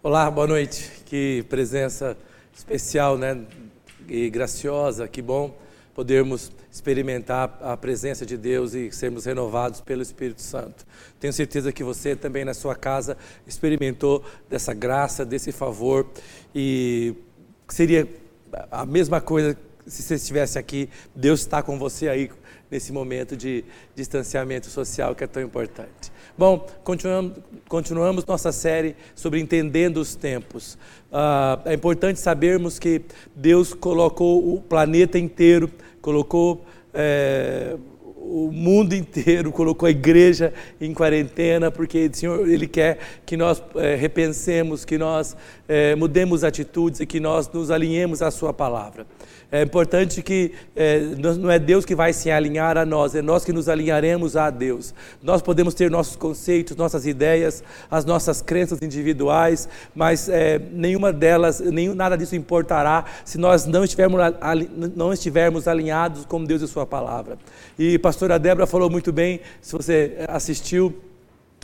Olá, 0.00 0.30
boa 0.30 0.46
noite. 0.46 0.92
Que 1.06 1.44
presença 1.48 2.16
especial, 2.54 3.18
né? 3.18 3.44
E 4.08 4.30
graciosa, 4.30 5.08
que 5.08 5.20
bom 5.20 5.58
podermos 5.92 6.52
experimentar 6.70 7.58
a 7.60 7.76
presença 7.76 8.24
de 8.24 8.36
Deus 8.36 8.74
e 8.74 8.92
sermos 8.92 9.24
renovados 9.24 9.80
pelo 9.80 10.00
Espírito 10.00 10.40
Santo. 10.40 10.86
Tenho 11.18 11.32
certeza 11.32 11.72
que 11.72 11.82
você 11.82 12.14
também 12.14 12.44
na 12.44 12.54
sua 12.54 12.76
casa 12.76 13.16
experimentou 13.44 14.24
dessa 14.48 14.72
graça, 14.72 15.24
desse 15.24 15.50
favor 15.50 16.06
e 16.54 17.16
seria 17.66 18.08
a 18.70 18.86
mesma 18.86 19.20
coisa 19.20 19.58
se 19.88 20.02
você 20.02 20.14
estivesse 20.14 20.58
aqui. 20.58 20.88
Deus 21.14 21.40
está 21.40 21.62
com 21.62 21.78
você 21.78 22.08
aí 22.08 22.30
nesse 22.70 22.92
momento 22.92 23.36
de 23.36 23.64
distanciamento 23.94 24.68
social 24.68 25.14
que 25.14 25.24
é 25.24 25.26
tão 25.26 25.42
importante. 25.42 26.12
Bom, 26.36 26.66
continuamos, 26.84 27.32
continuamos 27.68 28.24
nossa 28.24 28.52
série 28.52 28.94
sobre 29.14 29.40
entendendo 29.40 29.96
os 29.96 30.14
tempos. 30.14 30.78
Ah, 31.12 31.58
é 31.64 31.74
importante 31.74 32.20
sabermos 32.20 32.78
que 32.78 33.02
Deus 33.34 33.74
colocou 33.74 34.54
o 34.54 34.60
planeta 34.60 35.18
inteiro, 35.18 35.70
colocou 36.00 36.64
é, 36.94 37.76
o 38.28 38.52
mundo 38.52 38.94
inteiro, 38.94 39.50
colocou 39.50 39.86
a 39.86 39.90
igreja 39.90 40.52
em 40.80 40.92
quarentena, 40.92 41.70
porque 41.70 42.10
Senhor 42.12 42.46
Ele 42.48 42.66
quer 42.66 42.98
que 43.24 43.36
nós 43.36 43.62
é, 43.76 43.94
repensemos, 43.94 44.84
que 44.84 44.98
nós 44.98 45.34
é, 45.66 45.94
mudemos 45.96 46.44
atitudes 46.44 47.00
e 47.00 47.06
que 47.06 47.18
nós 47.18 47.48
nos 47.48 47.70
alinhemos 47.70 48.20
à 48.20 48.30
Sua 48.30 48.52
palavra. 48.52 49.06
É 49.50 49.62
importante 49.62 50.20
que 50.20 50.52
é, 50.76 51.00
não 51.00 51.50
é 51.50 51.58
Deus 51.58 51.86
que 51.86 51.94
vai 51.94 52.12
se 52.12 52.30
alinhar 52.30 52.76
a 52.76 52.84
nós, 52.84 53.14
é 53.14 53.22
nós 53.22 53.46
que 53.46 53.52
nos 53.52 53.66
alinharemos 53.66 54.36
a 54.36 54.50
Deus. 54.50 54.92
Nós 55.22 55.40
podemos 55.40 55.72
ter 55.72 55.90
nossos 55.90 56.16
conceitos, 56.16 56.76
nossas 56.76 57.06
ideias, 57.06 57.64
as 57.90 58.04
nossas 58.04 58.42
crenças 58.42 58.82
individuais, 58.82 59.66
mas 59.94 60.28
é, 60.28 60.58
nenhuma 60.58 61.14
delas, 61.14 61.60
nenhum, 61.60 61.94
nada 61.94 62.16
disso 62.16 62.36
importará 62.36 63.06
se 63.24 63.38
nós 63.38 63.64
não 63.64 63.84
estivermos, 63.84 64.20
não 64.94 65.14
estivermos 65.14 65.66
alinhados 65.66 66.26
com 66.26 66.44
Deus 66.44 66.60
e 66.60 66.68
Sua 66.68 66.84
palavra. 66.84 67.38
E 67.78 67.94
a 67.94 67.98
pastora 67.98 68.38
Débora 68.38 68.66
falou 68.66 68.90
muito 68.90 69.10
bem, 69.10 69.40
se 69.62 69.72
você 69.72 70.26
assistiu, 70.28 70.94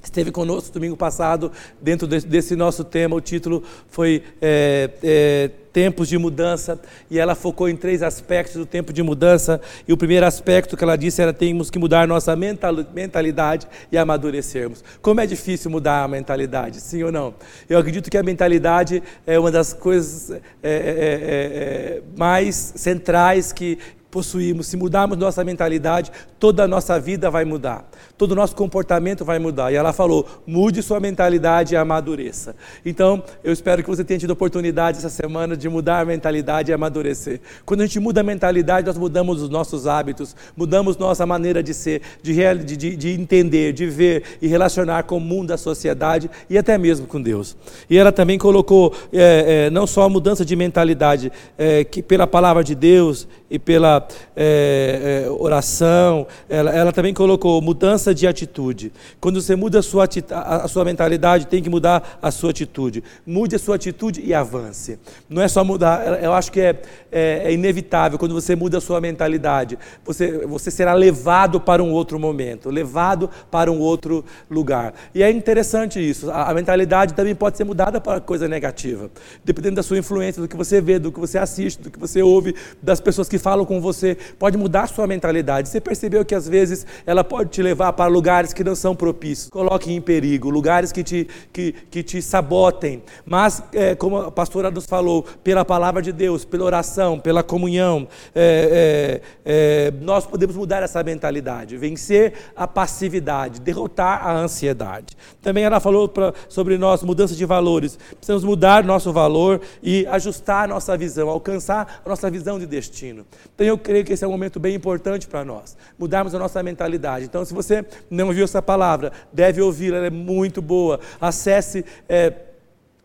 esteve 0.04 0.30
conosco 0.30 0.72
domingo 0.72 0.96
passado, 0.96 1.50
dentro 1.80 2.06
desse 2.06 2.54
nosso 2.54 2.84
tema, 2.84 3.16
o 3.16 3.20
título 3.20 3.62
foi 3.88 4.22
é, 4.40 4.90
é, 5.02 5.50
Tempos 5.72 6.08
de 6.08 6.16
Mudança, 6.16 6.80
e 7.10 7.18
ela 7.18 7.34
focou 7.34 7.68
em 7.68 7.76
três 7.76 8.02
aspectos 8.02 8.56
do 8.56 8.64
tempo 8.64 8.92
de 8.92 9.02
mudança, 9.02 9.60
e 9.88 9.92
o 9.92 9.96
primeiro 9.96 10.24
aspecto 10.24 10.76
que 10.76 10.84
ela 10.84 10.96
disse 10.96 11.20
era 11.20 11.32
temos 11.32 11.70
que 11.70 11.78
mudar 11.78 12.06
nossa 12.06 12.36
mentalidade 12.36 13.66
e 13.90 13.98
amadurecermos. 13.98 14.84
Como 15.02 15.20
é 15.20 15.26
difícil 15.26 15.70
mudar 15.70 16.04
a 16.04 16.08
mentalidade, 16.08 16.80
sim 16.80 17.02
ou 17.02 17.10
não? 17.10 17.34
Eu 17.68 17.78
acredito 17.78 18.08
que 18.08 18.16
a 18.16 18.22
mentalidade 18.22 19.02
é 19.26 19.38
uma 19.38 19.50
das 19.50 19.72
coisas 19.72 20.30
é, 20.30 20.40
é, 20.62 20.70
é, 20.70 21.98
é 21.98 22.02
mais 22.16 22.54
centrais 22.76 23.52
que 23.52 23.78
possuímos, 24.14 24.68
se 24.68 24.76
mudarmos 24.76 25.18
nossa 25.18 25.42
mentalidade, 25.42 26.12
toda 26.38 26.62
a 26.62 26.68
nossa 26.68 27.00
vida 27.00 27.28
vai 27.32 27.44
mudar, 27.44 27.84
todo 28.16 28.30
o 28.30 28.34
nosso 28.36 28.54
comportamento 28.54 29.24
vai 29.24 29.40
mudar. 29.40 29.72
E 29.72 29.74
ela 29.74 29.92
falou: 29.92 30.24
mude 30.46 30.84
sua 30.84 31.00
mentalidade 31.00 31.74
e 31.74 31.76
amadureça. 31.76 32.54
Então, 32.86 33.24
eu 33.42 33.52
espero 33.52 33.82
que 33.82 33.90
você 33.90 34.04
tenha 34.04 34.20
tido 34.20 34.30
oportunidade 34.30 34.98
essa 34.98 35.10
semana 35.10 35.56
de 35.56 35.68
mudar 35.68 35.98
a 35.98 36.04
mentalidade 36.04 36.70
e 36.70 36.72
amadurecer. 36.72 37.40
Quando 37.66 37.80
a 37.80 37.86
gente 37.86 37.98
muda 37.98 38.20
a 38.20 38.22
mentalidade, 38.22 38.86
nós 38.86 38.96
mudamos 38.96 39.42
os 39.42 39.50
nossos 39.50 39.88
hábitos, 39.88 40.36
mudamos 40.56 40.96
nossa 40.96 41.26
maneira 41.26 41.60
de 41.60 41.74
ser, 41.74 42.00
de, 42.22 42.76
de, 42.76 42.94
de 42.94 43.10
entender, 43.10 43.72
de 43.72 43.86
ver 43.86 44.22
e 44.40 44.46
relacionar 44.46 45.02
com 45.02 45.16
o 45.16 45.20
mundo, 45.20 45.50
a 45.50 45.56
sociedade 45.56 46.30
e 46.48 46.56
até 46.56 46.78
mesmo 46.78 47.08
com 47.08 47.20
Deus. 47.20 47.56
E 47.90 47.98
ela 47.98 48.12
também 48.12 48.38
colocou 48.38 48.94
é, 49.12 49.66
é, 49.66 49.70
não 49.70 49.88
só 49.88 50.02
a 50.02 50.08
mudança 50.08 50.44
de 50.44 50.54
mentalidade, 50.54 51.32
é, 51.58 51.82
que 51.82 52.00
pela 52.00 52.28
palavra 52.28 52.62
de 52.62 52.76
Deus 52.76 53.26
e 53.54 53.58
pela 53.58 54.04
é, 54.34 55.26
é, 55.26 55.30
oração, 55.30 56.26
ela, 56.48 56.72
ela, 56.72 56.92
também 56.92 57.14
colocou 57.14 57.62
mudança 57.62 58.12
de 58.12 58.26
atitude. 58.26 58.92
Quando 59.20 59.40
você 59.40 59.54
muda 59.54 59.78
a 59.78 59.82
sua, 59.82 60.08
a 60.32 60.66
sua 60.66 60.84
mentalidade, 60.84 61.46
tem 61.46 61.62
que 61.62 61.70
mudar 61.70 62.18
a 62.20 62.32
sua 62.32 62.50
atitude. 62.50 63.04
Mude 63.24 63.54
a 63.54 63.58
sua 63.60 63.76
atitude 63.76 64.20
e 64.24 64.34
avance. 64.34 64.98
Não 65.28 65.40
é 65.40 65.46
só 65.46 65.62
mudar, 65.62 66.20
eu 66.20 66.32
acho 66.32 66.50
que 66.50 66.60
é, 66.60 66.82
é, 67.12 67.42
é 67.44 67.52
inevitável 67.52 68.18
quando 68.18 68.34
você 68.34 68.56
muda 68.56 68.78
a 68.78 68.80
sua 68.80 69.00
mentalidade. 69.00 69.78
Você, 70.04 70.44
você 70.48 70.68
será 70.68 70.92
levado 70.92 71.60
para 71.60 71.80
um 71.80 71.92
outro 71.92 72.18
momento, 72.18 72.70
levado 72.70 73.30
para 73.52 73.70
um 73.70 73.78
outro 73.78 74.24
lugar. 74.50 74.94
E 75.14 75.22
é 75.22 75.30
interessante 75.30 76.00
isso. 76.00 76.28
A, 76.28 76.50
a 76.50 76.54
mentalidade 76.54 77.14
também 77.14 77.36
pode 77.36 77.56
ser 77.56 77.62
mudada 77.62 78.00
para 78.00 78.20
coisa 78.20 78.48
negativa, 78.48 79.08
dependendo 79.44 79.76
da 79.76 79.82
sua 79.84 79.96
influência, 79.96 80.42
do 80.42 80.48
que 80.48 80.56
você 80.56 80.80
vê, 80.80 80.98
do 80.98 81.12
que 81.12 81.20
você 81.20 81.38
assiste, 81.38 81.80
do 81.80 81.90
que 81.90 82.00
você 82.00 82.20
ouve, 82.20 82.52
das 82.82 82.98
pessoas 82.98 83.28
que 83.28 83.43
falam 83.44 83.66
com 83.66 83.78
você 83.78 84.16
pode 84.38 84.56
mudar 84.56 84.86
sua 84.86 85.06
mentalidade. 85.06 85.68
Você 85.68 85.78
percebeu 85.78 86.24
que 86.24 86.34
às 86.34 86.48
vezes 86.48 86.86
ela 87.04 87.22
pode 87.22 87.50
te 87.50 87.62
levar 87.62 87.92
para 87.92 88.10
lugares 88.10 88.54
que 88.54 88.64
não 88.64 88.74
são 88.74 88.96
propícios, 88.96 89.50
coloque 89.50 89.92
em 89.92 90.00
perigo, 90.00 90.48
lugares 90.48 90.90
que 90.90 91.04
te, 91.04 91.28
que, 91.52 91.72
que 91.90 92.02
te 92.02 92.22
sabotem. 92.22 93.02
Mas, 93.26 93.62
é, 93.74 93.94
como 93.94 94.16
a 94.16 94.32
pastora 94.32 94.70
nos 94.70 94.86
falou, 94.86 95.26
pela 95.44 95.62
palavra 95.62 96.00
de 96.00 96.10
Deus, 96.10 96.42
pela 96.42 96.64
oração, 96.64 97.20
pela 97.20 97.42
comunhão, 97.42 98.08
é, 98.34 99.20
é, 99.44 99.90
é 99.90 99.90
nós 100.00 100.24
podemos 100.24 100.56
mudar 100.56 100.82
essa 100.82 101.02
mentalidade, 101.02 101.76
vencer 101.76 102.32
a 102.56 102.66
passividade, 102.66 103.60
derrotar 103.60 104.26
a 104.26 104.34
ansiedade. 104.38 105.18
Também 105.42 105.64
ela 105.64 105.80
falou 105.80 106.08
pra, 106.08 106.32
sobre 106.48 106.78
nós, 106.78 107.02
mudança 107.02 107.34
de 107.34 107.44
valores. 107.44 107.98
Precisamos 108.16 108.42
mudar 108.42 108.82
nosso 108.82 109.12
valor 109.12 109.60
e 109.82 110.06
ajustar 110.06 110.66
nossa 110.66 110.96
visão, 110.96 111.28
alcançar 111.28 112.00
a 112.02 112.08
nossa 112.08 112.30
visão 112.30 112.58
de 112.58 112.64
destino. 112.64 113.26
Então 113.54 113.66
eu 113.66 113.78
creio 113.78 114.04
que 114.04 114.12
esse 114.12 114.24
é 114.24 114.28
um 114.28 114.30
momento 114.30 114.58
bem 114.58 114.74
importante 114.74 115.26
para 115.26 115.44
nós, 115.44 115.76
mudarmos 115.98 116.34
a 116.34 116.38
nossa 116.38 116.62
mentalidade. 116.62 117.24
Então, 117.24 117.44
se 117.44 117.54
você 117.54 117.84
não 118.10 118.32
viu 118.32 118.44
essa 118.44 118.60
palavra, 118.60 119.12
deve 119.32 119.60
ouvi-la, 119.60 119.98
ela 119.98 120.06
é 120.06 120.10
muito 120.10 120.60
boa. 120.60 121.00
Acesse. 121.20 121.84
É, 122.08 122.32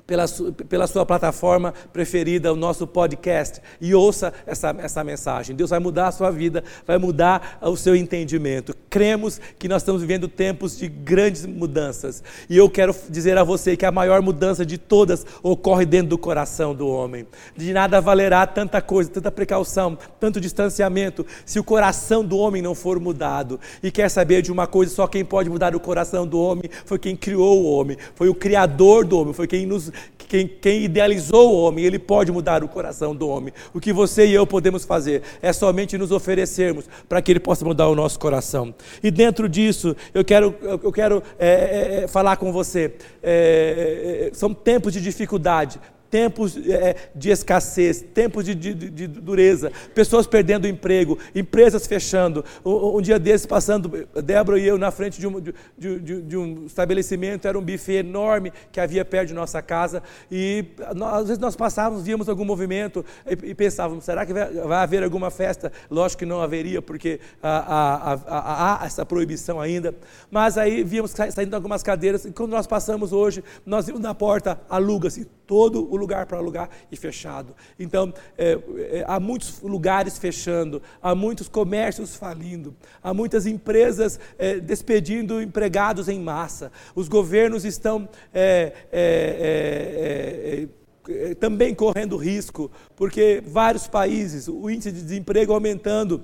pela, 0.10 0.26
pela 0.68 0.88
sua 0.88 1.06
plataforma 1.06 1.72
preferida, 1.94 2.52
o 2.52 2.56
nosso 2.56 2.88
podcast, 2.88 3.62
e 3.80 3.94
ouça 3.94 4.34
essa, 4.48 4.76
essa 4.80 5.04
mensagem. 5.04 5.56
Deus 5.56 5.70
vai 5.70 5.78
mudar 5.78 6.08
a 6.08 6.12
sua 6.12 6.32
vida, 6.32 6.64
vai 6.88 6.98
mudar 6.98 7.60
o 7.62 7.78
seu 7.78 7.96
entendimento. 7.96 8.76
Cremos 8.90 9.40
que 9.60 9.68
nós 9.68 9.84
estamos 9.84 10.02
vivendo 10.02 10.28
tempos 10.28 10.76
de 10.76 10.88
grandes 10.88 11.46
mudanças. 11.46 12.24
E 12.50 12.58
eu 12.58 12.68
quero 12.68 12.96
dizer 13.08 13.38
a 13.38 13.44
você 13.44 13.78
que 13.78 13.86
a 13.86 13.92
maior 13.92 14.20
mudança 14.20 14.66
de 14.66 14.80
todas 14.80 15.24
ocorre 15.44 15.86
dentro 15.86 16.10
do 16.10 16.18
coração 16.18 16.74
do 16.74 16.88
homem. 16.88 17.28
De 17.56 17.72
nada 17.72 18.02
valerá 18.02 18.48
tanta 18.48 18.82
coisa, 18.82 19.12
tanta 19.12 19.32
precaução, 19.32 19.96
tanto 20.20 20.42
distanciamento, 20.42 21.24
se 21.46 21.60
o 21.60 21.64
coração 21.64 22.26
do 22.26 22.36
homem 22.36 22.64
não 22.64 22.74
for 22.74 23.00
mudado. 23.00 23.60
E 23.84 23.92
quer 23.92 24.10
saber 24.10 24.42
de 24.42 24.52
uma 24.52 24.66
coisa, 24.66 24.92
só 24.92 25.06
quem 25.06 25.24
pode 25.24 25.52
mudar 25.52 25.76
o 25.76 25.80
coração 25.80 26.26
do 26.26 26.40
homem 26.40 26.68
foi 26.84 26.98
quem 26.98 27.16
criou 27.16 27.62
o 27.62 27.72
homem, 27.72 27.96
foi 28.16 28.28
o 28.28 28.34
Criador 28.34 29.06
do 29.06 29.20
homem, 29.20 29.34
foi 29.34 29.46
quem 29.46 29.68
nos 29.68 29.92
quem, 30.30 30.48
quem 30.48 30.84
idealizou 30.84 31.52
o 31.52 31.62
homem, 31.64 31.84
ele 31.84 31.98
pode 31.98 32.32
mudar 32.32 32.64
o 32.64 32.68
coração 32.68 33.16
do 33.16 33.28
homem. 33.28 33.52
O 33.74 33.80
que 33.80 33.92
você 33.92 34.28
e 34.28 34.34
eu 34.34 34.46
podemos 34.46 34.86
fazer 34.86 35.24
é 35.42 35.52
somente 35.52 35.98
nos 35.98 36.12
oferecermos 36.12 36.86
para 37.10 37.20
que 37.20 37.32
ele 37.32 37.40
possa 37.40 37.66
mudar 37.66 37.90
o 37.90 37.96
nosso 37.96 38.20
coração. 38.20 38.74
E 39.04 39.10
dentro 39.10 39.50
disso, 39.50 39.96
eu 40.14 40.24
quero, 40.24 40.56
eu 40.62 40.92
quero 40.92 41.24
é, 41.40 41.48
é, 41.50 42.04
é 42.04 42.08
falar 42.08 42.38
com 42.38 42.54
você. 42.54 42.94
É, 43.24 44.30
é, 44.30 44.34
são 44.34 44.54
tempos 44.54 44.94
de 44.94 45.02
dificuldade, 45.02 45.80
tempos 46.10 46.58
é, 46.58 46.96
de 47.16 47.30
escassez, 47.30 48.02
tempos 48.02 48.46
de, 48.46 48.56
de, 48.56 48.74
de, 48.74 49.08
dureza, 49.08 49.72
pessoas 49.94 50.26
perdendo 50.28 50.68
emprego, 50.68 51.18
empresas 51.36 51.86
fechando. 51.86 52.44
Um, 52.66 53.02
dia 53.02 53.20
desses, 53.20 53.46
passando, 53.46 54.08
Débora 54.24 54.60
e 54.60 54.68
eu 54.68 54.78
na 54.78 54.92
frente 54.92 55.20
de 55.20 55.28
um, 55.28 55.42
de, 55.78 56.38
um 56.38 56.66
estabelecimento, 56.66 57.48
era 57.48 57.58
um 57.58 57.62
buffet 57.62 57.98
enorme 57.98 58.52
que 58.72 58.80
havia 58.80 59.06
perto 59.06 59.30
de 59.30 59.34
nossa 59.34 59.62
casa, 59.62 60.02
e 60.32 60.66
nós, 60.96 61.14
às 61.14 61.28
vezes 61.28 61.40
nós 61.40 61.56
passávamos, 61.56 62.04
víamos 62.04 62.28
algum 62.28 62.46
movimento 62.46 63.06
e, 63.26 63.52
e 63.52 63.56
pensávamos: 63.56 64.04
será 64.04 64.26
que 64.26 64.34
vai, 64.34 64.52
vai, 64.52 64.84
haver 64.84 65.04
alguma 65.04 65.30
festa? 65.30 65.72
Lógico 65.90 66.20
que 66.20 66.26
não 66.26 66.42
haveria, 66.42 66.82
porque 66.82 67.20
há, 67.42 68.80
há 68.82 68.86
essa 68.86 69.06
proibição 69.06 69.60
ainda, 69.60 69.94
mas 70.32 70.58
aí 70.58 70.84
víamos 70.84 71.12
saindo 71.12 71.56
algumas 71.56 71.84
cadeiras, 71.84 72.26
e 72.26 72.32
quando 72.32 72.52
nós 72.52 72.68
passamos 72.68 73.14
hoje, 73.14 73.44
nós 73.66 73.86
vimos 73.86 74.02
na 74.02 74.14
porta, 74.14 74.60
aluga-se 74.70 75.28
todo 75.50 75.92
o 75.92 75.96
lugar 75.96 76.28
para 76.28 76.40
lugar 76.40 76.70
e 76.92 76.96
fechado. 76.96 77.56
Então, 77.80 78.14
é, 78.38 78.52
é, 78.78 79.04
há 79.08 79.20
muitos 79.20 79.60
lugares 79.64 80.16
fechando, 80.20 80.80
há 81.02 81.16
muitos 81.16 81.50
comércios 81.50 82.16
falindo, 82.16 82.76
há 83.02 83.16
muitas 83.16 83.48
empresas 83.48 84.20
é, 84.38 84.60
despedindo 84.60 85.42
empregados 85.42 86.08
em 86.08 86.20
massa. 86.20 86.72
Os 86.94 87.08
governos 87.08 87.66
estão 87.66 88.08
é, 88.32 88.74
é, 88.92 90.68
é, 91.10 91.34
também 91.34 91.74
correndo 91.74 92.16
risco, 92.16 92.70
porque 92.96 93.42
vários 93.44 93.88
países, 93.88 94.48
o 94.48 94.70
índice 94.70 94.92
de 94.92 95.02
desemprego 95.02 95.52
aumentando 95.52 96.24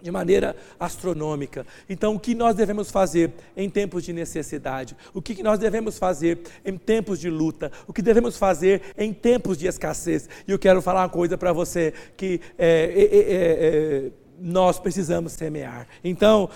de 0.00 0.10
maneira 0.10 0.54
astronômica. 0.78 1.66
Então, 1.88 2.14
o 2.14 2.20
que 2.20 2.34
nós 2.34 2.54
devemos 2.54 2.90
fazer 2.90 3.32
em 3.56 3.68
tempos 3.68 4.04
de 4.04 4.12
necessidade? 4.12 4.96
O 5.12 5.20
que 5.20 5.42
nós 5.42 5.58
devemos 5.58 5.98
fazer 5.98 6.40
em 6.64 6.76
tempos 6.78 7.18
de 7.18 7.28
luta? 7.28 7.72
O 7.86 7.92
que 7.92 8.00
devemos 8.00 8.36
fazer 8.36 8.82
em 8.96 9.12
tempos 9.12 9.58
de 9.58 9.66
escassez? 9.66 10.28
E 10.46 10.52
eu 10.52 10.58
quero 10.58 10.80
falar 10.80 11.02
uma 11.02 11.08
coisa 11.08 11.36
para 11.36 11.52
você 11.52 11.92
que 12.16 12.40
é, 12.56 12.92
é, 12.94 14.06
é, 14.06 14.10
nós 14.40 14.78
precisamos 14.78 15.32
semear. 15.32 15.88
Então, 16.04 16.48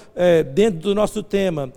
dentro 0.54 0.78
do 0.78 0.94
nosso 0.94 1.20
tema, 1.20 1.72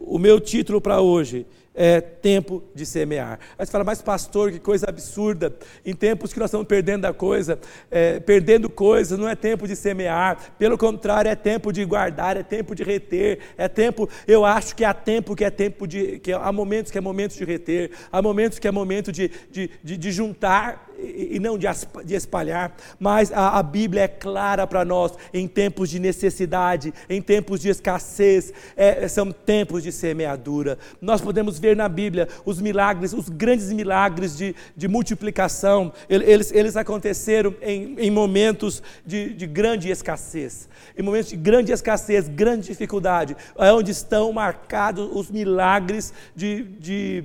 o 0.00 0.18
meu 0.18 0.40
título 0.40 0.80
para 0.80 1.00
hoje 1.00 1.46
é 1.74 2.00
tempo 2.00 2.62
de 2.74 2.86
semear. 2.86 3.40
Aí 3.58 3.66
você 3.66 3.72
fala, 3.72 3.84
mas 3.84 4.00
pastor, 4.00 4.52
que 4.52 4.60
coisa 4.60 4.86
absurda. 4.88 5.54
Em 5.84 5.94
tempos 5.94 6.32
que 6.32 6.38
nós 6.38 6.48
estamos 6.48 6.66
perdendo 6.66 7.04
a 7.06 7.12
coisa, 7.12 7.58
é, 7.90 8.20
perdendo 8.20 8.70
coisas, 8.70 9.18
não 9.18 9.28
é 9.28 9.34
tempo 9.34 9.66
de 9.66 9.74
semear. 9.74 10.54
Pelo 10.56 10.78
contrário, 10.78 11.28
é 11.28 11.34
tempo 11.34 11.72
de 11.72 11.84
guardar, 11.84 12.36
é 12.36 12.42
tempo 12.42 12.74
de 12.74 12.84
reter, 12.84 13.40
é 13.58 13.66
tempo. 13.66 14.08
Eu 14.26 14.44
acho 14.44 14.76
que 14.76 14.84
há 14.84 14.94
tempo 14.94 15.34
que 15.34 15.44
é 15.44 15.50
tempo 15.50 15.86
de. 15.86 16.20
que 16.20 16.32
há 16.32 16.52
momentos 16.52 16.92
que 16.92 16.98
é 16.98 17.00
momento 17.00 17.34
de 17.34 17.44
reter, 17.44 17.90
há 18.12 18.22
momentos 18.22 18.58
que 18.58 18.68
é 18.68 18.70
momento 18.70 19.10
de, 19.10 19.30
de, 19.50 19.70
de, 19.82 19.96
de 19.96 20.12
juntar 20.12 20.83
e 21.04 21.38
não 21.38 21.58
de 21.58 22.14
espalhar, 22.14 22.74
mas 22.98 23.32
a, 23.32 23.58
a 23.58 23.62
Bíblia 23.62 24.02
é 24.02 24.08
clara 24.08 24.66
para 24.66 24.84
nós 24.84 25.12
em 25.32 25.46
tempos 25.46 25.90
de 25.90 25.98
necessidade, 25.98 26.92
em 27.08 27.20
tempos 27.20 27.60
de 27.60 27.68
escassez, 27.68 28.52
é, 28.76 29.06
são 29.08 29.30
tempos 29.30 29.82
de 29.82 29.92
semeadura. 29.92 30.78
Nós 31.00 31.20
podemos 31.20 31.58
ver 31.58 31.76
na 31.76 31.88
Bíblia 31.88 32.28
os 32.44 32.60
milagres, 32.60 33.12
os 33.12 33.28
grandes 33.28 33.72
milagres 33.72 34.36
de, 34.36 34.54
de 34.76 34.88
multiplicação, 34.88 35.92
eles, 36.08 36.52
eles 36.52 36.76
aconteceram 36.76 37.54
em, 37.60 37.96
em 37.98 38.10
momentos 38.10 38.82
de, 39.04 39.34
de 39.34 39.46
grande 39.46 39.90
escassez, 39.90 40.68
em 40.96 41.02
momentos 41.02 41.30
de 41.30 41.36
grande 41.36 41.72
escassez, 41.72 42.28
grande 42.28 42.66
dificuldade, 42.66 43.36
é 43.58 43.72
onde 43.72 43.90
estão 43.90 44.32
marcados 44.32 45.08
os 45.12 45.30
milagres 45.30 46.12
de, 46.34 46.64
de 46.78 47.24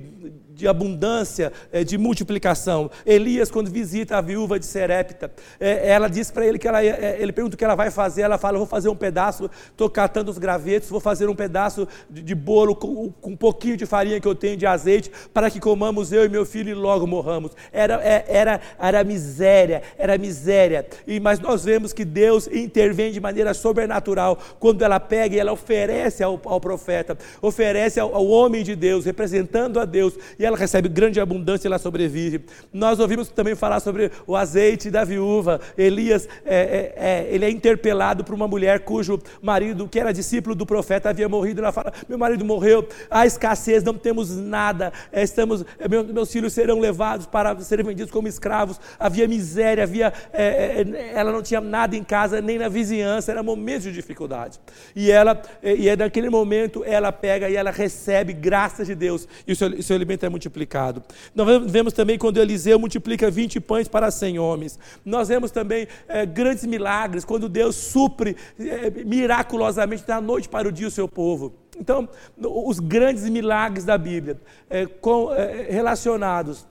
de 0.60 0.68
abundância, 0.68 1.52
é, 1.72 1.82
de 1.82 1.96
multiplicação. 1.96 2.90
Elias, 3.04 3.50
quando 3.50 3.70
visita 3.70 4.18
a 4.18 4.20
viúva 4.20 4.58
de 4.58 4.66
Serepta, 4.66 5.32
é, 5.58 5.88
ela 5.88 6.08
diz 6.08 6.30
para 6.30 6.46
ele 6.46 6.58
que 6.58 6.68
ela, 6.68 6.84
é, 6.84 7.16
ele 7.18 7.32
pergunta 7.32 7.54
o 7.54 7.58
que 7.58 7.64
ela 7.64 7.74
vai 7.74 7.90
fazer, 7.90 8.22
ela 8.22 8.38
fala, 8.38 8.58
vou 8.58 8.66
fazer 8.66 8.88
um 8.88 8.94
pedaço, 8.94 9.50
estou 9.70 9.88
catando 9.88 10.30
os 10.30 10.38
gravetos, 10.38 10.90
vou 10.90 11.00
fazer 11.00 11.28
um 11.28 11.34
pedaço 11.34 11.88
de, 12.08 12.22
de 12.22 12.34
bolo 12.34 12.76
com, 12.76 13.10
com, 13.20 13.30
um 13.30 13.36
pouquinho 13.36 13.76
de 13.76 13.86
farinha 13.86 14.20
que 14.20 14.28
eu 14.28 14.34
tenho 14.34 14.56
de 14.56 14.66
azeite, 14.66 15.10
para 15.32 15.50
que 15.50 15.58
comamos 15.58 16.12
eu 16.12 16.24
e 16.24 16.28
meu 16.28 16.44
filho 16.44 16.70
e 16.70 16.74
logo 16.74 17.06
morramos. 17.06 17.52
Era, 17.72 17.94
era, 18.28 18.60
era 18.78 19.02
miséria, 19.02 19.82
era 19.96 20.18
miséria. 20.18 20.86
E, 21.06 21.18
mas 21.18 21.40
nós 21.40 21.64
vemos 21.64 21.92
que 21.92 22.04
Deus 22.04 22.46
intervém 22.48 23.12
de 23.12 23.20
maneira 23.20 23.54
sobrenatural, 23.54 24.38
quando 24.58 24.82
ela 24.82 25.00
pega 25.00 25.34
e 25.34 25.38
ela 25.38 25.52
oferece 25.52 26.22
ao, 26.22 26.40
ao 26.44 26.60
profeta, 26.60 27.16
oferece 27.40 27.98
ao, 27.98 28.14
ao 28.14 28.26
homem 28.26 28.62
de 28.62 28.76
Deus, 28.76 29.06
representando 29.06 29.80
a 29.80 29.84
Deus, 29.84 30.14
e 30.38 30.44
ela 30.44 30.49
recebe 30.56 30.88
grande 30.88 31.20
abundância 31.20 31.66
e 31.66 31.68
ela 31.68 31.78
sobrevive. 31.78 32.44
Nós 32.72 32.98
ouvimos 32.98 33.28
também 33.28 33.54
falar 33.54 33.80
sobre 33.80 34.10
o 34.26 34.36
azeite 34.36 34.90
da 34.90 35.04
viúva. 35.04 35.60
Elias, 35.76 36.28
é, 36.44 36.56
é, 36.56 36.94
é, 36.96 37.28
ele 37.30 37.44
é 37.44 37.50
interpelado 37.50 38.24
por 38.24 38.34
uma 38.34 38.48
mulher 38.48 38.80
cujo 38.80 39.18
marido, 39.42 39.88
que 39.88 39.98
era 39.98 40.12
discípulo 40.12 40.54
do 40.54 40.66
profeta, 40.66 41.10
havia 41.10 41.28
morrido. 41.28 41.60
Ela 41.60 41.72
fala: 41.72 41.92
Meu 42.08 42.18
marido 42.18 42.44
morreu, 42.44 42.86
há 43.10 43.26
escassez, 43.26 43.82
não 43.82 43.94
temos 43.94 44.36
nada, 44.36 44.92
é, 45.12 45.22
estamos, 45.22 45.64
é, 45.78 45.88
meus 45.88 46.30
filhos 46.30 46.52
serão 46.52 46.78
levados 46.78 47.26
para 47.26 47.58
serem 47.60 47.84
vendidos 47.84 48.10
como 48.10 48.28
escravos. 48.28 48.80
Havia 48.98 49.26
miséria, 49.28 49.84
havia, 49.84 50.12
é, 50.32 51.12
ela 51.14 51.32
não 51.32 51.42
tinha 51.42 51.60
nada 51.60 51.96
em 51.96 52.04
casa, 52.04 52.40
nem 52.40 52.58
na 52.58 52.68
vizinhança, 52.68 53.30
era 53.30 53.42
momento 53.42 53.82
de 53.82 53.92
dificuldade. 53.92 54.60
E 54.94 55.10
ela, 55.10 55.40
e 55.62 55.88
é 55.88 55.96
naquele 55.96 56.30
momento, 56.30 56.82
ela 56.84 57.12
pega 57.12 57.48
e 57.48 57.56
ela 57.56 57.70
recebe 57.70 58.32
graças 58.32 58.86
de 58.86 58.94
Deus, 58.94 59.26
e 59.46 59.52
o 59.52 59.56
seu, 59.56 59.68
o 59.68 59.82
seu 59.82 59.96
alimento 59.96 60.24
é 60.24 60.28
muito 60.28 60.39
multiplicado. 60.40 61.02
Nós 61.34 61.70
vemos 61.70 61.92
também 61.92 62.18
quando 62.18 62.38
Eliseu 62.38 62.78
multiplica 62.78 63.30
20 63.30 63.60
pães 63.60 63.86
para 63.86 64.10
100 64.10 64.38
homens. 64.38 64.78
Nós 65.04 65.28
vemos 65.28 65.50
também 65.50 65.86
é, 66.08 66.24
grandes 66.24 66.64
milagres, 66.64 67.24
quando 67.24 67.48
Deus 67.48 67.76
supre 67.76 68.36
é, 68.58 68.90
miraculosamente 69.04 70.06
da 70.06 70.20
noite 70.20 70.48
para 70.48 70.66
o 70.66 70.72
dia 70.72 70.88
o 70.88 70.90
seu 70.90 71.06
povo. 71.06 71.54
Então, 71.78 72.08
os 72.38 72.78
grandes 72.78 73.28
milagres 73.28 73.84
da 73.84 73.96
Bíblia, 73.96 74.38
é, 74.68 74.86
com, 74.86 75.30
relacionados 75.68 76.66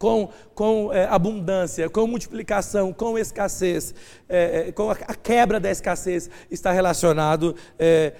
com, 0.00 0.30
com 0.54 0.90
é, 0.94 1.04
abundância, 1.04 1.90
com 1.90 2.06
multiplicação, 2.06 2.90
com 2.90 3.18
escassez, 3.18 3.94
é, 4.30 4.72
com 4.72 4.90
a, 4.90 4.94
a, 4.94 5.14
quebra 5.14 5.60
da 5.60 5.70
escassez, 5.70 6.30
está 6.50 6.72
relacionado 6.72 7.54
é, 7.78 8.14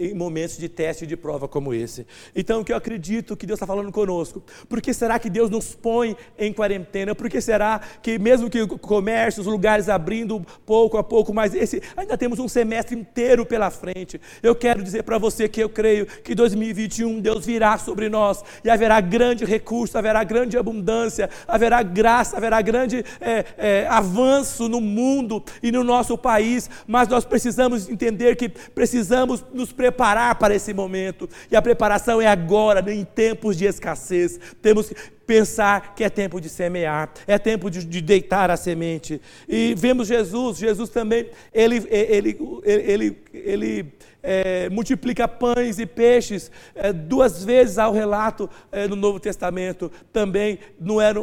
em 0.00 0.12
momentos 0.14 0.58
de 0.58 0.68
teste 0.68 1.04
e 1.04 1.06
de 1.06 1.16
prova 1.16 1.46
como 1.46 1.72
esse. 1.72 2.04
Então, 2.34 2.60
o 2.60 2.64
que 2.64 2.72
eu 2.72 2.76
acredito 2.76 3.36
que 3.36 3.46
Deus 3.46 3.58
está 3.58 3.68
falando 3.68 3.92
conosco, 3.92 4.42
por 4.68 4.80
que 4.80 4.92
será 4.92 5.16
que 5.20 5.30
Deus 5.30 5.48
nos 5.48 5.76
põe 5.76 6.16
em 6.36 6.52
quarentena? 6.52 7.14
Por 7.14 7.30
que 7.30 7.40
será 7.40 7.80
que, 8.02 8.18
mesmo 8.18 8.50
que 8.50 8.60
o 8.60 8.76
comércio, 8.76 9.42
os 9.42 9.46
lugares 9.46 9.88
abrindo 9.88 10.44
pouco 10.66 10.98
a 10.98 11.04
pouco, 11.04 11.32
mas 11.32 11.54
esse, 11.54 11.80
ainda 11.96 12.18
temos 12.18 12.40
um 12.40 12.48
semestre 12.48 12.98
inteiro 12.98 13.46
pela 13.46 13.70
frente? 13.70 14.20
Eu 14.42 14.56
quero 14.56 14.82
dizer 14.82 15.04
para 15.04 15.18
você 15.18 15.48
que 15.48 15.62
eu 15.62 15.68
creio 15.68 16.04
que 16.04 16.34
2021 16.34 17.20
Deus 17.20 17.46
virá 17.46 17.78
sobre 17.78 18.08
nós 18.08 18.42
e 18.64 18.68
haverá 18.68 19.00
grande 19.00 19.44
recurso, 19.44 19.96
haverá 19.96 20.24
grande 20.24 20.58
abundância 20.58 20.79
abundância, 20.80 21.28
haverá 21.46 21.82
graça, 21.82 22.36
haverá 22.36 22.60
grande 22.62 23.04
é, 23.20 23.44
é, 23.56 23.86
avanço 23.88 24.68
no 24.68 24.80
mundo 24.80 25.44
e 25.62 25.70
no 25.70 25.84
nosso 25.84 26.16
país, 26.16 26.68
mas 26.86 27.06
nós 27.06 27.24
precisamos 27.24 27.88
entender 27.88 28.34
que 28.36 28.48
precisamos 28.48 29.44
nos 29.52 29.72
preparar 29.72 30.34
para 30.36 30.54
esse 30.54 30.72
momento, 30.72 31.28
e 31.50 31.56
a 31.56 31.62
preparação 31.62 32.20
é 32.20 32.26
agora, 32.26 32.80
em 32.92 33.04
tempos 33.04 33.56
de 33.56 33.66
escassez. 33.66 34.40
Temos 34.62 34.88
que 34.88 34.96
pensar 35.30 35.94
que 35.94 36.02
é 36.02 36.10
tempo 36.10 36.40
de 36.40 36.48
semear, 36.48 37.08
é 37.24 37.38
tempo 37.38 37.70
de, 37.70 37.84
de, 37.84 38.00
deitar 38.00 38.50
a 38.50 38.56
semente. 38.56 39.22
E 39.48 39.76
vemos 39.78 40.08
Jesus, 40.08 40.58
Jesus 40.58 40.90
também, 40.90 41.28
ele, 41.54 41.86
ele, 41.88 42.36
ele, 42.64 43.18
ele, 43.32 43.92
é, 44.20 44.68
multiplica 44.70 45.28
pães 45.28 45.78
e 45.78 45.86
peixes 45.86 46.50
é, 46.74 46.92
duas 46.92 47.44
vezes 47.44 47.78
ao 47.78 47.92
relato 47.92 48.50
é, 48.72 48.88
no 48.88 48.96
Novo 48.96 49.20
Testamento. 49.20 49.88
Também 50.12 50.58
não 50.80 51.00
era, 51.00 51.20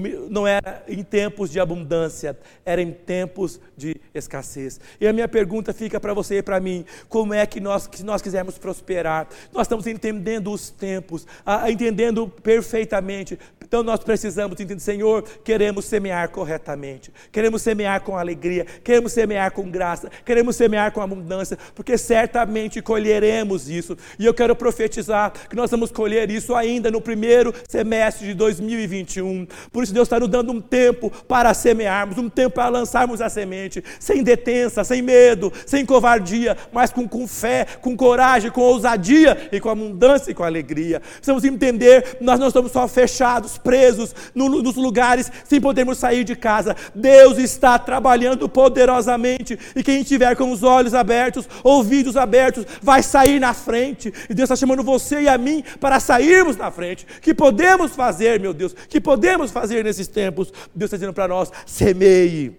não 0.00 0.46
era 0.46 0.84
em 0.88 1.02
tempos 1.02 1.50
de 1.50 1.60
abundância, 1.60 2.38
era 2.64 2.80
em 2.80 2.92
tempos 2.92 3.60
de 3.76 3.96
escassez. 4.14 4.80
E 5.00 5.06
a 5.06 5.12
minha 5.12 5.28
pergunta 5.28 5.72
fica 5.72 5.98
para 6.00 6.14
você 6.14 6.38
e 6.38 6.42
para 6.42 6.60
mim: 6.60 6.84
como 7.08 7.34
é 7.34 7.44
que 7.46 7.60
nós, 7.60 7.88
se 7.92 8.04
nós 8.04 8.22
quisermos 8.22 8.58
prosperar, 8.58 9.28
nós 9.52 9.66
estamos 9.66 9.86
entendendo 9.86 10.52
os 10.52 10.70
tempos, 10.70 11.26
entendendo 11.68 12.28
perfeitamente. 12.28 13.38
Então 13.72 13.82
nós 13.82 14.00
precisamos 14.00 14.60
entender, 14.60 14.80
Senhor, 14.80 15.24
queremos 15.42 15.86
semear 15.86 16.28
corretamente, 16.28 17.10
queremos 17.32 17.62
semear 17.62 18.02
com 18.02 18.18
alegria, 18.18 18.66
queremos 18.84 19.12
semear 19.12 19.50
com 19.50 19.70
graça, 19.70 20.10
queremos 20.26 20.56
semear 20.56 20.92
com 20.92 21.00
abundância, 21.00 21.56
porque 21.74 21.96
certamente 21.96 22.82
colheremos 22.82 23.70
isso. 23.70 23.96
E 24.18 24.26
eu 24.26 24.34
quero 24.34 24.54
profetizar 24.54 25.32
que 25.48 25.56
nós 25.56 25.70
vamos 25.70 25.90
colher 25.90 26.30
isso 26.30 26.54
ainda 26.54 26.90
no 26.90 27.00
primeiro 27.00 27.54
semestre 27.66 28.26
de 28.26 28.34
2021. 28.34 29.46
Por 29.72 29.84
isso, 29.84 29.94
Deus 29.94 30.04
está 30.04 30.20
nos 30.20 30.28
dando 30.28 30.52
um 30.52 30.60
tempo 30.60 31.10
para 31.26 31.54
semearmos, 31.54 32.18
um 32.18 32.28
tempo 32.28 32.56
para 32.56 32.68
lançarmos 32.68 33.22
a 33.22 33.30
semente, 33.30 33.82
sem 33.98 34.22
detença, 34.22 34.84
sem 34.84 35.00
medo, 35.00 35.50
sem 35.64 35.86
covardia, 35.86 36.58
mas 36.74 36.92
com, 36.92 37.08
com 37.08 37.26
fé, 37.26 37.66
com 37.80 37.96
coragem, 37.96 38.50
com 38.50 38.60
ousadia 38.60 39.48
e 39.50 39.58
com 39.58 39.70
abundância 39.70 40.30
e 40.30 40.34
com 40.34 40.44
alegria. 40.44 41.00
Precisamos 41.00 41.42
entender, 41.42 42.18
nós 42.20 42.38
não 42.38 42.48
estamos 42.48 42.70
só 42.70 42.86
fechados, 42.86 43.61
presos 43.62 44.14
no, 44.34 44.48
nos 44.62 44.76
lugares, 44.76 45.30
sem 45.44 45.60
podermos 45.60 45.98
sair 45.98 46.24
de 46.24 46.36
casa. 46.36 46.76
Deus 46.94 47.38
está 47.38 47.78
trabalhando 47.78 48.48
poderosamente 48.48 49.58
e 49.74 49.82
quem 49.82 50.00
estiver 50.00 50.36
com 50.36 50.50
os 50.50 50.62
olhos 50.62 50.94
abertos, 50.94 51.48
ouvidos 51.62 52.16
abertos, 52.16 52.66
vai 52.82 53.02
sair 53.02 53.40
na 53.40 53.54
frente. 53.54 54.12
E 54.28 54.34
Deus 54.34 54.46
está 54.50 54.56
chamando 54.56 54.82
você 54.82 55.22
e 55.22 55.28
a 55.28 55.38
mim 55.38 55.64
para 55.80 56.00
sairmos 56.00 56.56
na 56.56 56.70
frente. 56.70 57.06
Que 57.20 57.34
podemos 57.34 57.92
fazer, 57.92 58.40
meu 58.40 58.52
Deus, 58.52 58.74
que 58.88 59.00
podemos 59.00 59.50
fazer 59.50 59.84
nesses 59.84 60.08
tempos. 60.08 60.52
Deus 60.74 60.88
está 60.88 60.96
dizendo 60.96 61.14
para 61.14 61.28
nós: 61.28 61.50
semeie, 61.66 62.58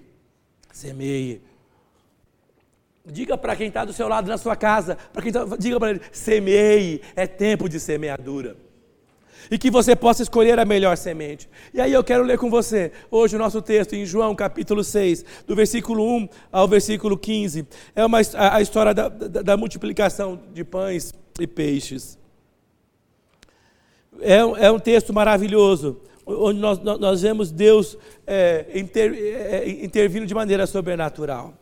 semeie. 0.71 1.41
Diga 3.05 3.37
para 3.37 3.53
quem 3.53 3.67
está 3.67 3.83
do 3.83 3.91
seu 3.91 4.07
lado 4.07 4.29
na 4.29 4.37
sua 4.37 4.55
casa, 4.55 4.97
para 5.11 5.21
quem 5.21 5.31
tá, 5.31 5.45
diga 5.59 5.77
para 5.77 5.91
ele: 5.91 6.01
semeie, 6.11 7.01
é 7.15 7.27
tempo 7.27 7.67
de 7.67 7.79
semeadura 7.79 8.55
e 9.49 9.57
que 9.57 9.69
você 9.69 9.95
possa 9.95 10.23
escolher 10.23 10.59
a 10.59 10.65
melhor 10.65 10.97
semente. 10.97 11.49
E 11.73 11.81
aí 11.81 11.93
eu 11.93 12.03
quero 12.03 12.23
ler 12.23 12.37
com 12.37 12.49
você 12.49 12.91
hoje 13.09 13.35
o 13.35 13.39
nosso 13.39 13.61
texto 13.61 13.93
em 13.93 14.05
João 14.05 14.35
capítulo 14.35 14.83
6, 14.83 15.25
do 15.47 15.55
versículo 15.55 16.03
1 16.17 16.29
ao 16.51 16.67
versículo 16.67 17.17
15. 17.17 17.67
É 17.95 18.05
uma, 18.05 18.19
a, 18.35 18.57
a 18.57 18.61
história 18.61 18.93
da, 18.93 19.09
da, 19.09 19.41
da, 19.41 19.57
multiplicação 19.57 20.39
de 20.53 20.63
pães 20.63 21.13
e 21.39 21.47
peixes. 21.47 22.17
É, 24.21 24.37
é 24.37 24.71
um 24.71 24.79
texto 24.79 25.13
maravilhoso, 25.13 26.01
onde 26.25 26.59
nós, 26.59 26.79
nós 26.79 27.21
vemos 27.21 27.51
Deus 27.51 27.97
é, 28.25 28.65
inter, 28.73 29.13
é, 29.13 29.69
intervindo 29.69 30.25
de 30.25 30.33
maneira 30.33 30.65
sobrenatural. 30.67 31.53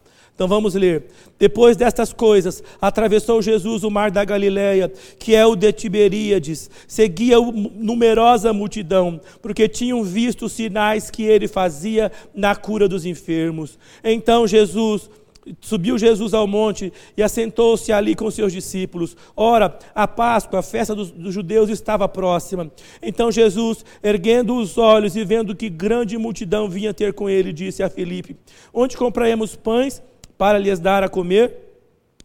Então 0.41 0.49
vamos 0.49 0.73
ler. 0.73 1.03
Depois 1.37 1.77
destas 1.77 2.11
coisas, 2.11 2.63
atravessou 2.81 3.43
Jesus 3.43 3.83
o 3.83 3.91
mar 3.91 4.09
da 4.09 4.25
Galileia, 4.25 4.91
que 5.19 5.35
é 5.35 5.45
o 5.45 5.55
de 5.55 5.71
Tiberíades. 5.71 6.67
Seguia 6.87 7.37
numerosa 7.39 8.51
multidão, 8.51 9.21
porque 9.39 9.69
tinham 9.69 10.03
visto 10.03 10.45
os 10.45 10.53
sinais 10.53 11.11
que 11.11 11.21
ele 11.21 11.47
fazia 11.47 12.11
na 12.33 12.55
cura 12.55 12.87
dos 12.87 13.05
enfermos. 13.05 13.77
Então 14.03 14.47
Jesus 14.47 15.11
Subiu 15.59 15.97
Jesus 15.97 16.35
ao 16.35 16.45
monte 16.45 16.93
e 17.17 17.23
assentou-se 17.23 17.91
ali 17.91 18.13
com 18.13 18.29
seus 18.29 18.53
discípulos. 18.53 19.17
Ora, 19.35 19.75
a 19.93 20.07
Páscoa, 20.07 20.59
a 20.59 20.63
festa 20.63 20.93
dos, 20.93 21.09
dos, 21.09 21.33
judeus, 21.33 21.67
estava 21.71 22.07
próxima. 22.07 22.71
Então 23.01 23.31
Jesus, 23.31 23.83
erguendo 24.03 24.55
os 24.55 24.77
olhos 24.77 25.15
e 25.15 25.23
vendo 25.23 25.55
que 25.55 25.67
grande 25.67 26.15
multidão 26.15 26.69
vinha 26.69 26.93
ter 26.93 27.13
com 27.13 27.27
ele, 27.27 27.51
disse 27.51 27.81
a 27.81 27.89
Filipe: 27.89 28.37
Onde 28.71 28.95
compraremos 28.95 29.55
pães 29.55 29.99
para 30.41 30.57
lhes 30.57 30.79
dar 30.79 31.03
a 31.03 31.07
comer? 31.07 31.53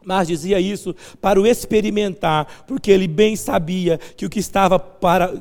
Mas 0.02 0.26
dizia 0.26 0.58
isso 0.58 0.96
para 1.20 1.38
o 1.38 1.46
experimentar, 1.46 2.64
porque 2.66 2.90
ele 2.90 3.06
bem 3.06 3.37
sabia 3.37 3.99
que 4.16 4.25
o 4.25 4.30
que 4.30 4.38
estava 4.38 4.78
para 4.78 5.35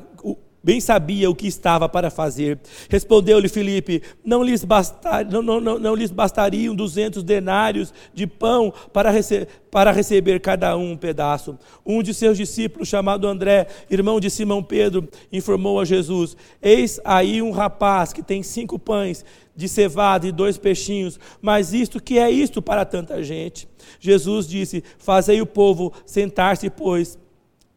bem 0.66 0.80
sabia 0.80 1.30
o 1.30 1.34
que 1.36 1.46
estava 1.46 1.88
para 1.88 2.10
fazer. 2.10 2.58
Respondeu-lhe 2.90 3.48
Filipe: 3.48 4.02
não 4.24 4.42
lhes, 4.42 4.64
bastar, 4.64 5.24
não, 5.24 5.40
não, 5.40 5.60
não, 5.60 5.78
não 5.78 5.94
lhes 5.94 6.10
bastariam 6.10 6.74
duzentos 6.74 7.22
denários 7.22 7.94
de 8.12 8.26
pão 8.26 8.74
para, 8.92 9.10
rece 9.10 9.46
para 9.70 9.92
receber 9.92 10.40
cada 10.40 10.76
um 10.76 10.86
um 10.90 10.96
pedaço. 10.96 11.56
Um 11.84 12.02
de 12.02 12.12
seus 12.12 12.36
discípulos, 12.36 12.88
chamado 12.88 13.28
André, 13.28 13.68
irmão 13.88 14.18
de 14.18 14.28
Simão 14.28 14.60
Pedro, 14.60 15.08
informou 15.32 15.78
a 15.78 15.84
Jesus: 15.84 16.36
Eis 16.60 16.98
aí 17.04 17.40
um 17.40 17.52
rapaz 17.52 18.12
que 18.12 18.22
tem 18.22 18.42
cinco 18.42 18.76
pães 18.76 19.24
de 19.54 19.68
cevada 19.68 20.26
e 20.26 20.32
dois 20.32 20.58
peixinhos, 20.58 21.18
mas 21.40 21.72
isto 21.72 22.02
que 22.02 22.18
é 22.18 22.28
isto 22.28 22.60
para 22.60 22.84
tanta 22.84 23.22
gente? 23.22 23.68
Jesus 24.00 24.48
disse: 24.48 24.82
Fazei 24.98 25.40
o 25.40 25.46
povo 25.46 25.92
sentar-se, 26.04 26.68
pois 26.68 27.16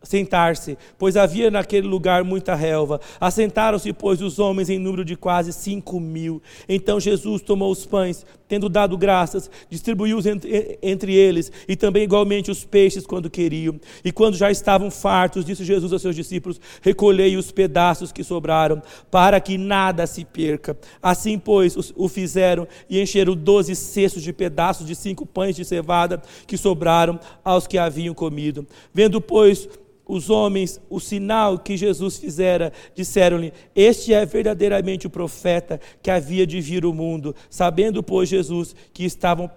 sentar-se, 0.01 0.77
pois 0.97 1.17
havia 1.17 1.51
naquele 1.51 1.87
lugar 1.87 2.23
muita 2.23 2.55
relva. 2.55 3.01
Assentaram-se, 3.19 3.91
pois, 3.91 4.21
os 4.21 4.39
homens 4.39 4.69
em 4.69 4.79
número 4.79 5.03
de 5.03 5.15
quase 5.15 5.51
cinco 5.51 5.99
mil. 5.99 6.41
Então 6.67 6.99
Jesus 6.99 7.41
tomou 7.41 7.71
os 7.71 7.85
pães, 7.85 8.25
tendo 8.47 8.69
dado 8.69 8.97
graças, 8.97 9.49
distribuiu-os 9.69 10.25
entre, 10.25 11.13
eles, 11.13 11.51
e 11.67 11.75
também 11.75 12.03
igualmente 12.03 12.49
os 12.49 12.65
peixes 12.65 13.05
quando 13.05 13.29
queriam. 13.29 13.79
E 14.03 14.11
quando 14.11 14.35
já 14.35 14.49
estavam 14.49 14.89
fartos, 14.89 15.45
disse 15.45 15.63
Jesus 15.63 15.91
aos 15.91 16.01
seus 16.01 16.15
discípulos: 16.15 16.59
Recolhei 16.81 17.35
os 17.35 17.51
pedaços 17.51 18.11
que 18.11 18.23
sobraram, 18.23 18.81
para 19.11 19.39
que 19.39 19.57
nada 19.57 20.07
se 20.07 20.23
perca. 20.23 20.77
Assim, 21.01 21.37
pois, 21.37 21.93
o 21.95 22.07
fizeram 22.07 22.67
e 22.89 23.01
encheram 23.01 23.35
doze 23.35 23.75
cestos 23.75 24.23
de 24.23 24.33
pedaços 24.33 24.87
de 24.87 24.95
cinco 24.95 25.25
pães 25.25 25.55
de 25.55 25.65
cevada 25.65 26.21
que 26.47 26.57
sobraram 26.57 27.19
aos 27.43 27.67
que 27.67 27.77
haviam 27.77 28.15
comido. 28.15 28.65
Vendo, 28.93 29.21
pois, 29.21 29.67
os 30.09 30.31
homens 30.31 30.81
o 30.89 30.99
sinal 30.99 31.59
que 31.59 31.77
Jesus 31.77 32.17
fizera, 32.17 32.73
disseram-lhe: 32.95 33.53
Este 33.75 34.11
é 34.11 34.25
verdadeiramente 34.25 35.05
o 35.05 35.09
profeta 35.09 35.79
que 36.01 36.09
havia 36.09 36.47
de 36.47 36.59
vir 36.59 36.83
ao 36.83 36.93
mundo. 36.93 37.35
Sabendo, 37.49 38.01
pois, 38.01 38.27
Jesus 38.27 38.75
que 38.91 39.05
estavam 39.05 39.49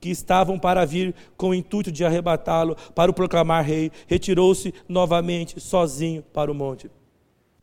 que 0.00 0.10
estavam 0.10 0.60
para 0.60 0.84
vir 0.84 1.12
com 1.36 1.48
o 1.48 1.54
intuito 1.54 1.90
de 1.90 2.04
arrebatá-lo 2.04 2.76
para 2.94 3.10
o 3.10 3.14
proclamar 3.14 3.64
rei, 3.64 3.90
retirou-se 4.06 4.72
novamente 4.88 5.58
sozinho 5.58 6.22
para 6.32 6.52
o 6.52 6.54
monte. 6.54 6.88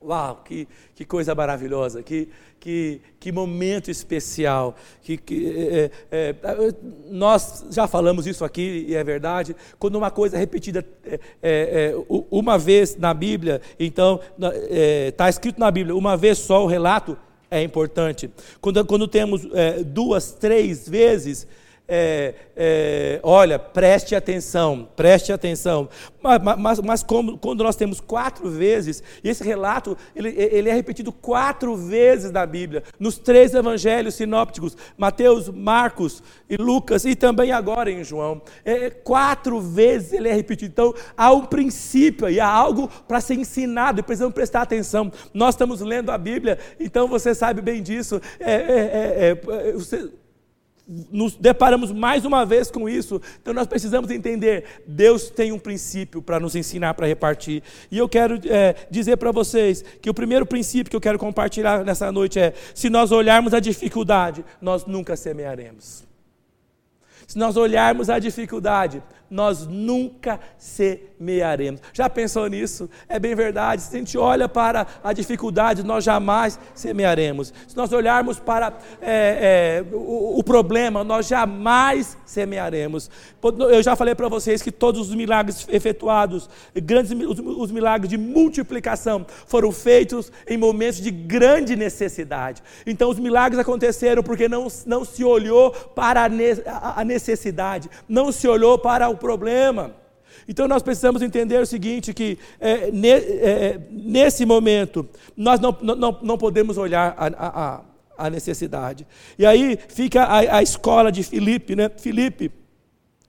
Uau, 0.06 0.44
que, 0.46 0.68
que 0.94 1.04
coisa 1.04 1.34
maravilhosa, 1.34 2.04
que, 2.04 2.30
que, 2.60 3.02
que 3.20 3.32
momento 3.32 3.90
especial. 3.90 4.76
Que, 5.02 5.18
que 5.18 5.48
é, 5.48 5.92
é, 6.12 6.36
é 6.44 6.74
nós 7.10 7.66
já 7.72 7.88
falamos 7.88 8.28
isso 8.28 8.46
aqui, 8.46 8.86
e 8.88 8.94
é 8.94 9.04
verdade, 9.04 9.56
quando 9.80 9.96
uma 9.96 10.12
coisa 10.12 10.38
é 10.38 10.40
repetida 10.40 10.86
é, 11.04 11.20
é, 11.42 11.92
é 11.92 11.96
uma 12.30 12.56
vez 12.58 12.96
na 12.98 13.16
Bíblia, 13.16 13.60
então 13.80 14.20
está 15.10 15.28
escrito 15.28 15.60
na 15.60 15.72
Bíblia, 15.72 15.96
uma 15.96 16.16
vez 16.16 16.38
só 16.38 16.64
o 16.64 16.68
relato 16.68 17.18
é 17.50 17.64
importante. 17.64 18.30
Quando, 18.62 18.86
quando 18.86 19.08
temos 19.08 19.42
duas, 19.88 20.34
três 20.34 20.88
vezes, 20.88 21.48
é, 21.88 22.34
é, 22.56 23.20
olha, 23.22 23.60
preste 23.60 24.16
atenção, 24.16 24.88
preste 24.96 25.32
atenção. 25.32 25.88
Mas, 26.22 26.58
mas, 26.58 26.80
mas 26.80 27.04
como, 27.04 27.38
quando 27.38 27.64
nós 27.64 27.76
temos 27.76 28.00
quatro 28.00 28.50
vezes, 28.50 29.04
e 29.24 29.30
esse 29.30 29.44
relato 29.44 29.96
ele, 30.16 30.30
ele, 30.30 30.70
é 30.70 30.74
repetido 30.74 31.12
quatro 31.12 31.76
vezes 31.76 32.32
na 32.32 32.46
Bíblia, 32.46 32.84
nos 33.00 33.18
três 33.18 33.54
evangelhos 33.54 34.16
sinópticos, 34.16 34.76
Mateus, 34.98 35.50
Marcos 35.50 36.24
e 36.50 36.58
Lucas, 36.58 37.06
e 37.06 37.16
também 37.16 37.52
agora 37.52 37.92
em 37.92 38.04
João. 38.04 38.42
É, 38.64 38.90
quatro 38.90 39.62
vezes 39.62 40.14
ele 40.14 40.28
é 40.28 40.34
repetido. 40.34 40.72
Então, 40.72 40.94
há 41.16 41.32
um 41.32 41.46
princípio 41.46 42.28
e 42.30 42.40
há 42.40 42.50
algo 42.50 42.88
para 43.08 43.22
ser 43.22 43.36
ensinado, 43.36 44.00
e 44.00 44.04
precisamos 44.04 44.34
prestar 44.34 44.64
atenção. 44.64 45.12
Nós 45.34 45.54
estamos 45.54 45.82
lendo 45.82 46.10
a 46.10 46.18
Bíblia, 46.18 46.58
então 46.80 47.08
você 47.08 47.36
sabe 47.36 47.62
bem 47.62 47.84
disso. 47.84 48.20
É, 48.40 48.54
é, 48.54 48.56
é, 48.56 49.70
é 49.70 49.72
você, 49.74 50.10
nos 50.88 51.36
deparamos 51.36 51.92
mais 51.92 52.26
uma 52.26 52.46
vez 52.46 52.70
com 52.70 52.88
isso. 52.88 53.22
Então 53.42 53.54
nós 53.54 53.68
precisamos 53.68 54.10
entender: 54.12 54.84
Deus 54.86 55.30
tem 55.30 55.52
um 55.52 55.60
princípio 55.60 56.22
para 56.22 56.40
nos 56.40 56.56
ensinar 56.56 56.94
para 56.94 57.08
repartir. 57.08 57.64
E 57.92 57.98
eu 57.98 58.08
quero 58.08 58.40
é, 58.46 58.76
dizer 58.90 59.18
para 59.18 59.32
vocês 59.32 59.84
que 60.02 60.10
o 60.10 60.14
primeiro 60.14 60.46
princípio 60.46 60.90
que 60.90 60.96
eu 60.96 61.02
quero 61.02 61.20
compartilhar 61.20 61.84
nessa 61.84 62.12
noite 62.12 62.40
é: 62.40 62.54
se 62.74 62.90
nós 62.90 63.12
olharmos 63.12 63.54
a 63.54 63.60
dificuldade, 63.60 64.46
nós 64.62 64.86
nunca 64.86 65.16
semearemos. 65.16 66.06
Se 67.28 67.38
nós 67.38 67.58
olharmos 67.58 68.10
a 68.10 68.20
dificuldade, 68.20 69.02
nós 69.30 69.66
nunca 69.66 70.40
semearemos. 70.58 71.82
Já 71.94 72.10
pensou 72.10 72.48
nisso? 72.48 72.90
É 73.10 73.20
bem 73.20 73.34
verdade. 73.36 73.82
Se 73.82 73.96
a 73.96 74.00
gente 74.00 74.18
olha 74.18 74.48
para 74.48 74.86
a 75.04 75.14
dificuldade, 75.14 75.84
nós 75.84 76.04
jamais 76.04 76.60
semearemos. 76.74 77.54
Se 77.68 77.76
nós 77.76 77.92
olharmos 77.92 78.40
para 78.40 78.74
é, 79.02 79.84
é, 79.92 79.96
o, 79.96 80.40
o, 80.40 80.44
problema, 80.44 81.04
nós 81.04 81.28
jamais 81.28 82.18
semearemos. 82.26 83.10
Eu 83.44 83.82
já 83.82 83.96
falei 83.96 84.14
para 84.14 84.28
vocês 84.30 84.62
que 84.62 84.72
todos 84.72 85.10
os 85.10 85.16
milagres 85.16 85.68
efetuados, 85.70 86.50
grandes, 86.76 87.12
os, 87.12 87.40
os 87.40 87.72
milagres 87.72 88.10
de 88.10 88.18
multiplicação, 88.18 89.26
foram 89.48 89.72
feitos 89.72 90.32
em 90.48 90.58
momentos 90.58 91.02
de 91.02 91.10
grande 91.10 91.76
necessidade. 91.76 92.62
Então, 92.86 93.10
os 93.10 93.20
milagres 93.20 93.60
aconteceram 93.60 94.22
porque 94.22 94.48
não, 94.48 94.68
não 94.86 95.04
se 95.04 95.24
olhou 95.24 95.72
para 95.72 96.26
a 96.26 96.30
necessidade, 96.30 97.15
não 98.08 98.32
se 98.32 98.48
olhou 98.48 98.78
para 98.78 99.10
o 99.10 99.18
problema. 99.18 99.96
Então 100.48 100.68
nós 100.68 100.84
precisamos 100.84 101.22
entender 101.22 101.60
o 101.60 101.66
seguinte: 101.66 102.14
que 102.14 102.38
é, 102.60 102.92
ne, 102.92 103.10
é, 103.10 103.80
nesse 103.90 104.46
momento 104.46 105.08
nós 105.36 105.60
não, 105.60 105.76
não, 105.82 106.20
não 106.22 106.38
podemos 106.38 106.78
olhar 106.78 107.16
a, 107.18 107.28
a, 107.38 107.82
a 108.18 108.30
necessidade. 108.30 109.06
E 109.38 109.46
aí 109.46 109.78
fica 109.88 110.24
a, 110.24 110.58
a 110.58 110.64
escola 110.64 111.12
de 111.12 111.24
Filipe, 111.24 111.76
né? 111.76 111.90
Filipe. 111.98 112.52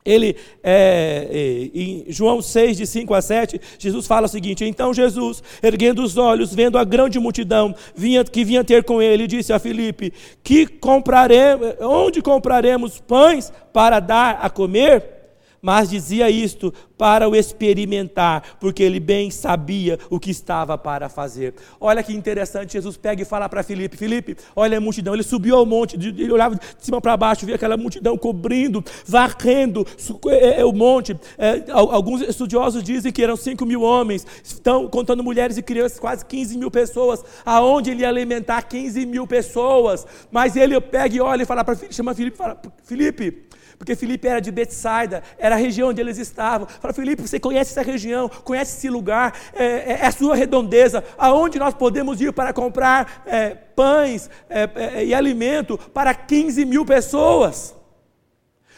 Ele, 0.06 0.36
é, 0.62 1.28
é 1.30 1.78
em 1.78 2.04
João 2.08 2.40
6, 2.40 2.76
de 2.76 2.86
5 2.86 3.12
a 3.12 3.20
7, 3.20 3.60
Jesus 3.78 4.06
fala 4.06 4.26
o 4.26 4.28
seguinte: 4.28 4.64
Então 4.64 4.94
Jesus, 4.94 5.42
erguendo 5.62 6.02
os 6.02 6.16
olhos, 6.16 6.54
vendo 6.54 6.78
a 6.78 6.84
grande 6.84 7.18
multidão 7.18 7.74
vinha, 7.94 8.24
que 8.24 8.44
vinha 8.44 8.64
ter 8.64 8.84
com 8.84 9.02
ele, 9.02 9.26
disse 9.26 9.52
a 9.52 9.58
Filipe: 9.58 10.12
que 10.42 10.66
compraremos, 10.66 11.74
Onde 11.80 12.22
compraremos 12.22 13.00
pães 13.00 13.52
para 13.72 14.00
dar 14.00 14.38
a 14.40 14.48
comer? 14.48 15.15
Mas 15.60 15.90
dizia 15.90 16.30
isto 16.30 16.72
para 16.96 17.28
o 17.28 17.36
experimentar, 17.36 18.56
porque 18.58 18.82
ele 18.82 18.98
bem 18.98 19.30
sabia 19.30 19.98
o 20.08 20.18
que 20.18 20.30
estava 20.30 20.78
para 20.78 21.08
fazer. 21.08 21.54
Olha 21.80 22.02
que 22.02 22.12
interessante, 22.12 22.72
Jesus 22.72 22.96
pega 22.96 23.22
e 23.22 23.24
fala 23.24 23.48
para 23.48 23.62
Filipe: 23.62 23.96
Filipe, 23.96 24.36
olha 24.54 24.78
a 24.78 24.80
multidão. 24.80 25.14
Ele 25.14 25.22
subiu 25.22 25.56
ao 25.56 25.66
monte, 25.66 25.96
ele 25.96 26.32
olhava 26.32 26.54
de 26.54 26.60
cima 26.78 27.00
para 27.00 27.16
baixo, 27.16 27.44
via 27.44 27.54
aquela 27.54 27.76
multidão 27.76 28.16
cobrindo, 28.16 28.84
varrendo 29.04 29.86
é, 30.28 30.60
é, 30.60 30.64
o 30.64 30.72
monte. 30.72 31.16
É, 31.36 31.64
alguns 31.70 32.22
estudiosos 32.22 32.82
dizem 32.82 33.12
que 33.12 33.22
eram 33.22 33.36
5 33.36 33.64
mil 33.66 33.82
homens, 33.82 34.26
estão 34.42 34.88
contando 34.88 35.22
mulheres 35.22 35.56
e 35.56 35.62
crianças, 35.62 35.98
quase 35.98 36.24
15 36.24 36.56
mil 36.58 36.70
pessoas. 36.70 37.24
Aonde 37.44 37.90
ele 37.90 38.02
ia 38.02 38.08
alimentar 38.08 38.62
15 38.62 39.04
mil 39.06 39.26
pessoas? 39.26 40.06
Mas 40.30 40.56
ele 40.56 40.80
pega 40.80 41.14
e 41.14 41.20
olha 41.20 41.42
e 41.42 41.46
fala 41.46 41.64
para 41.64 41.76
chama 41.90 42.14
Filipe, 42.14 42.36
fala: 42.36 42.60
Filipe, 42.84 43.46
porque 43.78 43.94
Filipe 43.94 44.26
era 44.26 44.40
de 44.40 44.50
Betsaida, 44.50 45.22
era 45.38 45.54
a 45.54 45.58
região 45.58 45.90
onde 45.90 46.00
eles 46.00 46.18
estavam. 46.18 46.66
Fala, 46.66 46.92
Filipe, 46.92 47.22
você 47.22 47.38
conhece 47.38 47.72
essa 47.72 47.82
região, 47.82 48.28
conhece 48.28 48.76
esse 48.76 48.88
lugar, 48.88 49.34
é, 49.54 49.64
é, 49.64 49.98
é 50.02 50.06
a 50.06 50.12
sua 50.12 50.34
redondeza, 50.34 51.04
aonde 51.18 51.58
nós 51.58 51.74
podemos 51.74 52.20
ir 52.20 52.32
para 52.32 52.52
comprar 52.52 53.22
é, 53.26 53.50
pães 53.50 54.30
é, 54.48 54.68
é, 54.74 55.04
e 55.04 55.14
alimento 55.14 55.78
para 55.92 56.14
15 56.14 56.64
mil 56.64 56.84
pessoas. 56.84 57.74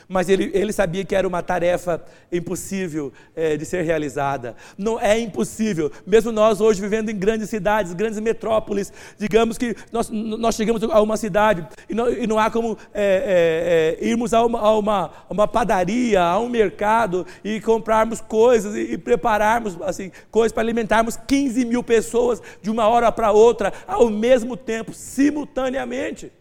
Mas 0.09 0.29
ele, 0.29 0.51
ele 0.55 0.73
sabia 0.73 1.05
que 1.05 1.15
era 1.15 1.29
uma 1.29 1.43
tarefa 1.43 2.03
impossível 2.33 3.13
é, 3.37 3.57
de 3.57 3.65
ser 3.67 3.83
realizada. 3.83 4.57
Não 4.77 4.99
é 4.99 5.19
impossível, 5.19 5.93
mesmo 6.07 6.33
nós 6.33 6.61
hoje 6.61 6.81
vivendo 6.81 7.11
em 7.11 7.17
grandes 7.17 7.51
cidades, 7.51 7.93
grandes 7.93 8.19
metrópoles, 8.19 8.93
digamos 9.19 9.59
que 9.59 9.77
nós, 9.93 10.09
nós 10.09 10.55
chegamos 10.55 10.83
a 10.83 11.03
uma 11.03 11.17
cidade 11.17 11.67
e 11.89 11.95
não, 11.95 12.11
e 12.11 12.27
não 12.27 12.39
há 12.39 12.51
como 12.51 12.79
é, 12.95 13.97
é, 14.01 14.07
irmos 14.07 14.33
a 14.33 14.45
uma, 14.45 14.61
a, 14.61 14.79
uma, 14.79 15.11
uma, 15.29 15.47
padaria, 15.49 16.23
a 16.23 16.39
um 16.39 16.49
mercado 16.49 17.27
e 17.45 17.61
comprarmos 17.61 18.21
coisas 18.21 18.75
e, 18.75 18.95
e 18.95 18.99
prepararmos 18.99 19.77
assim, 19.83 20.11
coisas 20.31 20.53
para 20.53 20.63
alimentarmos 20.63 21.17
15 21.17 21.65
mil 21.67 21.83
pessoas 21.83 22.41
de 22.63 22.71
uma 22.71 22.89
hora 22.89 23.13
para 23.13 23.31
outra, 23.31 23.73
ao 23.87 24.09
mesmo 24.09 24.57
tempo, 24.57 24.95
simultaneamente. 24.95 26.33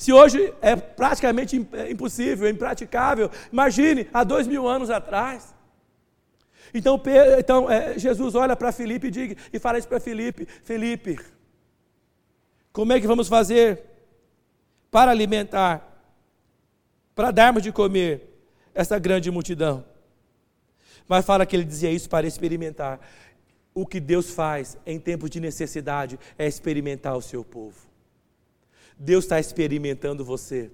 Se 0.00 0.14
hoje 0.14 0.54
é 0.62 0.74
praticamente 0.74 1.68
é 1.74 1.90
impossível, 1.90 2.48
impraticável, 2.48 3.30
imagine 3.52 4.08
há 4.14 4.24
dois 4.24 4.46
mil 4.46 4.66
anos 4.66 4.88
atrás. 4.88 5.54
Então, 6.72 6.98
então 7.38 7.70
é, 7.70 7.98
Jesus 7.98 8.34
olha 8.34 8.56
para 8.56 8.72
Felipe 8.72 9.08
e, 9.08 9.10
diga, 9.10 9.36
e 9.52 9.58
fala 9.58 9.76
isso 9.78 9.86
para 9.86 10.00
Felipe: 10.00 10.46
Felipe, 10.64 11.20
como 12.72 12.94
é 12.94 12.98
que 12.98 13.06
vamos 13.06 13.28
fazer 13.28 13.78
para 14.90 15.10
alimentar, 15.10 15.86
para 17.14 17.30
darmos 17.30 17.62
de 17.62 17.70
comer 17.70 18.42
essa 18.74 18.98
grande 18.98 19.30
multidão? 19.30 19.84
Mas 21.06 21.26
fala 21.26 21.44
que 21.44 21.54
ele 21.54 21.64
dizia 21.64 21.90
isso 21.90 22.08
para 22.08 22.26
experimentar. 22.26 22.98
O 23.74 23.84
que 23.84 24.00
Deus 24.00 24.30
faz 24.30 24.78
em 24.86 24.98
tempos 24.98 25.28
de 25.28 25.40
necessidade 25.40 26.18
é 26.38 26.46
experimentar 26.46 27.14
o 27.18 27.20
seu 27.20 27.44
povo. 27.44 27.89
Deus 29.02 29.24
está 29.24 29.40
experimentando 29.40 30.22
você 30.24 30.70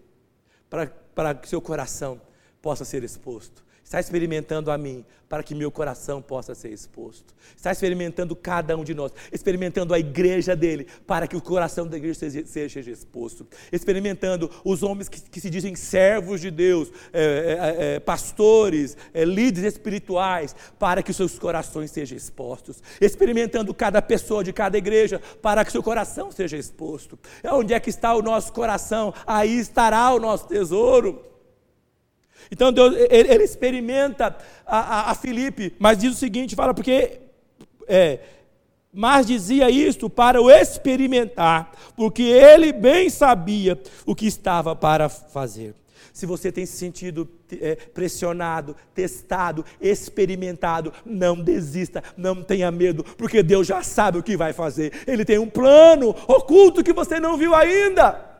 para 0.69 1.33
que 1.33 1.49
seu 1.49 1.63
coração 1.63 2.21
possa 2.61 2.85
ser 2.85 3.05
exposto 3.05 3.65
está 3.87 4.01
experimentando 4.01 4.73
a 4.73 4.77
mim, 4.77 5.05
para 5.29 5.45
que 5.45 5.55
meu 5.55 5.71
coração 5.71 6.21
possa 6.21 6.57
ser 6.57 6.73
exposto. 6.73 7.33
Está 7.57 7.71
experimentando 7.71 8.35
cada 8.35 8.77
um 8.77 8.83
de 8.83 8.93
nós, 8.93 9.13
experimentando 9.31 9.95
a 9.95 9.99
igreja 9.99 10.57
dele, 10.57 10.89
para 11.07 11.29
que 11.29 11.37
o 11.37 11.41
coração 11.41 11.87
da 11.87 11.97
igreja 11.97 12.29
seja, 12.47 12.81
exposto. 12.91 13.47
Experimentando 13.71 14.51
os 14.65 14.83
homens 14.83 15.09
que, 15.09 15.21
que, 15.21 15.41
se 15.41 15.49
dizem 15.49 15.77
servos 15.77 16.41
de 16.41 16.51
Deus, 16.51 16.91
é, 17.13 17.23
é, 17.23 17.95
é, 17.95 18.01
pastores, 18.01 18.97
é, 19.15 19.25
líderes 19.25 19.75
espirituais, 19.75 20.55
para 20.81 21.01
que 21.01 21.13
os 21.13 21.17
seus 21.17 21.39
corações 21.39 21.93
sejam 21.93 22.17
expostos. 22.17 22.83
Experimentando 23.01 23.73
cada 23.73 24.03
pessoa 24.03 24.43
de 24.43 24.53
cada 24.53 24.77
igreja, 24.77 25.23
para 25.41 25.65
que 25.65 25.71
seu 25.71 25.83
coração 25.83 26.33
seja 26.33 26.57
exposto. 26.57 27.17
Onde 27.45 27.73
é 27.73 27.79
que 27.79 27.91
está 27.91 28.17
o 28.17 28.23
nosso 28.23 28.53
coração? 28.53 29.15
Aí 29.25 29.61
estará 29.61 30.13
o 30.13 30.19
nosso 30.19 30.49
tesouro. 30.49 31.36
Então 32.51 32.73
Deus, 32.73 32.95
ele, 33.11 33.33
ele 33.33 33.45
experimenta 33.45 34.37
a, 34.67 34.79
a, 34.79 35.11
a, 35.11 35.15
Filipe, 35.15 35.75
mas 35.79 35.99
diz 35.99 36.13
o 36.13 36.17
seguinte: 36.17 36.55
fala, 36.55 36.75
porque. 36.75 37.21
É, 37.89 38.19
mas 38.93 39.27
dizia 39.27 39.69
isto 39.69 40.09
para 40.09 40.41
o 40.41 40.51
experimentar, 40.51 41.71
porque 41.95 42.23
ele 42.23 42.73
bem 42.73 43.11
sabia 43.11 43.79
o 44.07 44.15
que 44.15 44.27
estava 44.27 44.75
para 44.75 45.07
fazer. 45.09 45.75
Se 46.15 46.25
você 46.25 46.51
tem 46.51 46.65
se 46.65 46.79
sentido 46.79 47.29
é, 47.61 47.77
pressionado, 47.77 48.75
testado, 48.95 49.67
experimentado, 49.79 50.91
não 51.05 51.37
desista, 51.37 52.03
não 52.17 52.43
tenha 52.43 52.71
medo, 52.71 53.05
porque 53.05 53.43
Deus 53.43 53.67
já 53.67 53.83
sabe 53.83 54.17
o 54.17 54.23
que 54.23 54.35
vai 54.35 54.55
fazer. 54.55 54.95
Ele 55.07 55.27
tem 55.27 55.39
um 55.39 55.51
plano 55.51 56.17
oculto 56.27 56.83
que 56.83 56.95
você 56.95 57.21
não 57.21 57.37
viu 57.37 57.55
ainda. 57.55 58.36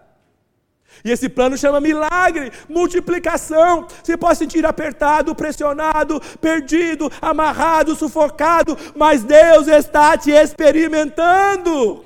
E 1.05 1.11
esse 1.11 1.29
plano 1.29 1.57
chama 1.57 1.81
milagre, 1.81 2.53
multiplicação. 2.69 3.87
Você 4.03 4.17
pode 4.17 4.39
se 4.39 4.45
sentir 4.45 4.65
apertado, 4.67 5.35
pressionado, 5.35 6.21
perdido, 6.41 7.11
amarrado, 7.21 7.95
sufocado, 7.95 8.77
mas 8.95 9.23
Deus 9.23 9.69
está 9.69 10.17
te 10.17 10.31
experimentando. 10.31 12.05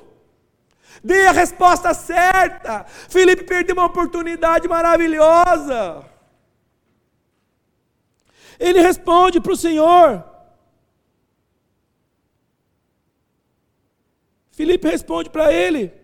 Dê 1.03 1.27
a 1.27 1.31
resposta 1.31 1.93
certa. 1.93 2.85
Felipe 3.09 3.43
perdeu 3.43 3.75
uma 3.75 3.85
oportunidade 3.85 4.67
maravilhosa. 4.67 6.05
Ele 8.59 8.79
responde 8.79 9.41
para 9.41 9.53
o 9.53 9.57
Senhor. 9.57 10.23
Felipe 14.51 14.87
responde 14.87 15.29
para 15.29 15.51
ele. 15.51 16.00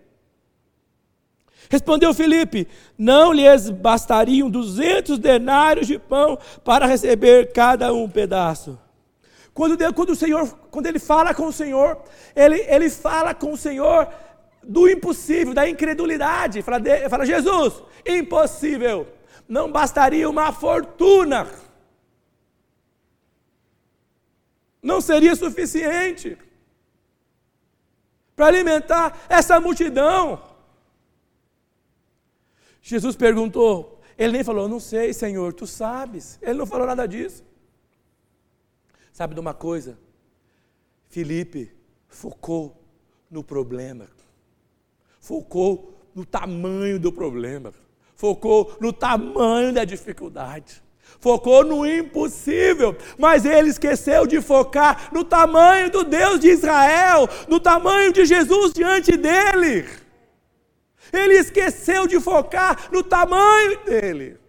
Respondeu 1.69 2.13
Felipe: 2.13 2.67
Não 2.97 3.33
lhes 3.33 3.69
bastariam 3.69 4.49
duzentos 4.49 5.19
denários 5.19 5.87
de 5.87 5.99
pão 5.99 6.37
para 6.63 6.85
receber 6.85 7.51
cada 7.51 7.93
um 7.93 8.09
pedaço. 8.09 8.79
Quando, 9.53 9.75
Deus, 9.75 9.91
quando 9.93 10.11
o 10.11 10.15
Senhor, 10.15 10.47
quando 10.69 10.85
ele 10.85 10.99
fala 10.99 11.33
com 11.33 11.47
o 11.47 11.51
Senhor, 11.51 11.97
ele, 12.35 12.63
ele 12.67 12.89
fala 12.89 13.33
com 13.33 13.53
o 13.53 13.57
Senhor 13.57 14.07
do 14.63 14.87
impossível, 14.87 15.53
da 15.53 15.67
incredulidade. 15.67 16.61
Fala, 16.61 16.79
fala 17.09 17.25
Jesus, 17.25 17.81
impossível. 18.05 19.07
Não 19.47 19.71
bastaria 19.71 20.29
uma 20.29 20.51
fortuna. 20.51 21.47
Não 24.81 25.01
seria 25.01 25.35
suficiente 25.35 26.37
para 28.35 28.45
alimentar 28.45 29.17
essa 29.27 29.59
multidão. 29.59 30.39
Jesus 32.87 33.17
perguntou, 33.17 33.99
ele 34.17 34.31
nem 34.31 34.45
falou, 34.45 34.69
não 34.69 34.79
sei, 34.79 35.11
Senhor, 35.11 35.51
tu 35.51 35.67
sabes. 35.67 36.39
Ele 36.41 36.53
não 36.53 36.65
falou 36.65 36.87
nada 36.87 37.05
disso. 37.05 37.43
Sabe 39.11 39.33
de 39.33 39.41
uma 39.41 39.53
coisa? 39.53 39.99
Felipe 41.09 41.69
focou 42.07 42.81
no 43.29 43.43
problema, 43.43 44.07
focou 45.19 45.99
no 46.15 46.23
tamanho 46.23 46.97
do 46.97 47.11
problema, 47.11 47.73
focou 48.15 48.77
no 48.79 48.93
tamanho 48.93 49.73
da 49.73 49.83
dificuldade, 49.83 50.81
focou 51.19 51.65
no 51.65 51.85
impossível, 51.85 52.95
mas 53.17 53.43
ele 53.43 53.67
esqueceu 53.67 54.25
de 54.25 54.39
focar 54.39 55.13
no 55.13 55.25
tamanho 55.25 55.91
do 55.91 56.05
Deus 56.05 56.39
de 56.39 56.47
Israel, 56.47 57.27
no 57.49 57.59
tamanho 57.59 58.13
de 58.13 58.25
Jesus 58.25 58.71
diante 58.71 59.17
dele. 59.17 60.06
Ele 61.11 61.35
esqueceu 61.35 62.07
de 62.07 62.19
focar 62.19 62.89
no 62.91 63.03
tamanho 63.03 63.83
dele. 63.85 64.39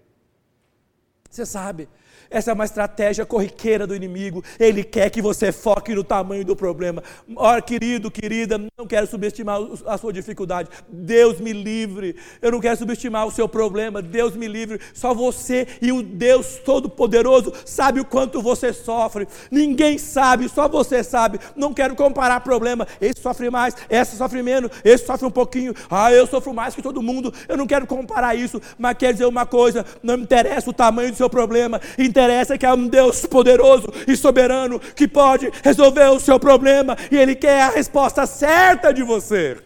Você 1.30 1.44
sabe, 1.46 1.88
essa 2.30 2.50
é 2.50 2.54
uma 2.54 2.64
estratégia 2.64 3.24
corriqueira 3.24 3.86
do 3.86 3.94
inimigo. 3.94 4.44
Ele 4.58 4.84
quer 4.84 5.10
que 5.10 5.22
você 5.22 5.50
foque 5.50 5.94
no 5.94 6.04
tamanho 6.04 6.44
do 6.44 6.54
problema. 6.54 7.02
Ora, 7.36 7.62
querido, 7.62 8.10
querida, 8.10 8.58
não 8.76 8.86
quero 8.86 9.06
subestimar 9.06 9.60
a 9.86 9.96
sua 9.96 10.12
dificuldade. 10.12 10.68
Deus 10.88 11.40
me 11.40 11.52
livre. 11.52 12.16
Eu 12.42 12.52
não 12.52 12.60
quero 12.60 12.76
subestimar 12.76 13.26
o 13.26 13.30
seu 13.30 13.48
problema. 13.48 14.02
Deus 14.02 14.36
me 14.36 14.46
livre. 14.46 14.80
Só 14.92 15.14
você 15.14 15.66
e 15.80 15.90
o 15.90 16.02
Deus 16.02 16.56
Todo-Poderoso 16.64 17.52
sabe 17.64 18.00
o 18.00 18.04
quanto 18.04 18.42
você 18.42 18.72
sofre. 18.72 19.26
Ninguém 19.50 19.96
sabe, 19.96 20.48
só 20.48 20.68
você 20.68 21.02
sabe. 21.02 21.38
Não 21.56 21.72
quero 21.72 21.94
comparar 21.94 22.40
problema. 22.40 22.86
Esse 23.00 23.22
sofre 23.22 23.50
mais, 23.50 23.74
essa 23.88 24.16
sofre 24.16 24.42
menos, 24.42 24.70
esse 24.84 25.06
sofre 25.06 25.26
um 25.26 25.30
pouquinho. 25.30 25.74
Ah, 25.90 26.12
eu 26.12 26.26
sofro 26.26 26.52
mais 26.52 26.74
que 26.74 26.82
todo 26.82 27.02
mundo. 27.02 27.32
Eu 27.48 27.56
não 27.56 27.66
quero 27.66 27.86
comparar 27.86 28.34
isso, 28.34 28.60
mas 28.78 28.96
quero 28.98 29.14
dizer 29.14 29.26
uma 29.26 29.46
coisa: 29.46 29.84
não 30.02 30.16
me 30.16 30.24
interessa 30.24 30.68
o 30.68 30.72
tamanho 30.72 31.10
do 31.10 31.16
seu 31.16 31.30
problema. 31.30 31.80
Interessa 32.18 32.58
que 32.58 32.66
é 32.66 32.72
um 32.72 32.88
Deus 32.88 33.24
poderoso 33.26 33.86
e 34.06 34.16
soberano 34.16 34.80
que 34.80 35.06
pode 35.06 35.50
resolver 35.62 36.08
o 36.10 36.18
seu 36.18 36.38
problema 36.38 36.96
e 37.10 37.16
Ele 37.16 37.34
quer 37.34 37.62
a 37.62 37.70
resposta 37.70 38.26
certa 38.26 38.92
de 38.92 39.02
você. 39.02 39.56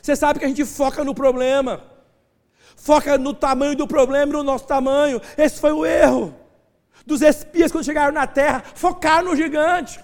Você 0.00 0.16
sabe 0.16 0.38
que 0.38 0.46
a 0.46 0.48
gente 0.48 0.64
foca 0.64 1.04
no 1.04 1.14
problema, 1.14 1.84
foca 2.74 3.18
no 3.18 3.34
tamanho 3.34 3.76
do 3.76 3.86
problema 3.86 4.32
e 4.32 4.36
no 4.36 4.42
nosso 4.42 4.66
tamanho. 4.66 5.20
Esse 5.36 5.60
foi 5.60 5.72
o 5.72 5.84
erro 5.84 6.34
dos 7.04 7.20
espias 7.20 7.70
quando 7.70 7.84
chegaram 7.84 8.12
na 8.12 8.26
terra, 8.26 8.64
focar 8.74 9.22
no 9.22 9.36
gigante. 9.36 10.00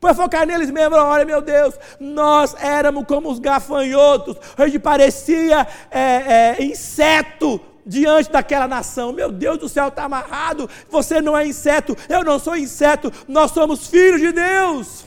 Para 0.00 0.14
focar 0.14 0.46
neles 0.46 0.70
mesmos, 0.70 0.98
olha 0.98 1.24
meu 1.24 1.40
Deus, 1.40 1.74
nós 1.98 2.54
éramos 2.60 3.04
como 3.06 3.30
os 3.30 3.38
gafanhotos, 3.38 4.36
a 4.56 4.66
gente 4.66 4.78
parecia 4.78 5.66
é, 5.90 6.56
é, 6.60 6.64
inseto 6.64 7.60
diante 7.88 8.30
daquela 8.30 8.68
nação. 8.68 9.12
Meu 9.12 9.32
Deus 9.32 9.58
do 9.58 9.68
céu, 9.68 9.88
está 9.88 10.04
amarrado. 10.04 10.68
Você 10.90 11.22
não 11.22 11.36
é 11.36 11.46
inseto, 11.46 11.96
eu 12.08 12.22
não 12.22 12.38
sou 12.38 12.56
inseto, 12.56 13.10
nós 13.26 13.50
somos 13.50 13.88
filhos 13.88 14.20
de 14.20 14.30
Deus. 14.30 15.06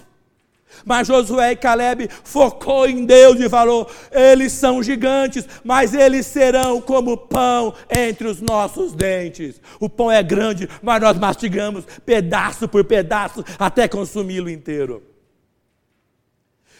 Mas 0.85 1.07
Josué 1.07 1.51
e 1.51 1.55
Caleb 1.55 2.09
focou 2.23 2.87
em 2.87 3.05
Deus 3.05 3.39
e 3.39 3.49
falou: 3.49 3.87
eles 4.11 4.53
são 4.53 4.81
gigantes, 4.81 5.45
mas 5.63 5.93
eles 5.93 6.25
serão 6.25 6.81
como 6.81 7.15
pão 7.15 7.75
entre 7.89 8.27
os 8.27 8.41
nossos 8.41 8.93
dentes. 8.93 9.61
O 9.79 9.87
pão 9.89 10.09
é 10.09 10.23
grande, 10.23 10.67
mas 10.81 11.01
nós 11.01 11.17
mastigamos 11.17 11.85
pedaço 12.05 12.67
por 12.67 12.83
pedaço 12.83 13.43
até 13.59 13.87
consumi-lo 13.87 14.49
inteiro. 14.49 15.03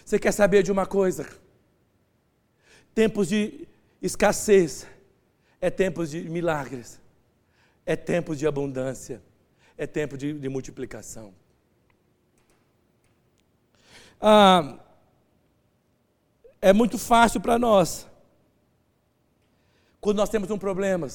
Você 0.04 0.18
quer 0.18 0.32
saber 0.32 0.64
de 0.64 0.72
uma 0.72 0.86
coisa? 0.86 1.28
Tempos 2.96 3.28
de 3.28 3.68
escassez 4.02 4.88
É 5.62 5.70
tempo 5.70 6.06
de 6.06 6.28
milagres. 6.28 7.00
É 7.86 7.96
tempo 7.96 8.36
de 8.36 8.48
abundância. 8.48 9.22
É 9.78 9.86
tempo 9.86 10.18
de, 10.18 10.34
de 10.34 10.50
multiplicação. 10.50 11.34
Ah, 14.20 14.80
é 16.60 16.74
muito 16.74 16.98
fácil 16.98 17.40
para 17.40 17.60
nós. 17.60 18.08
Quando 20.00 20.18
nós 20.18 20.30
temos 20.30 20.50
um 20.50 20.58
problema, 20.58 21.08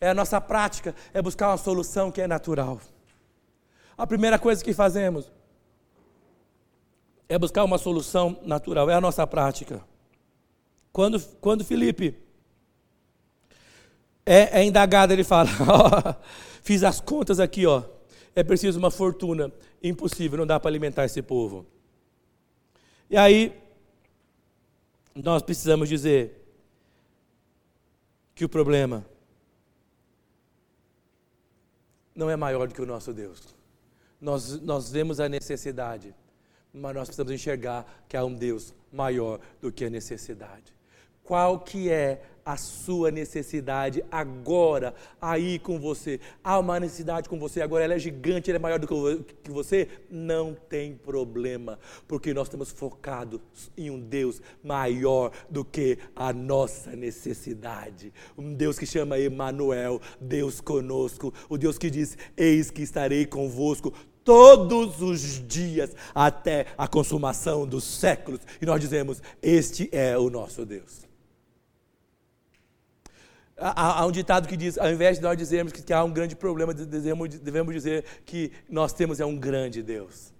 é 0.00 0.10
a 0.10 0.14
nossa 0.14 0.40
prática, 0.40 0.94
é 1.12 1.20
buscar 1.20 1.48
uma 1.48 1.56
solução 1.56 2.10
que 2.10 2.20
é 2.20 2.26
natural. 2.28 2.80
A 3.98 4.06
primeira 4.06 4.38
coisa 4.38 4.64
que 4.64 4.72
fazemos 4.72 5.30
é 7.28 7.36
buscar 7.36 7.64
uma 7.64 7.78
solução 7.78 8.38
natural, 8.42 8.88
é 8.88 8.94
a 8.94 9.00
nossa 9.00 9.26
prática. 9.26 9.82
Quando, 10.92 11.20
quando 11.40 11.64
Felipe 11.64 12.21
é, 14.24 14.60
é 14.60 14.64
indagado, 14.64 15.12
ele 15.12 15.24
fala: 15.24 15.48
fiz 16.62 16.82
as 16.84 17.00
contas 17.00 17.40
aqui, 17.40 17.66
ó. 17.66 17.82
É 18.34 18.42
preciso 18.42 18.78
uma 18.78 18.90
fortuna, 18.90 19.52
impossível, 19.82 20.38
não 20.38 20.46
dá 20.46 20.58
para 20.58 20.70
alimentar 20.70 21.04
esse 21.04 21.20
povo. 21.20 21.66
E 23.10 23.16
aí, 23.16 23.52
nós 25.14 25.42
precisamos 25.42 25.88
dizer 25.88 26.42
que 28.34 28.44
o 28.44 28.48
problema 28.48 29.04
não 32.14 32.30
é 32.30 32.36
maior 32.36 32.68
do 32.68 32.74
que 32.74 32.80
o 32.80 32.86
nosso 32.86 33.12
Deus. 33.12 33.42
Nós, 34.20 34.60
nós 34.60 34.90
vemos 34.90 35.20
a 35.20 35.28
necessidade, 35.28 36.14
mas 36.72 36.94
nós 36.94 37.08
precisamos 37.08 37.32
enxergar 37.32 38.04
que 38.08 38.16
há 38.16 38.24
um 38.24 38.34
Deus 38.34 38.72
maior 38.90 39.40
do 39.60 39.70
que 39.70 39.84
a 39.84 39.90
necessidade. 39.90 40.72
Qual 41.24 41.60
que 41.60 41.90
é 41.90 42.20
a 42.44 42.56
sua 42.56 43.10
necessidade 43.10 44.04
agora 44.10 44.94
aí 45.20 45.58
com 45.58 45.78
você. 45.78 46.20
Há 46.42 46.58
uma 46.58 46.78
necessidade 46.80 47.28
com 47.28 47.38
você 47.38 47.60
agora, 47.60 47.84
ela 47.84 47.94
é 47.94 47.98
gigante, 47.98 48.50
ela 48.50 48.58
é 48.58 48.60
maior 48.60 48.78
do 48.78 48.86
que 49.42 49.50
você. 49.50 49.88
Não 50.10 50.54
tem 50.68 50.94
problema, 50.94 51.78
porque 52.06 52.34
nós 52.34 52.48
estamos 52.48 52.70
focados 52.70 53.40
em 53.76 53.90
um 53.90 54.00
Deus 54.00 54.42
maior 54.62 55.30
do 55.48 55.64
que 55.64 55.98
a 56.14 56.32
nossa 56.32 56.94
necessidade. 56.96 58.12
Um 58.36 58.52
Deus 58.54 58.78
que 58.78 58.86
chama 58.86 59.18
Emanuel, 59.18 60.00
Deus 60.20 60.60
conosco, 60.60 61.32
o 61.48 61.56
Deus 61.56 61.78
que 61.78 61.90
diz: 61.90 62.18
Eis 62.36 62.70
que 62.70 62.82
estarei 62.82 63.24
convosco 63.24 63.92
todos 64.24 65.00
os 65.00 65.46
dias 65.46 65.94
até 66.14 66.66
a 66.76 66.86
consumação 66.86 67.66
dos 67.66 67.84
séculos. 67.84 68.40
E 68.60 68.66
nós 68.66 68.80
dizemos: 68.80 69.22
Este 69.40 69.88
é 69.92 70.18
o 70.18 70.28
nosso 70.28 70.66
Deus. 70.66 71.11
Há, 73.64 74.00
há, 74.00 74.06
um 74.06 74.10
ditado 74.10 74.48
que 74.48 74.56
diz, 74.56 74.76
ao 74.76 74.90
invés 74.90 75.18
de 75.18 75.22
nós 75.22 75.38
dizermos 75.38 75.72
que, 75.72 75.82
que 75.82 75.92
há 75.92 76.02
um 76.02 76.12
grande 76.12 76.34
problema, 76.34 76.74
devemos, 76.74 77.28
devemos 77.38 77.72
dizer 77.72 78.04
que 78.26 78.50
nós 78.68 78.92
temos 78.92 79.20
é 79.20 79.24
um 79.24 79.36
grande 79.36 79.82
Deus. 79.84 80.32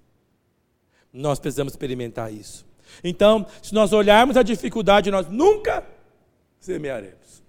Nós 1.12 1.38
precisamos 1.38 1.72
experimentar 1.72 2.32
isso. 2.32 2.66
Então, 3.04 3.46
se 3.62 3.72
nós 3.72 3.92
olharmos 3.92 4.37
a 4.37 4.42
dificuldade, 4.42 5.08
nós 5.11 5.28
nunca 5.28 5.87
semearemos. 6.58 7.42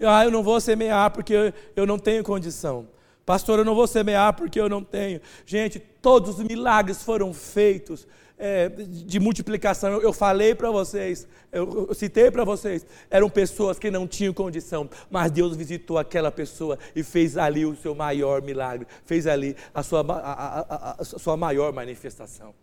Ah, 0.00 0.24
eu 0.24 0.30
não 0.30 0.42
vou 0.42 0.60
semear 0.60 1.10
porque 1.10 1.32
eu, 1.32 1.52
eu 1.74 1.86
não 1.86 1.98
tenho 1.98 2.22
condição. 2.22 2.86
Pastor, 3.24 3.58
eu 3.58 3.64
não 3.64 3.74
vou 3.74 3.86
semear 3.86 4.34
porque 4.34 4.60
eu 4.60 4.68
não 4.68 4.84
tenho. 4.84 5.22
Gente, 5.46 5.78
todos 5.78 6.38
os 6.38 6.44
milagres 6.44 7.02
foram 7.02 7.32
feitos 7.32 8.06
é, 8.44 8.68
de 8.68 9.18
multiplicação. 9.18 9.90
Eu, 9.90 10.02
eu 10.02 10.12
falei 10.12 10.54
para 10.54 10.70
vocês, 10.70 11.26
eu, 11.50 11.88
eu 11.88 11.94
citei 11.94 12.30
para 12.30 12.44
vocês, 12.44 12.86
eram 13.10 13.30
pessoas 13.30 13.78
que 13.78 13.90
não 13.90 14.06
tinham 14.06 14.34
condição, 14.34 14.88
mas 15.10 15.32
Deus 15.32 15.56
visitou 15.56 15.96
aquela 15.96 16.30
pessoa 16.30 16.78
e 16.94 17.02
fez 17.02 17.38
ali 17.38 17.64
o 17.64 17.74
seu 17.74 17.94
maior 17.94 18.42
milagre, 18.42 18.86
fez 19.06 19.26
ali 19.26 19.56
a 19.72 19.82
sua, 19.82 20.00
a, 20.00 20.60
a, 20.60 20.96
a 21.00 21.04
sua 21.04 21.38
maior 21.38 21.72
manifestação. 21.72 22.54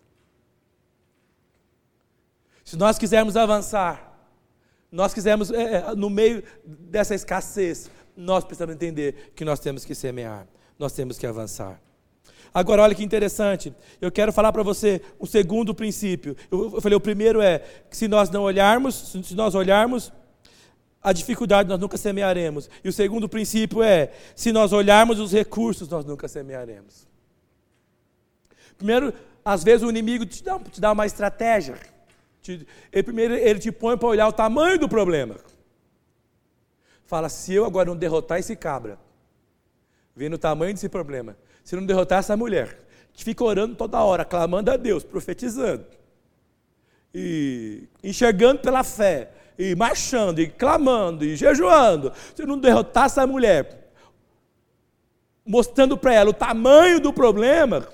Se 2.63 2.77
nós 2.77 2.99
quisermos 2.99 3.35
avançar, 3.35 4.15
nós 4.91 5.15
quisermos, 5.15 5.49
é, 5.49 5.77
é 5.77 5.95
no 5.95 6.11
meio 6.11 6.43
dessa 6.63 7.15
escassez, 7.15 7.89
nós 8.15 8.43
precisamos 8.43 8.75
entender 8.75 9.31
que 9.35 9.43
nós 9.43 9.59
temos 9.59 9.83
que 9.83 9.95
semear, 9.95 10.47
nós 10.77 10.93
temos 10.93 11.17
que 11.17 11.25
avançar. 11.25 11.81
Agora, 12.53 12.81
olha 12.81 12.93
que 12.93 13.03
interessante. 13.03 13.73
Eu 14.01 14.11
quero 14.11 14.33
falar 14.33 14.51
para 14.51 14.63
você 14.63 15.01
o 15.17 15.25
segundo 15.25 15.73
princípio. 15.73 16.35
Eu, 16.51 16.81
falei, 16.81 16.95
o 16.95 17.01
primeiro 17.01 17.41
é 17.41 17.59
que 17.89 17.95
se 17.95 18.07
nós 18.07 18.29
não 18.29 18.43
olharmos, 18.43 19.13
se 19.23 19.35
nós 19.35 19.55
olharmos 19.55 20.11
a 21.01 21.13
dificuldade, 21.13 21.69
nós 21.69 21.79
nunca 21.79 21.97
semearemos. 21.97 22.69
E 22.83 22.89
o 22.89 22.93
segundo 22.93 23.27
princípio 23.27 23.81
é, 23.81 24.11
se 24.35 24.51
nós 24.51 24.73
olharmos 24.73 25.19
os 25.19 25.31
recursos, 25.31 25.87
nós 25.87 26.05
nunca 26.05 26.27
semearemos. 26.27 27.07
Primeiro, 28.77 29.13
às 29.43 29.63
vezes 29.63 29.83
o 29.83 29.89
inimigo 29.89 30.25
te 30.25 30.43
dá, 30.43 30.59
te 30.59 30.81
dá 30.81 30.91
uma 30.91 31.05
estratégia. 31.05 31.77
Te, 32.41 32.67
ele, 32.91 33.03
primeiro 33.03 33.33
ele 33.33 33.59
te 33.59 33.71
põe 33.71 33.97
para 33.97 34.09
olhar 34.09 34.27
o 34.27 34.33
tamanho 34.33 34.77
do 34.77 34.89
problema. 34.89 35.37
Fala, 37.05 37.29
se 37.29 37.53
eu 37.53 37.65
agora 37.65 37.87
não 37.89 37.95
derrotar 37.95 38.39
esse 38.39 38.55
cabra, 38.55 38.99
vendo 40.15 40.33
o 40.33 40.37
tamanho 40.37 40.73
desse 40.73 40.89
problema, 40.89 41.35
se 41.63 41.75
não 41.75 41.85
derrotar 41.85 42.19
essa 42.19 42.35
mulher, 42.35 42.79
que 43.13 43.23
fica 43.23 43.43
orando 43.43 43.75
toda 43.75 44.03
hora, 44.03 44.25
clamando 44.25 44.71
a 44.71 44.77
Deus, 44.77 45.03
profetizando, 45.03 45.85
e 47.13 47.87
enxergando 48.03 48.61
pela 48.61 48.83
fé, 48.83 49.31
e 49.57 49.75
marchando, 49.75 50.39
e 50.39 50.49
clamando, 50.49 51.25
e 51.25 51.35
jejuando, 51.35 52.11
se 52.35 52.45
não 52.45 52.57
derrotar 52.57 53.05
essa 53.05 53.27
mulher, 53.27 53.91
mostrando 55.45 55.97
para 55.97 56.13
ela 56.13 56.29
o 56.29 56.33
tamanho 56.33 56.99
do 56.99 57.11
problema, 57.11 57.87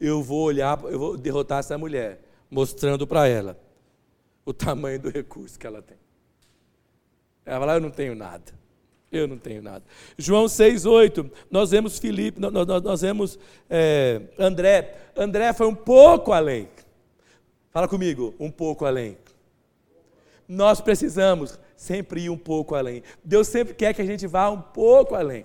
eu 0.00 0.22
vou 0.22 0.42
olhar, 0.42 0.78
eu 0.84 0.98
vou 0.98 1.16
derrotar 1.16 1.60
essa 1.60 1.78
mulher, 1.78 2.20
mostrando 2.50 3.06
para 3.06 3.26
ela 3.26 3.58
o 4.44 4.52
tamanho 4.52 5.00
do 5.00 5.08
recurso 5.08 5.58
que 5.58 5.66
ela 5.66 5.82
tem. 5.82 5.98
Ela 7.44 7.60
fala, 7.60 7.74
eu 7.74 7.80
não 7.80 7.90
tenho 7.90 8.14
nada. 8.14 8.52
Eu 9.16 9.28
não 9.28 9.38
tenho 9.38 9.62
nada. 9.62 9.82
João 10.16 10.46
6,8, 10.46 11.30
nós 11.50 11.70
vemos 11.70 11.98
Filipe, 11.98 12.40
nós, 12.40 12.52
nós, 12.52 12.82
nós 12.82 13.00
vemos 13.00 13.38
é, 13.68 14.22
André. 14.38 14.94
André 15.16 15.52
foi 15.52 15.66
um 15.66 15.74
pouco 15.74 16.32
além. 16.32 16.68
Fala 17.70 17.88
comigo, 17.88 18.34
um 18.38 18.50
pouco 18.50 18.84
além. 18.84 19.16
Nós 20.48 20.80
precisamos 20.80 21.58
sempre 21.76 22.22
ir 22.22 22.30
um 22.30 22.38
pouco 22.38 22.74
além. 22.74 23.02
Deus 23.24 23.48
sempre 23.48 23.74
quer 23.74 23.92
que 23.92 24.02
a 24.02 24.06
gente 24.06 24.26
vá 24.26 24.48
um 24.48 24.60
pouco 24.60 25.14
além. 25.14 25.44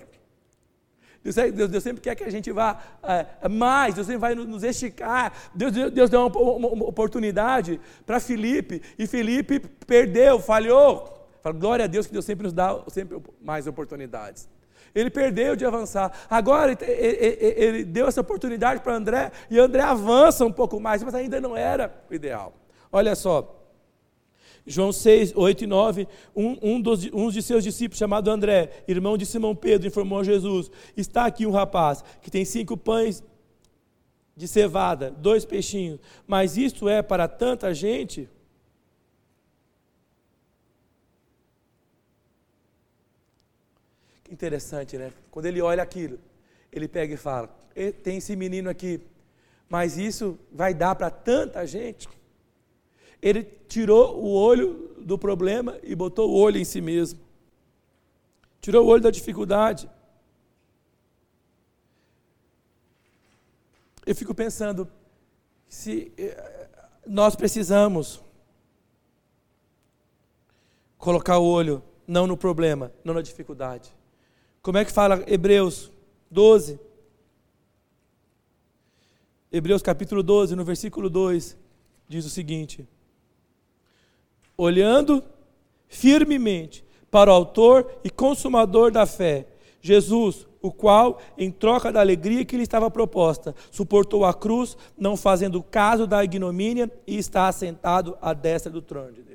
Deus, 1.23 1.35
Deus, 1.35 1.69
Deus 1.69 1.83
sempre 1.83 2.01
quer 2.01 2.15
que 2.15 2.23
a 2.23 2.31
gente 2.31 2.51
vá 2.51 2.79
é, 3.03 3.47
mais, 3.47 3.93
Deus 3.93 4.07
sempre 4.07 4.21
vai 4.21 4.33
nos 4.33 4.63
esticar. 4.63 5.33
Deus, 5.53 5.71
Deus, 5.71 6.09
deu 6.09 6.25
uma, 6.25 6.37
uma, 6.37 6.67
uma 6.69 6.85
oportunidade 6.85 7.79
para 8.05 8.19
Filipe, 8.19 8.81
e 8.97 9.05
Filipe 9.05 9.59
perdeu, 9.59 10.39
falhou. 10.39 11.20
Fala, 11.41 11.55
glória 11.55 11.85
a 11.85 11.87
Deus 11.87 12.05
que 12.07 12.13
Deus 12.13 12.25
sempre 12.25 12.43
nos 12.43 12.53
dá 12.53 12.81
sempre 12.87 13.19
mais 13.41 13.67
oportunidades. 13.67 14.47
Ele 14.93 15.09
perdeu 15.09 15.55
de 15.55 15.65
avançar. 15.65 16.11
Agora 16.29 16.71
ele, 16.71 16.85
ele, 16.85 17.53
ele 17.55 17.83
deu 17.83 18.07
essa 18.07 18.21
oportunidade 18.21 18.81
para 18.81 18.95
André 18.95 19.31
e 19.49 19.57
André 19.57 19.81
avança 19.81 20.45
um 20.45 20.51
pouco 20.51 20.79
mais, 20.79 21.01
mas 21.03 21.15
ainda 21.15 21.39
não 21.39 21.55
era 21.55 21.93
o 22.09 22.13
ideal. 22.13 22.53
Olha 22.91 23.15
só, 23.15 23.61
João 24.65 24.91
6, 24.91 25.33
8 25.35 25.63
e 25.63 25.67
9, 25.67 26.07
um, 26.35 26.57
um, 26.61 26.81
dos, 26.81 27.05
um 27.13 27.29
de 27.29 27.41
seus 27.41 27.63
discípulos, 27.63 27.97
chamado 27.97 28.29
André, 28.29 28.83
irmão 28.87 29.17
de 29.17 29.25
Simão 29.25 29.55
Pedro, 29.55 29.87
informou 29.87 30.19
a 30.19 30.23
Jesus: 30.23 30.69
Está 30.95 31.25
aqui 31.25 31.45
um 31.45 31.51
rapaz 31.51 32.03
que 32.21 32.29
tem 32.29 32.45
cinco 32.45 32.77
pães 32.77 33.23
de 34.35 34.47
cevada, 34.47 35.11
dois 35.11 35.45
peixinhos, 35.45 35.99
mas 36.27 36.57
isto 36.57 36.87
é 36.87 37.01
para 37.01 37.27
tanta 37.27 37.73
gente? 37.73 38.29
Interessante, 44.31 44.97
né? 44.97 45.11
Quando 45.29 45.45
ele 45.47 45.61
olha 45.61 45.83
aquilo, 45.83 46.17
ele 46.71 46.87
pega 46.87 47.13
e 47.13 47.17
fala: 47.17 47.49
tem 48.01 48.15
esse 48.15 48.33
menino 48.33 48.69
aqui, 48.69 49.01
mas 49.67 49.97
isso 49.97 50.39
vai 50.49 50.73
dar 50.73 50.95
para 50.95 51.09
tanta 51.09 51.67
gente. 51.67 52.07
Ele 53.21 53.43
tirou 53.43 54.17
o 54.17 54.33
olho 54.33 54.95
do 54.99 55.17
problema 55.17 55.77
e 55.83 55.93
botou 55.93 56.29
o 56.29 56.33
olho 56.33 56.57
em 56.57 56.63
si 56.63 56.79
mesmo. 56.79 57.19
Tirou 58.61 58.85
o 58.85 58.87
olho 58.87 59.03
da 59.03 59.11
dificuldade. 59.11 59.89
Eu 64.05 64.15
fico 64.15 64.33
pensando, 64.33 64.89
se 65.67 66.11
eh, 66.17 66.69
nós 67.05 67.35
precisamos 67.35 68.23
colocar 70.97 71.37
o 71.37 71.45
olho 71.45 71.83
não 72.07 72.25
no 72.25 72.37
problema, 72.37 72.91
não 73.03 73.13
na 73.13 73.21
dificuldade. 73.21 73.93
Como 74.61 74.77
é 74.77 74.85
que 74.85 74.91
fala 74.91 75.23
Hebreus 75.27 75.91
12? 76.29 76.79
Hebreus 79.51 79.81
capítulo 79.81 80.21
12, 80.21 80.55
no 80.55 80.63
versículo 80.63 81.09
2, 81.09 81.57
diz 82.07 82.25
o 82.25 82.29
seguinte: 82.29 82.87
Olhando 84.55 85.23
firmemente 85.87 86.85
para 87.09 87.31
o 87.31 87.33
Autor 87.33 87.99
e 88.03 88.09
Consumador 88.09 88.91
da 88.91 89.05
fé, 89.05 89.47
Jesus, 89.81 90.47
o 90.61 90.71
qual, 90.71 91.19
em 91.35 91.49
troca 91.49 91.91
da 91.91 91.99
alegria 91.99 92.45
que 92.45 92.55
lhe 92.55 92.63
estava 92.63 92.91
proposta, 92.91 93.55
suportou 93.71 94.23
a 94.23 94.33
cruz, 94.33 94.77
não 94.95 95.17
fazendo 95.17 95.63
caso 95.63 96.05
da 96.05 96.23
ignomínia, 96.23 96.89
e 97.07 97.17
está 97.17 97.47
assentado 97.47 98.15
à 98.21 98.31
destra 98.31 98.71
do 98.71 98.81
trono 98.81 99.11
de 99.11 99.23
Deus. 99.23 99.30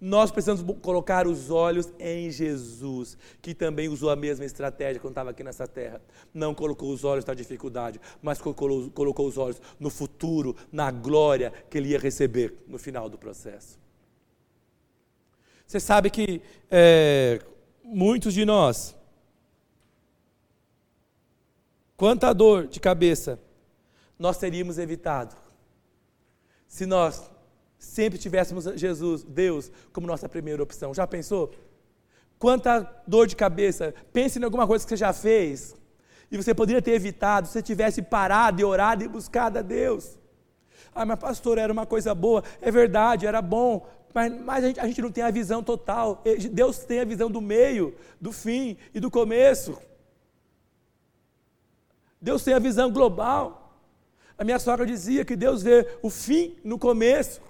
Nós 0.00 0.30
precisamos 0.30 0.62
colocar 0.82 1.26
os 1.26 1.50
olhos 1.50 1.90
em 1.98 2.30
Jesus, 2.30 3.16
que 3.40 3.54
também 3.54 3.88
usou 3.88 4.10
a 4.10 4.16
mesma 4.16 4.44
estratégia 4.44 5.00
quando 5.00 5.12
estava 5.12 5.30
aqui 5.30 5.42
nessa 5.42 5.66
terra. 5.66 6.02
Não 6.34 6.54
colocou 6.54 6.92
os 6.92 7.02
olhos 7.02 7.24
na 7.24 7.32
dificuldade, 7.32 7.98
mas 8.20 8.38
colocou, 8.38 9.26
os 9.26 9.38
olhos 9.38 9.60
no 9.80 9.88
futuro, 9.88 10.54
na 10.70 10.90
glória 10.90 11.50
que 11.70 11.78
ele 11.78 11.90
ia 11.90 11.98
receber 11.98 12.54
no 12.68 12.78
final 12.78 13.08
do 13.08 13.16
processo. 13.16 13.78
Você 15.66 15.80
sabe 15.80 16.10
que 16.10 16.42
é, 16.70 17.40
muitos 17.82 18.34
de 18.34 18.44
nós, 18.44 18.94
quanta 21.96 22.34
dor 22.34 22.66
de 22.66 22.78
cabeça 22.78 23.40
nós 24.18 24.36
teríamos 24.36 24.76
evitado 24.78 25.34
se 26.68 26.84
nós 26.84 27.30
sempre 27.78 28.18
tivéssemos 28.18 28.64
Jesus, 28.76 29.22
Deus, 29.22 29.70
como 29.92 30.06
nossa 30.06 30.28
primeira 30.28 30.62
opção. 30.62 30.94
Já 30.94 31.06
pensou? 31.06 31.52
Quanta 32.38 33.02
dor 33.06 33.26
de 33.26 33.36
cabeça. 33.36 33.94
Pense 34.12 34.38
em 34.38 34.44
alguma 34.44 34.66
coisa 34.66 34.84
que 34.84 34.90
você 34.90 34.96
já 34.96 35.12
fez 35.12 35.74
e 36.30 36.36
você 36.36 36.54
poderia 36.54 36.82
ter 36.82 36.92
evitado 36.92 37.46
se 37.46 37.52
você 37.54 37.62
tivesse 37.62 38.02
parado 38.02 38.60
e 38.60 38.64
orado 38.64 39.04
e 39.04 39.08
buscado 39.08 39.58
a 39.58 39.62
Deus. 39.62 40.18
Ah, 40.94 41.04
mas 41.04 41.18
pastor, 41.18 41.58
era 41.58 41.72
uma 41.72 41.86
coisa 41.86 42.14
boa. 42.14 42.42
É 42.60 42.70
verdade, 42.70 43.26
era 43.26 43.40
bom. 43.42 43.86
Mas, 44.14 44.32
mas 44.40 44.64
a, 44.64 44.66
gente, 44.68 44.80
a 44.80 44.86
gente 44.86 45.02
não 45.02 45.12
tem 45.12 45.22
a 45.22 45.30
visão 45.30 45.62
total. 45.62 46.22
Deus 46.50 46.78
tem 46.78 47.00
a 47.00 47.04
visão 47.04 47.30
do 47.30 47.40
meio, 47.40 47.94
do 48.20 48.32
fim 48.32 48.76
e 48.94 48.98
do 48.98 49.10
começo. 49.10 49.78
Deus 52.20 52.42
tem 52.42 52.54
a 52.54 52.58
visão 52.58 52.90
global. 52.90 53.78
A 54.38 54.44
minha 54.44 54.58
sogra 54.58 54.86
dizia 54.86 55.24
que 55.24 55.36
Deus 55.36 55.62
vê 55.62 55.86
o 56.02 56.10
fim 56.10 56.56
no 56.64 56.78
começo. 56.78 57.40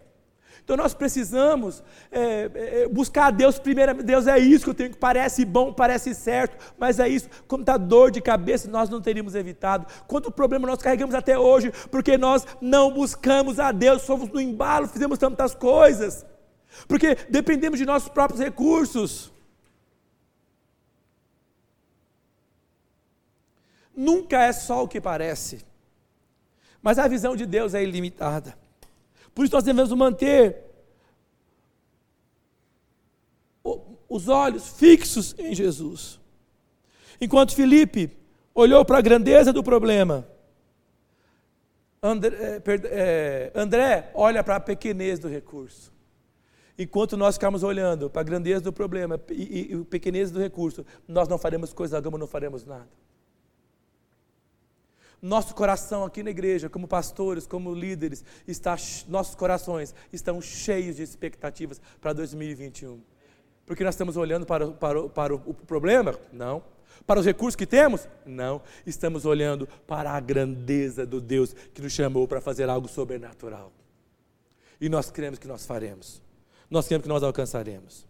Então 0.66 0.76
nós 0.76 0.92
precisamos 0.92 1.80
é, 2.10 2.50
é, 2.52 2.88
buscar 2.88 3.26
a 3.26 3.30
Deus 3.30 3.56
primeiro. 3.56 4.02
Deus 4.02 4.26
é 4.26 4.36
isso 4.36 4.64
que 4.64 4.70
eu 4.70 4.74
tenho, 4.74 4.90
que 4.90 4.98
parece 4.98 5.44
bom, 5.44 5.72
parece 5.72 6.12
certo, 6.12 6.74
mas 6.76 6.98
é 6.98 7.08
isso. 7.08 7.28
Quanta 7.46 7.76
dor 7.76 8.10
de 8.10 8.20
cabeça 8.20 8.68
nós 8.68 8.90
não 8.90 9.00
teríamos 9.00 9.36
evitado. 9.36 9.86
Quanto 10.08 10.28
problema 10.28 10.66
nós 10.66 10.82
carregamos 10.82 11.14
até 11.14 11.38
hoje, 11.38 11.72
porque 11.88 12.18
nós 12.18 12.44
não 12.60 12.90
buscamos 12.92 13.60
a 13.60 13.70
Deus, 13.70 14.04
fomos 14.04 14.28
no 14.28 14.40
embalo, 14.40 14.88
fizemos 14.88 15.20
tantas 15.20 15.54
coisas. 15.54 16.26
Porque 16.88 17.16
dependemos 17.30 17.78
de 17.78 17.86
nossos 17.86 18.08
próprios 18.08 18.40
recursos. 18.40 19.32
Nunca 23.94 24.42
é 24.42 24.52
só 24.52 24.82
o 24.82 24.88
que 24.88 25.00
parece. 25.00 25.64
Mas 26.82 26.98
a 26.98 27.06
visão 27.06 27.36
de 27.36 27.46
Deus 27.46 27.72
é 27.72 27.84
ilimitada. 27.84 28.65
Por 29.36 29.44
isso 29.44 29.54
nós 29.54 29.64
devemos 29.64 29.92
manter 29.92 30.64
os 34.08 34.28
olhos 34.28 34.66
fixos 34.66 35.34
em 35.38 35.54
Jesus. 35.54 36.18
Enquanto 37.20 37.54
Felipe 37.54 38.16
olhou 38.54 38.82
para 38.82 38.96
a 38.96 39.02
grandeza 39.02 39.52
do 39.52 39.62
problema, 39.62 40.26
André, 42.02 42.62
é, 42.84 43.52
André 43.54 44.10
olha 44.14 44.42
para 44.42 44.56
a 44.56 44.60
pequenez 44.60 45.18
do 45.18 45.28
recurso. 45.28 45.92
Enquanto 46.78 47.14
nós 47.14 47.34
ficarmos 47.34 47.62
olhando 47.62 48.08
para 48.08 48.22
a 48.22 48.24
grandeza 48.24 48.62
do 48.62 48.72
problema 48.72 49.20
e, 49.30 49.42
e, 49.42 49.74
e 49.74 49.84
pequenez 49.84 50.30
do 50.30 50.40
recurso, 50.40 50.82
nós 51.06 51.28
não 51.28 51.36
faremos 51.36 51.74
coisa 51.74 51.98
alguma, 51.98 52.16
não 52.16 52.26
faremos 52.26 52.64
nada. 52.64 52.88
Nosso 55.20 55.54
coração 55.54 56.04
aqui 56.04 56.22
na 56.22 56.30
igreja, 56.30 56.68
como 56.68 56.86
pastores, 56.86 57.46
como 57.46 57.74
líderes, 57.74 58.24
está, 58.46 58.76
nossos 59.08 59.34
corações 59.34 59.94
estão 60.12 60.40
cheios 60.40 60.96
de 60.96 61.02
expectativas 61.02 61.80
para 62.00 62.12
2021. 62.12 63.00
Porque 63.64 63.82
nós 63.82 63.94
estamos 63.94 64.16
olhando 64.16 64.46
para, 64.46 64.68
para, 64.68 65.08
para 65.08 65.34
o, 65.34 65.42
o 65.46 65.54
problema? 65.54 66.14
Não. 66.32 66.62
Para 67.06 67.20
os 67.20 67.26
recursos 67.26 67.56
que 67.56 67.66
temos? 67.66 68.08
Não. 68.24 68.62
Estamos 68.86 69.24
olhando 69.24 69.66
para 69.86 70.10
a 70.10 70.20
grandeza 70.20 71.04
do 71.04 71.20
Deus 71.20 71.52
que 71.74 71.82
nos 71.82 71.92
chamou 71.92 72.28
para 72.28 72.40
fazer 72.40 72.68
algo 72.68 72.86
sobrenatural. 72.86 73.72
E 74.80 74.88
nós 74.88 75.10
cremos 75.10 75.38
que 75.38 75.48
nós 75.48 75.66
faremos. 75.66 76.22
Nós 76.70 76.86
cremos 76.86 77.02
que 77.02 77.08
nós 77.08 77.22
alcançaremos. 77.22 78.06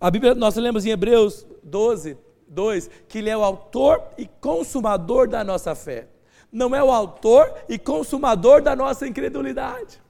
A 0.00 0.10
Bíblia, 0.10 0.34
nós 0.34 0.54
lemos 0.56 0.84
em 0.84 0.90
Hebreus 0.90 1.46
12, 1.62 2.18
2, 2.48 2.90
que 3.08 3.18
Ele 3.18 3.30
é 3.30 3.36
o 3.36 3.42
autor 3.44 4.02
e 4.16 4.26
consumador 4.26 5.28
da 5.28 5.42
nossa 5.44 5.74
fé. 5.74 6.08
Não 6.50 6.74
é 6.74 6.82
o 6.82 6.90
autor 6.90 7.52
e 7.68 7.78
consumador 7.78 8.62
da 8.62 8.76
nossa 8.76 9.06
incredulidade. 9.06 10.02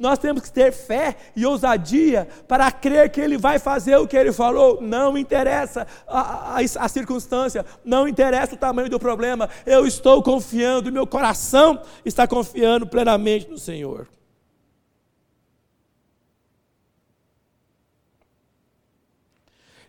Nós 0.00 0.18
temos 0.18 0.42
que 0.42 0.50
ter 0.50 0.72
fé 0.72 1.14
e 1.36 1.44
ousadia 1.44 2.26
para 2.48 2.72
crer 2.72 3.10
que 3.10 3.20
Ele 3.20 3.36
vai 3.36 3.58
fazer 3.58 3.96
o 3.96 4.06
que 4.06 4.16
Ele 4.16 4.32
falou. 4.32 4.80
Não 4.80 5.16
interessa 5.16 5.86
a, 6.08 6.56
a, 6.56 6.60
a, 6.60 6.88
circunstância, 6.88 7.66
não 7.84 8.08
interessa 8.08 8.54
o 8.54 8.58
tamanho 8.58 8.88
do 8.88 8.98
problema. 8.98 9.50
Eu 9.66 9.86
estou 9.86 10.22
confiando, 10.22 10.90
meu 10.90 11.06
coração 11.06 11.82
está 12.02 12.26
confiando 12.26 12.86
plenamente 12.86 13.50
no 13.50 13.58
Senhor. 13.58 14.08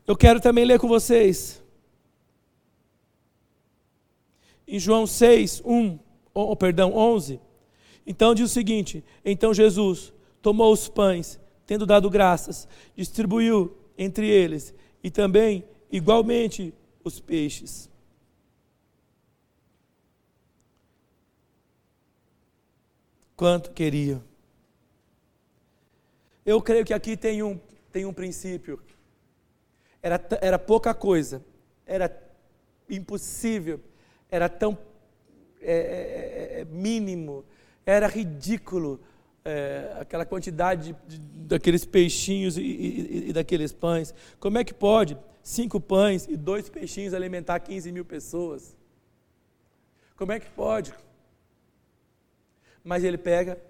Eu 0.06 0.18
quero 0.18 0.42
também 0.42 0.66
ler 0.66 0.78
com 0.78 0.90
vocês 0.90 1.61
em 4.72 4.80
João 4.80 5.06
6, 5.06 5.62
1, 5.66 6.00
ou, 6.34 6.56
perdão, 6.56 6.96
11. 6.96 7.42
Então 8.08 8.34
diz 8.34 8.50
o 8.50 8.54
seguinte: 8.54 9.04
Então 9.24 9.54
Jesus 9.54 10.14
tomou 10.42 10.72
os 10.72 10.88
pães, 10.88 11.38
tendo 11.68 11.86
dado 11.86 12.10
graças, 12.10 12.70
distribuiu 12.96 13.78
entre 13.98 14.30
eles, 14.30 14.74
e 15.04 15.12
também, 15.12 15.66
igualmente, 15.92 16.74
os 17.04 17.20
peixes. 17.20 17.90
Quanto 23.36 23.72
queria. 23.72 24.24
Eu 26.46 26.62
creio 26.62 26.86
que 26.86 26.94
aqui 26.94 27.18
tem 27.18 27.44
um, 27.44 27.60
tem 27.92 28.06
um 28.06 28.14
princípio. 28.14 28.82
Era, 30.02 30.20
era 30.40 30.58
pouca 30.58 30.94
coisa, 30.94 31.44
era 31.86 32.10
impossível 32.90 33.82
era 34.32 34.48
tão 34.48 34.78
é, 35.62 35.74
é, 35.74 36.60
é, 36.60 36.62
é, 36.62 36.66
mínimo, 36.66 37.46
era 37.86 38.08
ridículo 38.08 39.00
é, 39.44 39.98
aquela 40.00 40.26
quantidade 40.26 40.96
de, 41.08 41.20
de, 41.20 41.48
daqueles 41.48 41.86
peixinhos 41.86 42.58
e, 42.58 42.62
e, 42.62 43.30
e, 43.30 43.34
daqueles 43.34 43.74
pães. 43.74 44.14
Como 44.40 44.58
é 44.58 44.64
que 44.64 44.74
pode 44.74 45.18
cinco 45.44 45.80
pães 45.80 46.28
e 46.28 46.38
dois 46.38 46.70
peixinhos 46.70 47.14
alimentar 47.14 47.60
15 47.60 47.92
mil 47.92 48.06
pessoas? 48.06 48.76
Como 50.16 50.32
é 50.32 50.40
que 50.40 50.50
pode? 50.50 50.94
Mas 52.84 53.04
ele 53.04 53.18
pega, 53.18 53.62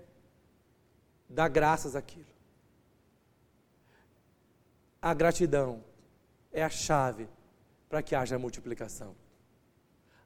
dá 1.27 1.47
graças 1.47 1.95
àquilo. 1.95 2.25
A 5.01 5.13
gratidão 5.13 5.83
é 6.53 6.63
a 6.63 6.69
chave 6.69 7.27
para 7.89 8.03
que 8.03 8.13
haja 8.13 8.37
multiplicação. 8.37 9.15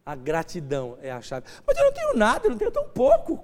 A 0.06 0.16
gratidão 0.16 0.98
é 1.02 1.12
a 1.12 1.22
chave. 1.22 1.48
Mas 1.66 1.78
eu 1.78 1.86
não 1.86 1.92
tenho 1.92 2.14
nada, 2.14 2.46
eu 2.46 2.52
não 2.52 2.58
tenho 2.58 2.72
tão 2.72 2.88
pouco. 2.88 3.44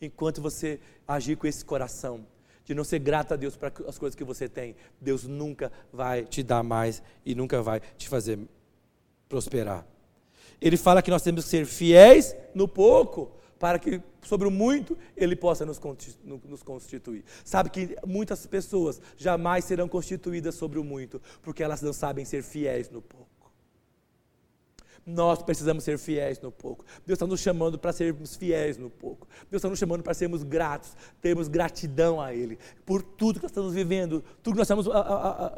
Enquanto 0.00 0.40
você 0.40 0.80
agir 1.06 1.36
com 1.36 1.46
esse 1.46 1.64
coração, 1.64 2.26
de 2.64 2.74
não 2.74 2.82
ser 2.82 2.98
grato 2.98 3.34
a 3.34 3.36
Deus 3.36 3.56
para 3.56 3.70
as 3.86 3.98
coisas 3.98 4.16
que 4.16 4.24
você 4.24 4.48
tem, 4.48 4.74
Deus 5.00 5.24
nunca 5.24 5.70
vai 5.92 6.24
te 6.24 6.42
dar 6.42 6.62
mais 6.62 7.02
e 7.26 7.34
nunca 7.34 7.60
vai 7.60 7.80
te 7.98 8.08
fazer 8.08 8.38
prosperar. 9.28 9.86
Ele 10.60 10.78
fala 10.78 11.02
que 11.02 11.10
nós 11.10 11.22
temos 11.22 11.44
que 11.44 11.50
ser 11.50 11.66
fiéis 11.66 12.34
no 12.54 12.66
pouco, 12.66 13.32
para 13.58 13.78
que 13.78 14.00
sobre 14.22 14.48
o 14.48 14.50
muito 14.50 14.96
Ele 15.14 15.36
possa 15.36 15.66
nos 15.66 15.78
constituir. 16.62 17.22
Sabe 17.44 17.68
que 17.68 17.96
muitas 18.06 18.46
pessoas 18.46 19.00
jamais 19.16 19.66
serão 19.66 19.88
constituídas 19.88 20.54
sobre 20.54 20.78
o 20.78 20.84
muito, 20.84 21.20
porque 21.42 21.62
elas 21.62 21.82
não 21.82 21.92
sabem 21.92 22.24
ser 22.24 22.42
fiéis 22.42 22.88
no 22.88 23.02
pouco. 23.02 23.23
Nós 25.06 25.42
precisamos 25.42 25.84
ser 25.84 25.98
fiéis 25.98 26.40
no 26.40 26.50
pouco. 26.50 26.84
Deus 27.06 27.16
está 27.16 27.26
nos 27.26 27.40
chamando 27.40 27.78
para 27.78 27.92
sermos 27.92 28.36
fiéis 28.36 28.78
no 28.78 28.88
pouco. 28.88 29.26
Deus 29.50 29.60
está 29.60 29.68
nos 29.68 29.78
chamando 29.78 30.02
para 30.02 30.14
sermos 30.14 30.42
gratos, 30.42 30.96
termos 31.20 31.46
gratidão 31.46 32.20
a 32.20 32.32
Ele 32.32 32.58
por 32.86 33.02
tudo 33.02 33.38
que 33.38 33.44
nós 33.44 33.50
estamos 33.50 33.74
vivendo, 33.74 34.24
tudo 34.42 34.54
que 34.54 34.58
nós 34.58 34.66
estamos 34.66 34.88
a, 34.88 34.98
a, 34.98 35.46
a, 35.46 35.52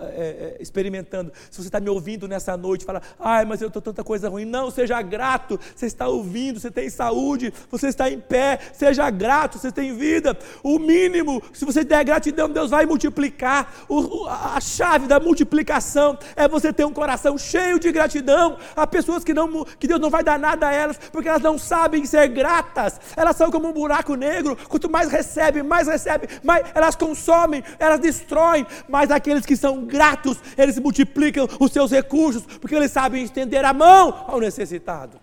experimentando. 0.61 1.33
Se 1.51 1.63
você 1.63 1.69
está 1.69 1.81
me 1.81 1.89
ouvindo 1.89 2.27
nessa 2.27 2.57
noite, 2.57 2.85
fala, 2.85 3.03
ai, 3.19 3.45
mas 3.45 3.61
eu 3.61 3.69
estou 3.69 3.83
tanta 3.83 4.03
coisa 4.03 4.29
ruim. 4.29 4.45
Não, 4.45 4.71
seja 4.71 5.01
grato. 5.03 5.59
Você 5.75 5.87
está 5.87 6.09
ouvindo, 6.09 6.59
você 6.59 6.71
tem 6.71 6.89
saúde, 6.91 7.53
você 7.71 7.89
está 7.89 8.11
em 8.11 8.19
pé. 8.19 8.59
Seja 8.73 9.09
grato, 9.11 9.59
você 9.59 9.71
tem 9.71 9.97
vida. 9.97 10.37
O 10.63 10.79
mínimo, 10.79 11.43
se 11.53 11.65
você 11.65 11.85
der 11.85 12.05
gratidão, 12.05 12.49
Deus 12.49 12.71
vai 12.71 12.87
multiplicar. 12.87 13.85
O, 13.89 14.27
a 14.27 14.61
chave 14.61 15.07
da 15.07 15.21
multiplicação 15.21 16.19
é 16.35 16.49
você 16.49 16.73
ter 16.73 16.85
um 16.85 16.93
coração 16.93 17.37
cheio 17.39 17.79
de 17.79 17.91
gratidão. 17.93 18.57
Há 18.75 18.87
pessoas 18.87 19.23
que 19.23 19.35
não, 19.37 19.65
que 19.65 19.87
Deus 19.87 20.01
não 20.01 20.11
vai 20.11 20.25
dar 20.25 20.39
nada 20.39 20.69
a 20.69 20.73
elas, 20.73 20.99
porque 21.13 21.29
elas 21.29 21.43
não 21.43 21.59
sabem 21.59 22.05
ser 22.07 22.29
gratas. 22.29 22.99
Elas 23.17 23.37
são 23.37 23.51
como 23.51 23.69
um 23.69 23.73
buraco 23.73 24.15
negro. 24.15 24.57
Quanto 24.69 24.91
mais 24.91 25.11
recebe, 25.11 25.63
mais 25.63 25.87
recebe, 25.87 26.27
mais 26.43 26.67
elas 26.75 26.97
consomem, 26.97 27.63
elas 27.79 28.01
destroem. 28.01 28.67
Mas 28.89 29.11
aqueles 29.11 29.45
que 29.45 29.57
são 29.57 29.85
gratos, 29.85 30.39
eles 30.57 30.79
multiplicam 30.79 31.47
os 31.61 31.71
seus 31.71 31.91
recursos, 31.91 32.43
porque 32.61 32.75
eles 32.75 32.91
sabem 32.91 33.23
estender 33.23 33.65
a 33.65 33.75
mão 33.75 34.25
ao 34.27 34.41
necessitado. 34.41 35.21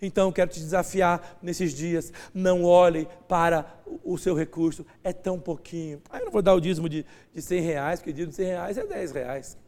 Então, 0.00 0.30
quero 0.30 0.50
te 0.50 0.60
desafiar 0.60 1.38
nesses 1.42 1.72
dias. 1.72 2.12
Não 2.34 2.64
olhe 2.64 3.08
para 3.28 3.66
o 4.04 4.18
seu 4.18 4.34
recurso, 4.34 4.84
é 5.02 5.12
tão 5.12 5.38
pouquinho. 5.38 6.02
Ah, 6.10 6.18
eu 6.18 6.26
não 6.26 6.32
vou 6.32 6.42
dar 6.42 6.54
o 6.54 6.60
dízimo 6.60 6.88
de, 6.88 7.04
de 7.34 7.42
100 7.42 7.60
reais, 7.60 8.00
porque 8.00 8.10
o 8.10 8.12
dízimo 8.12 8.30
de 8.30 8.36
100 8.36 8.46
reais 8.46 8.78
é 8.78 8.86
10 8.86 9.12
reais. 9.12 9.58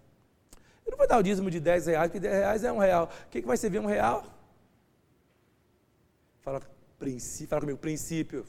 Eu 0.88 0.92
não 0.92 0.98
vou 0.98 1.06
dar 1.06 1.18
o 1.18 1.22
dízimo 1.22 1.50
de 1.50 1.60
10 1.60 1.86
reais, 1.86 2.08
porque 2.08 2.18
10 2.18 2.34
reais 2.34 2.64
é 2.64 2.72
um 2.72 2.78
real. 2.78 3.12
O 3.26 3.30
que, 3.30 3.42
que 3.42 3.46
vai 3.46 3.58
servir 3.58 3.78
um 3.78 3.84
real? 3.84 4.24
Fala, 6.40 6.62
princípio, 6.98 7.48
fala 7.48 7.60
comigo, 7.60 7.78
princípio. 7.78 8.46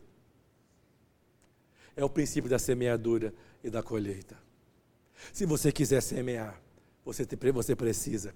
É 1.98 2.06
o 2.06 2.10
princípio 2.10 2.50
da 2.50 2.58
semeadura 2.58 3.34
e 3.62 3.70
da 3.70 3.84
colheita. 3.84 4.38
Se 5.34 5.46
você 5.46 5.70
quiser 5.70 6.02
semear, 6.02 6.58
você, 7.04 7.26
te, 7.26 7.36
você 7.52 7.76
precisa 7.76 8.34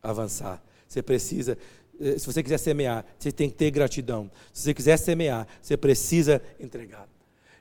avançar. 0.00 0.62
Você 0.86 1.02
precisa, 1.02 1.58
eh, 1.98 2.20
se 2.20 2.24
você 2.24 2.40
quiser 2.40 2.58
semear, 2.58 3.04
você 3.18 3.32
tem 3.32 3.50
que 3.50 3.56
ter 3.56 3.72
gratidão. 3.72 4.30
Se 4.52 4.62
você 4.62 4.74
quiser 4.74 4.96
semear, 4.96 5.48
você 5.60 5.76
precisa 5.76 6.40
entregar. 6.60 7.08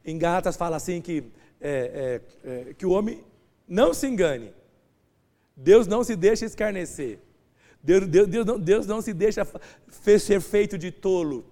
Em 0.05 0.19
Gálatas 0.19 0.55
fala 0.55 0.75
assim 0.75 1.01
que, 1.01 1.23
é, 1.59 2.21
é, 2.45 2.49
é, 2.69 2.73
que 2.75 2.85
o 2.85 2.91
homem 2.91 3.23
não 3.67 3.91
se 3.91 4.05
engane. 4.05 4.53
Deus 5.55 5.87
não 5.87 6.03
se 6.03 6.15
deixa 6.15 6.45
escarnecer. 6.45 7.19
Deus, 7.81 8.07
Deus, 8.07 8.27
Deus, 8.27 8.45
não, 8.45 8.59
Deus 8.59 8.87
não 8.87 9.01
se 9.01 9.13
deixa 9.13 9.45
ser 9.89 10.41
feito 10.41 10.77
de 10.77 10.91
tolo. 10.91 11.45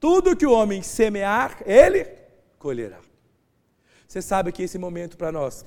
Tudo 0.00 0.36
que 0.36 0.46
o 0.46 0.52
homem 0.52 0.82
semear, 0.82 1.62
ele 1.64 2.06
colherá. 2.58 2.98
Você 4.08 4.20
sabe 4.20 4.50
que 4.50 4.62
esse 4.62 4.78
momento 4.78 5.16
para 5.16 5.30
nós 5.30 5.64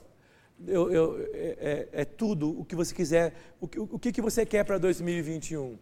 eu, 0.67 0.91
eu, 0.91 1.29
é, 1.33 1.57
é, 1.59 2.01
é, 2.01 2.05
tudo 2.05 2.59
o 2.59 2.63
que 2.63 2.75
você 2.75 2.93
quiser. 2.95 3.33
O 3.59 3.67
que, 3.67 3.79
o 3.79 3.99
que 3.99 4.21
você 4.21 4.45
quer 4.45 4.63
para 4.63 4.77
2021? 4.77 5.77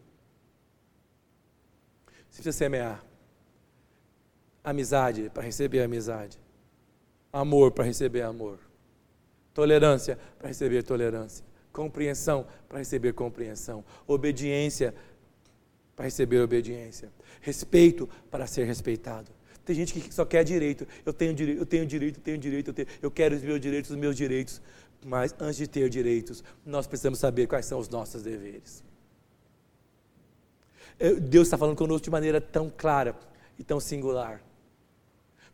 Você 2.30 2.38
precisa 2.42 2.52
semear. 2.52 3.04
Amizade 4.64 5.30
para 5.30 5.44
receber 5.44 5.84
amizade. 5.84 6.40
Amor 7.32 7.72
para 7.72 7.84
receber 7.84 8.22
amor. 8.22 8.60
Tolerância 9.54 10.18
para 10.40 10.48
receber 10.48 10.82
tolerância 10.84 11.46
compreensão 11.74 12.48
para 12.70 12.78
receber 12.78 13.14
compreensão, 13.14 13.84
obediência 14.08 14.94
para 15.96 16.06
receber 16.06 16.40
obediência, 16.40 17.12
respeito 17.42 18.10
para 18.32 18.48
ser 18.48 18.66
respeitado. 18.66 19.32
Tem 19.66 19.76
gente 19.76 19.94
que 19.94 20.14
só 20.14 20.26
quer 20.26 20.44
direito. 20.44 20.88
Eu 21.06 21.14
tenho 21.14 21.34
direito, 21.34 21.60
eu 21.60 21.66
tenho 21.66 21.86
direito, 21.86 22.18
eu 22.18 22.24
tenho 22.24 22.38
direito, 22.38 22.68
eu, 22.70 22.74
tenho, 22.74 22.88
eu 23.02 23.12
quero 23.12 23.36
os 23.36 23.44
meus 23.44 23.60
direitos, 23.60 23.92
os 23.92 23.98
meus 23.98 24.16
direitos. 24.16 24.62
Mas 25.06 25.36
antes 25.40 25.58
de 25.58 25.68
ter 25.68 25.90
direitos, 25.90 26.44
nós 26.66 26.88
precisamos 26.88 27.20
saber 27.20 27.48
quais 27.48 27.66
são 27.66 27.80
os 27.80 27.90
nossos 27.90 28.24
deveres. 28.24 28.84
Deus 31.22 31.48
está 31.48 31.58
falando 31.58 31.78
conosco 31.78 32.04
de 32.04 32.10
maneira 32.10 32.40
tão 32.40 32.72
clara 32.76 33.16
e 33.58 33.64
tão 33.64 33.80
singular 33.80 34.42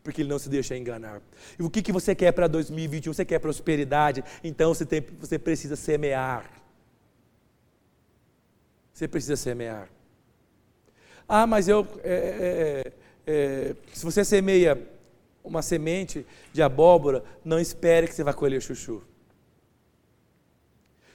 porque 0.02 0.22
ele 0.22 0.28
não 0.28 0.38
se 0.38 0.48
deixa 0.48 0.76
enganar. 0.76 1.20
E 1.58 1.62
o 1.62 1.70
que, 1.70 1.82
que 1.82 1.92
você 1.92 2.14
quer 2.14 2.32
para 2.32 2.46
2021? 2.46 3.12
Você 3.12 3.24
quer 3.24 3.38
prosperidade? 3.38 4.24
Então 4.42 4.72
você, 4.72 4.86
tem, 4.86 5.00
você 5.18 5.38
precisa 5.38 5.76
semear. 5.76 6.50
Você 8.92 9.06
precisa 9.06 9.36
semear. 9.36 9.88
Ah, 11.28 11.46
mas 11.46 11.68
eu. 11.68 11.86
É, 12.02 12.84
é, 12.86 12.92
é, 13.26 13.76
se 13.92 14.04
você 14.04 14.24
semeia 14.24 14.80
uma 15.44 15.62
semente 15.62 16.26
de 16.52 16.62
abóbora, 16.62 17.22
não 17.44 17.58
espere 17.58 18.08
que 18.08 18.14
você 18.14 18.24
vai 18.24 18.34
colher 18.34 18.60
chuchu. 18.60 19.02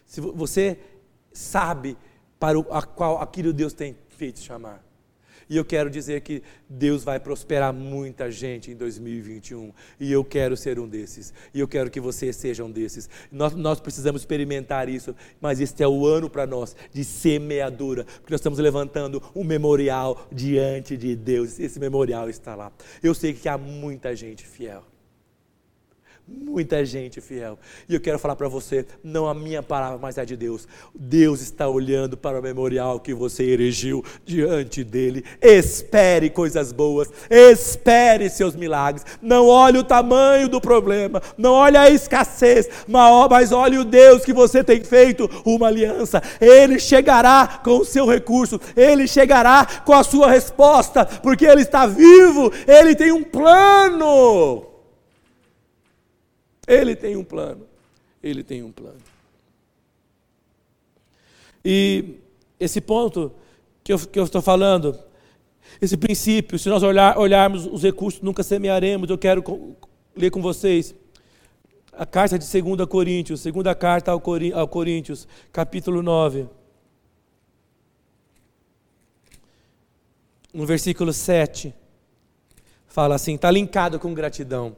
Se 0.05 0.21
você 0.21 0.79
sabe 1.33 1.97
para 2.39 2.59
o, 2.59 2.65
a 2.71 2.83
qual 2.83 3.21
aquilo 3.21 3.51
Deus 3.51 3.73
tem 3.73 3.97
feito 4.09 4.39
chamar. 4.39 4.84
E 5.49 5.57
eu 5.57 5.65
quero 5.65 5.89
dizer 5.89 6.21
que 6.21 6.41
Deus 6.67 7.03
vai 7.03 7.19
prosperar 7.19 7.73
muita 7.73 8.31
gente 8.31 8.71
em 8.71 8.75
2021. 8.75 9.71
E 9.99 10.11
eu 10.11 10.23
quero 10.23 10.57
ser 10.57 10.79
um 10.79 10.87
desses. 10.87 11.33
E 11.53 11.59
eu 11.59 11.67
quero 11.67 11.89
que 11.91 11.99
você 11.99 12.33
seja 12.33 12.63
um 12.63 12.71
desses. 12.71 13.09
Nós, 13.31 13.53
nós 13.53 13.79
precisamos 13.79 14.21
experimentar 14.21 14.89
isso. 14.89 15.15
Mas 15.39 15.59
este 15.59 15.83
é 15.83 15.87
o 15.87 16.05
ano 16.05 16.29
para 16.29 16.47
nós 16.47 16.75
de 16.91 17.03
semeadura. 17.03 18.03
Porque 18.03 18.33
nós 18.33 18.39
estamos 18.39 18.59
levantando 18.59 19.21
um 19.35 19.43
memorial 19.43 20.27
diante 20.31 20.97
de 20.97 21.15
Deus. 21.15 21.59
Esse 21.59 21.79
memorial 21.79 22.29
está 22.29 22.55
lá. 22.55 22.71
Eu 23.03 23.13
sei 23.13 23.33
que 23.33 23.47
há 23.47 23.57
muita 23.57 24.15
gente 24.15 24.45
fiel. 24.45 24.83
Muita 26.27 26.83
gente 26.83 27.21
fiel. 27.21 27.59
E 27.87 27.93
eu 27.93 28.01
quero 28.01 28.17
falar 28.17 28.35
para 28.35 28.47
você, 28.47 28.83
não 29.03 29.27
a 29.27 29.33
minha 29.35 29.61
palavra, 29.61 29.99
mas 29.99 30.17
a 30.17 30.25
de 30.25 30.35
Deus. 30.35 30.67
Deus 30.95 31.39
está 31.39 31.69
olhando 31.69 32.17
para 32.17 32.39
o 32.39 32.41
memorial 32.41 32.99
que 32.99 33.13
você 33.13 33.43
erigiu 33.43 34.03
diante 34.25 34.83
dele. 34.83 35.23
Espere 35.39 36.31
coisas 36.31 36.71
boas, 36.71 37.11
espere 37.29 38.27
seus 38.27 38.55
milagres. 38.55 39.05
Não 39.21 39.45
olhe 39.45 39.77
o 39.77 39.83
tamanho 39.83 40.49
do 40.49 40.59
problema, 40.59 41.21
não 41.37 41.51
olhe 41.51 41.77
a 41.77 41.91
escassez, 41.91 42.67
mas 42.87 43.51
olhe 43.51 43.77
o 43.77 43.85
Deus 43.85 44.25
que 44.25 44.33
você 44.33 44.63
tem 44.63 44.83
feito 44.83 45.29
uma 45.45 45.67
aliança. 45.67 46.23
Ele 46.41 46.79
chegará 46.79 47.61
com 47.63 47.77
o 47.77 47.85
seu 47.85 48.07
recurso, 48.07 48.59
ele 48.75 49.07
chegará 49.07 49.63
com 49.85 49.93
a 49.93 50.03
sua 50.03 50.31
resposta, 50.31 51.05
porque 51.05 51.45
ele 51.45 51.61
está 51.61 51.85
vivo, 51.85 52.51
ele 52.67 52.95
tem 52.95 53.11
um 53.11 53.23
plano. 53.23 54.74
Ele 56.67 56.95
tem 56.95 57.15
um 57.15 57.23
plano. 57.23 57.67
Ele 58.21 58.43
tem 58.43 58.63
um 58.63 58.71
plano. 58.71 59.01
E 61.63 62.19
esse 62.59 62.79
ponto 62.81 63.31
que 63.83 63.93
eu, 63.93 63.99
que 63.99 64.19
eu 64.19 64.23
estou 64.23 64.41
falando, 64.41 64.97
esse 65.81 65.97
princípio, 65.97 66.57
se 66.57 66.69
nós 66.69 66.83
olhar, 66.83 67.17
olharmos 67.17 67.65
os 67.65 67.83
recursos, 67.83 68.21
nunca 68.21 68.43
semearemos. 68.43 69.09
Eu 69.09 69.17
quero 69.17 69.43
ler 70.15 70.31
com 70.31 70.41
vocês 70.41 70.95
a 71.91 72.05
carta 72.05 72.37
de 72.37 72.61
2 72.61 72.87
Coríntios, 72.87 73.41
segunda 73.41 73.73
carta 73.73 74.11
ao, 74.11 74.21
ao 74.53 74.67
Coríntios, 74.67 75.27
capítulo 75.51 76.01
9. 76.01 76.47
No 80.53 80.65
versículo 80.65 81.11
7, 81.11 81.73
fala 82.87 83.15
assim: 83.15 83.35
está 83.35 83.51
linkado 83.51 83.99
com 83.99 84.13
gratidão. 84.13 84.75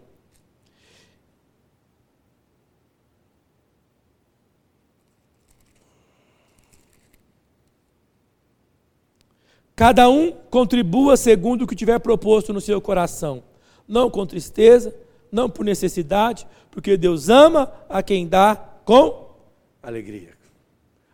Cada 9.78 10.10
um 10.10 10.32
contribua 10.32 11.16
segundo 11.16 11.62
o 11.62 11.68
que 11.68 11.76
tiver 11.76 12.00
proposto 12.00 12.52
no 12.52 12.60
seu 12.60 12.82
coração, 12.82 13.44
não 13.88 14.10
com 14.10 14.26
tristeza, 14.26 14.92
não 15.32 15.48
por 15.48 15.64
necessidade, 15.64 16.48
porque 16.72 16.98
Deus 16.98 17.30
ama 17.30 17.72
a 17.88 18.02
quem 18.02 18.28
dá 18.28 18.56
com 18.84 19.36
alegria. 19.84 20.34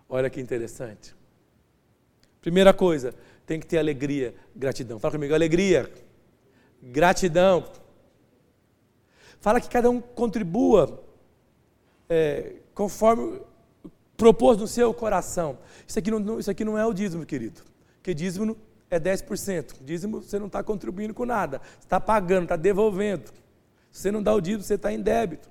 Olha 0.07 0.29
que 0.29 0.39
interessante. 0.39 1.13
Primeira 2.39 2.73
coisa, 2.73 3.13
tem 3.45 3.59
que 3.59 3.67
ter 3.67 3.79
alegria, 3.79 4.33
gratidão. 4.55 4.97
Fala 4.97 5.11
comigo, 5.11 5.35
alegria, 5.35 5.91
gratidão. 6.81 7.65
Fala 9.41 9.59
que 9.59 9.67
cada 9.67 9.89
um 9.89 9.99
contribua 9.99 11.03
é, 12.07 12.53
conforme 12.73 13.41
propôs 14.15 14.57
no 14.57 14.69
seu 14.69 14.93
coração. 14.93 15.57
Isso 15.85 15.99
aqui 15.99 16.09
não, 16.09 16.39
isso 16.39 16.49
aqui 16.49 16.63
não 16.63 16.77
é 16.77 16.85
o 16.85 16.93
dízimo, 16.93 17.25
querido. 17.25 17.72
Porque 18.03 18.13
dízimo 18.13 18.57
é 18.91 18.99
10%. 18.99 19.75
Dízimo 19.79 20.21
você 20.21 20.37
não 20.37 20.47
está 20.47 20.61
contribuindo 20.61 21.13
com 21.13 21.25
nada. 21.25 21.61
Você 21.79 21.85
está 21.85 22.01
pagando, 22.01 22.43
está 22.43 22.57
devolvendo. 22.57 23.31
Se 23.89 24.01
você 24.01 24.11
não 24.11 24.21
dá 24.21 24.33
o 24.33 24.41
dízimo, 24.41 24.61
você 24.61 24.73
está 24.73 24.91
em 24.91 24.99
débito. 24.99 25.49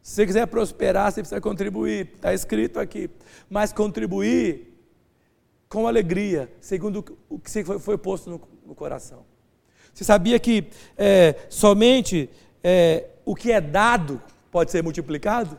Se 0.00 0.14
você 0.14 0.26
quiser 0.26 0.46
prosperar, 0.46 1.10
você 1.10 1.22
precisa 1.22 1.40
contribuir. 1.40 2.12
Está 2.14 2.32
escrito 2.32 2.78
aqui. 2.78 3.10
Mas 3.50 3.72
contribuir 3.72 4.78
com 5.68 5.88
alegria, 5.88 6.52
segundo 6.60 7.04
o 7.28 7.40
que 7.40 7.64
foi, 7.80 7.98
posto 7.98 8.30
no, 8.30 8.40
no, 8.64 8.76
coração. 8.76 9.24
Você 9.92 10.04
sabia 10.04 10.38
que 10.38 10.68
é, 10.96 11.34
somente 11.48 12.30
é, 12.62 13.08
o 13.24 13.34
que 13.34 13.50
é 13.50 13.60
dado 13.60 14.22
pode 14.52 14.70
ser 14.70 14.84
multiplicado? 14.84 15.58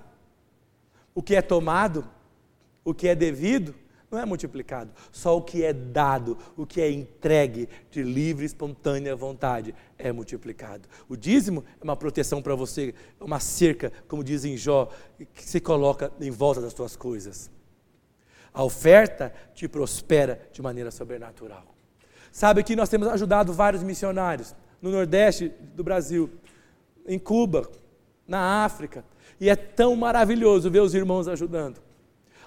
O 1.13 1.21
que 1.21 1.36
é 1.36 1.41
tomado, 1.41 2.07
o 2.86 2.93
que 2.93 3.09
é 3.09 3.15
devido, 3.15 3.76
não 4.14 4.22
é 4.22 4.26
multiplicado. 4.26 4.91
Só 5.11 5.36
o 5.36 5.41
que 5.41 5.64
é 5.64 5.74
dado, 5.74 6.38
o 6.55 6.66
que 6.66 6.80
é 6.80 6.89
entregue 6.91 7.68
de 7.89 8.03
livre 8.03 8.45
espontânea 8.45 9.16
vontade 9.16 9.74
é 9.97 10.11
multiplicado. 10.11 10.88
O 11.09 11.18
dízimo 11.18 11.66
é 11.82 11.84
uma 11.84 11.95
proteção 11.95 12.41
para 12.41 12.53
você, 12.53 12.93
é 13.20 13.24
uma 13.24 13.39
cerca, 13.39 13.91
como 14.07 14.24
diz 14.24 14.45
em 14.45 14.55
Jó, 14.55 14.89
que 15.34 15.43
se 15.43 15.59
coloca 15.59 16.11
em 16.22 16.30
volta 16.30 16.61
das 16.61 16.74
suas 16.74 16.95
coisas. 16.95 17.49
A 18.53 18.64
oferta 18.64 19.34
te 19.55 19.68
prospera 19.68 20.47
de 20.51 20.61
maneira 20.61 20.91
sobrenatural. 20.91 21.66
Sabe 22.32 22.64
que 22.64 22.76
nós 22.76 22.89
temos 22.89 23.07
ajudado 23.07 23.51
vários 23.51 23.82
missionários 23.82 24.55
no 24.80 24.91
Nordeste 24.91 25.51
do 25.76 25.84
Brasil, 25.84 26.30
em 27.07 27.18
Cuba, 27.18 27.70
na 28.28 28.64
África, 28.64 29.03
e 29.39 29.49
é 29.49 29.55
tão 29.55 29.95
maravilhoso 29.95 30.70
ver 30.70 30.82
os 30.82 30.93
irmãos 30.93 31.28
ajudando. 31.28 31.82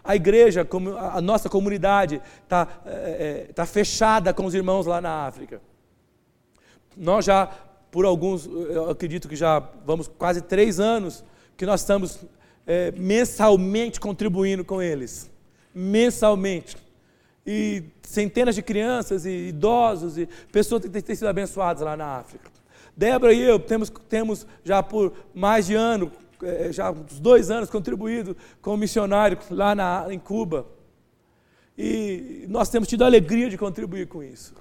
A 0.07 0.15
igreja, 0.15 0.67
a 1.13 1.21
nossa 1.21 1.49
comunidade, 1.49 2.21
está 2.43 2.69
é, 2.87 3.47
é, 3.49 3.53
tá 3.53 3.67
fechada 3.67 4.33
com 4.33 4.45
os 4.45 4.55
irmãos 4.55 4.87
lá 4.87 5.01
na 5.01 5.27
África. 5.27 5.61
Nós 6.97 7.25
já, 7.25 7.47
por 7.91 8.05
alguns, 8.05 8.47
eu 8.47 8.91
acredito 8.91 9.29
que 9.29 9.37
já 9.37 9.59
vamos 9.85 10.09
quase 10.09 10.41
três 10.41 10.81
anos, 10.81 11.25
que 11.57 11.67
nós 11.67 11.81
estamos 11.81 12.21
é, 12.67 12.93
mensalmente 12.93 14.01
contribuindo 14.01 14.65
com 14.65 14.81
eles. 14.81 15.31
Mensalmente. 15.75 16.77
E 17.47 17.85
centenas 18.03 18.55
de 18.55 18.63
crianças 18.63 19.25
e 19.25 19.49
idosos 19.49 20.19
e 20.19 20.29
pessoas 20.51 20.83
têm 20.83 21.15
sido 21.15 21.29
abençoadas 21.29 21.83
lá 21.83 21.97
na 21.97 22.17
África. 22.17 22.51
Débora 22.97 23.33
e 23.33 23.43
eu 23.43 23.59
temos, 23.59 23.93
temos 24.09 24.47
já 24.65 24.83
por 24.83 25.13
mais 25.35 25.67
de 25.67 25.75
ano 25.75 26.11
é, 26.43 26.73
já 26.73 26.91
uns 26.91 27.21
dois 27.21 27.51
anos 27.51 27.71
contribuído 27.71 28.37
como 28.61 28.77
missionário 28.77 29.39
lá 29.51 29.75
na, 29.75 30.07
em 30.11 30.19
Cuba. 30.19 30.67
E 31.77 32.47
nós 32.49 32.69
temos 32.69 32.89
tido 32.89 33.03
a 33.03 33.07
alegria 33.07 33.51
de 33.51 33.59
contribuir 33.59 34.07
com 34.07 34.23
isso. 34.23 34.55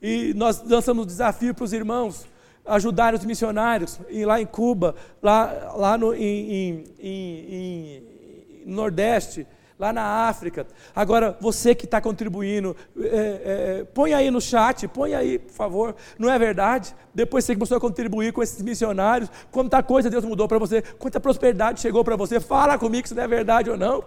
E 0.00 0.34
nós 0.34 0.62
lançamos 0.62 1.06
desafio 1.06 1.54
para 1.54 1.64
os 1.64 1.72
irmãos 1.72 2.26
ajudarem 2.64 3.18
os 3.18 3.24
missionários 3.24 3.98
e 4.08 4.24
lá 4.24 4.40
em 4.40 4.46
Cuba, 4.46 4.94
lá, 5.20 5.74
lá 5.76 5.98
no 5.98 6.14
em, 6.14 6.52
em, 6.52 6.84
em, 6.98 7.54
em 7.54 8.62
Nordeste, 8.66 9.46
lá 9.82 9.92
na 9.92 10.28
África. 10.28 10.64
Agora, 10.94 11.36
você 11.40 11.74
que 11.74 11.86
está 11.86 12.00
contribuindo, 12.00 12.76
é, 12.96 13.80
é, 13.80 13.84
põe 13.92 14.14
aí 14.14 14.30
no 14.30 14.40
chat, 14.40 14.86
põe 14.86 15.12
aí, 15.12 15.40
por 15.40 15.52
favor. 15.52 15.96
Não 16.16 16.30
é 16.30 16.38
verdade? 16.38 16.94
Depois 17.12 17.44
você 17.44 17.54
começou 17.54 17.78
a 17.78 17.80
contribuir 17.80 18.32
com 18.32 18.44
esses 18.44 18.62
missionários, 18.62 19.28
quanta 19.50 19.82
coisa 19.82 20.08
Deus 20.08 20.24
mudou 20.24 20.46
para 20.46 20.56
você, 20.56 20.82
quanta 20.82 21.18
prosperidade 21.18 21.80
chegou 21.80 22.04
para 22.04 22.14
você. 22.14 22.38
Fala 22.38 22.78
comigo 22.78 23.08
se 23.08 23.14
não 23.14 23.24
é 23.24 23.26
verdade 23.26 23.70
ou 23.70 23.76
não. 23.76 24.04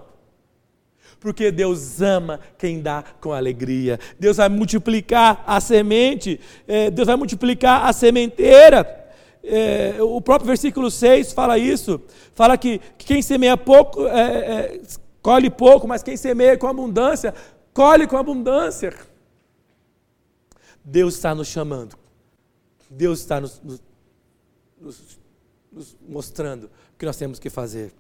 Porque 1.20 1.52
Deus 1.52 2.02
ama 2.02 2.40
quem 2.58 2.82
dá 2.82 3.04
com 3.20 3.34
alegria. 3.34 4.00
Deus 4.18 4.38
vai 4.38 4.48
multiplicar 4.48 5.44
a 5.46 5.60
semente, 5.60 6.40
é, 6.66 6.90
Deus 6.90 7.06
vai 7.06 7.18
multiplicar 7.18 7.86
a 7.86 7.92
sementeira. 7.92 9.04
É, 9.44 9.96
o 10.00 10.22
próprio 10.22 10.48
versículo 10.48 10.90
6 10.90 11.34
fala 11.34 11.58
isso. 11.58 12.02
Fala 12.34 12.58
que, 12.58 12.80
que 12.98 13.06
quem 13.06 13.22
semeia 13.22 13.58
pouco 13.58 14.08
é, 14.08 14.22
é, 14.22 14.82
colhe 15.26 15.50
pouco, 15.50 15.88
mas 15.88 16.04
quem 16.04 16.16
semeia 16.16 16.56
com 16.56 16.68
abundância, 16.68 17.34
colhe 17.74 18.06
com 18.06 18.16
abundância. 18.16 18.94
Deus 20.84 21.16
está 21.16 21.34
nos 21.34 21.48
chamando. 21.48 21.98
Deus 22.88 23.22
está 23.22 23.42
nos, 23.42 23.60
nos, 24.80 25.20
nos, 25.72 25.98
mostrando 26.08 26.66
o 26.66 26.98
que 27.00 27.08
nós 27.08 27.18
temos 27.18 27.40
que 27.40 27.50
fazer. 27.50 27.92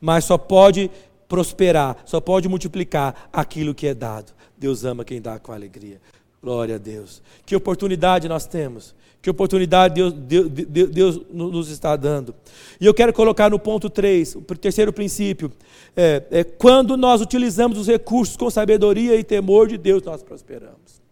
Mas 0.00 0.24
só 0.24 0.36
pode 0.36 0.90
prosperar, 1.28 2.02
só 2.04 2.20
pode 2.20 2.48
multiplicar 2.48 3.30
aquilo 3.32 3.72
que 3.72 3.86
é 3.86 3.94
dado. 3.94 4.34
Deus 4.58 4.84
ama 4.84 5.04
quem 5.04 5.22
dá 5.22 5.38
com 5.38 5.52
alegria. 5.52 6.00
Glória 6.42 6.74
a 6.74 6.78
Deus. 6.78 7.22
Que 7.44 7.54
oportunidade 7.54 8.28
nós 8.28 8.44
temos 8.44 8.92
que 9.26 9.30
oportunidade 9.30 9.94
Deus, 9.94 10.12
Deus, 10.12 10.88
Deus, 10.88 11.20
nos 11.32 11.68
está 11.68 11.96
dando. 11.96 12.32
E 12.80 12.86
eu 12.86 12.94
quero 12.94 13.12
colocar 13.12 13.50
no 13.50 13.58
ponto 13.58 13.90
3, 13.90 14.36
o 14.36 14.40
terceiro 14.40 14.92
princípio. 14.92 15.50
É, 15.96 16.22
é, 16.30 16.44
quando 16.44 16.96
nós 16.96 17.20
utilizamos 17.20 17.76
os 17.76 17.88
recursos 17.88 18.36
com 18.36 18.48
sabedoria 18.48 19.16
e 19.16 19.24
temor 19.24 19.66
de 19.66 19.76
Deus, 19.76 20.00
nós 20.04 20.22
prosperamos. 20.22 21.02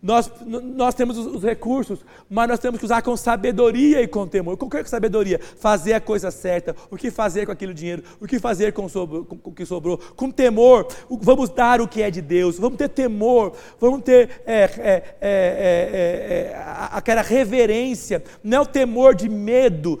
Nós, 0.00 0.30
nós 0.46 0.94
temos 0.94 1.18
os 1.18 1.42
recursos, 1.42 1.98
mas 2.30 2.48
nós 2.48 2.60
temos 2.60 2.78
que 2.78 2.84
usar 2.84 3.02
com 3.02 3.16
sabedoria 3.16 4.00
e 4.00 4.06
com 4.06 4.28
temor. 4.28 4.56
O 4.60 4.70
que 4.70 4.76
é 4.76 4.84
sabedoria? 4.84 5.40
Fazer 5.58 5.94
a 5.94 6.00
coisa 6.00 6.30
certa. 6.30 6.76
O 6.88 6.96
que 6.96 7.10
fazer 7.10 7.46
com 7.46 7.50
aquele 7.50 7.74
dinheiro? 7.74 8.04
O 8.20 8.26
que 8.26 8.38
fazer 8.38 8.72
com, 8.72 8.86
o 8.86 9.24
com 9.24 9.50
o 9.50 9.52
que 9.52 9.66
sobrou? 9.66 9.98
Com 10.14 10.30
temor, 10.30 10.86
vamos 11.10 11.50
dar 11.50 11.80
o 11.80 11.88
que 11.88 12.00
é 12.00 12.12
de 12.12 12.22
Deus. 12.22 12.60
Vamos 12.60 12.78
ter 12.78 12.88
temor. 12.90 13.56
Vamos 13.80 14.02
ter 14.02 14.30
é, 14.46 14.70
é, 14.80 15.02
é, 15.20 16.62
aquela 16.92 17.22
reverência. 17.22 18.22
Não 18.44 18.58
é 18.58 18.60
o 18.60 18.66
temor 18.66 19.16
de 19.16 19.28
medo 19.28 19.98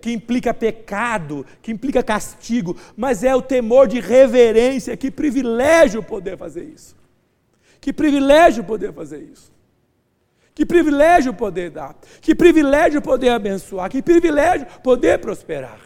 que 0.00 0.12
implica 0.12 0.54
pecado, 0.54 1.44
que 1.60 1.72
implica 1.72 2.04
castigo, 2.04 2.76
mas 2.96 3.24
é 3.24 3.34
o 3.34 3.42
temor 3.42 3.88
de 3.88 3.98
reverência. 3.98 4.96
Que 4.96 5.10
privilégio 5.10 6.04
poder 6.04 6.38
fazer 6.38 6.62
isso. 6.62 7.01
Que 7.82 7.92
privilégio 7.92 8.62
poder 8.62 8.92
fazer 8.92 9.20
isso. 9.24 9.50
Que 10.54 10.64
privilégio 10.64 11.34
poder 11.34 11.68
dar. 11.68 11.96
Que 12.20 12.32
privilégio 12.32 13.02
poder 13.02 13.30
abençoar. 13.30 13.90
Que 13.90 14.00
privilégio 14.00 14.68
poder 14.84 15.18
prosperar. 15.18 15.80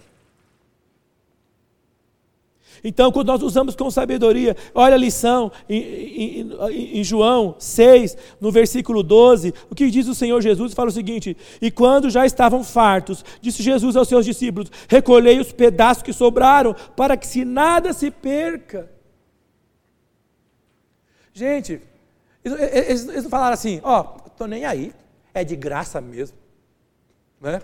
Então, 2.85 3.11
quando 3.11 3.29
nós 3.29 3.43
usamos 3.43 3.75
com 3.75 3.91
sabedoria, 3.91 4.55
olha 4.75 4.95
a 4.95 4.99
lição 4.99 5.51
em, 5.67 5.81
em, 5.81 7.01
em, 7.01 7.03
João 7.03 7.55
6, 7.59 8.15
no 8.39 8.53
versículo 8.53 9.03
12, 9.03 9.55
o 9.71 9.75
que 9.75 9.91
diz 9.91 10.07
o 10.07 10.15
Senhor 10.15 10.43
Jesus? 10.43 10.75
Fala 10.75 10.91
o 10.91 10.93
seguinte: 10.93 11.35
E 11.63 11.71
quando 11.71 12.11
já 12.11 12.27
estavam 12.27 12.63
fartos, 12.63 13.25
disse 13.41 13.63
Jesus 13.63 13.97
aos 13.97 14.07
seus 14.07 14.27
discípulos: 14.27 14.71
Recolhei 14.87 15.41
os 15.41 15.51
pedaços 15.51 16.03
que 16.03 16.13
sobraram, 16.13 16.77
para 16.95 17.17
que 17.17 17.27
se 17.27 17.43
nada 17.43 17.95
se 17.95 18.11
perca. 18.11 18.96
Gente, 21.37 21.83
eles, 22.43 23.07
eles 23.07 23.25
não 23.25 23.29
falaram 23.29 23.53
assim, 23.53 23.79
ó, 23.85 24.01
oh, 24.01 24.27
estou 24.27 24.47
nem 24.47 24.65
aí, 24.65 24.95
é 25.35 25.45
de 25.45 25.55
graça 25.55 26.01
mesmo. 26.01 26.35
Né? 27.39 27.61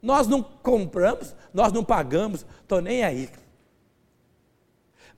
Nós 0.00 0.26
não 0.26 0.42
compramos, 0.42 1.36
nós 1.52 1.70
não 1.70 1.84
pagamos, 1.84 2.46
estou 2.62 2.80
nem 2.80 3.04
aí. 3.04 3.28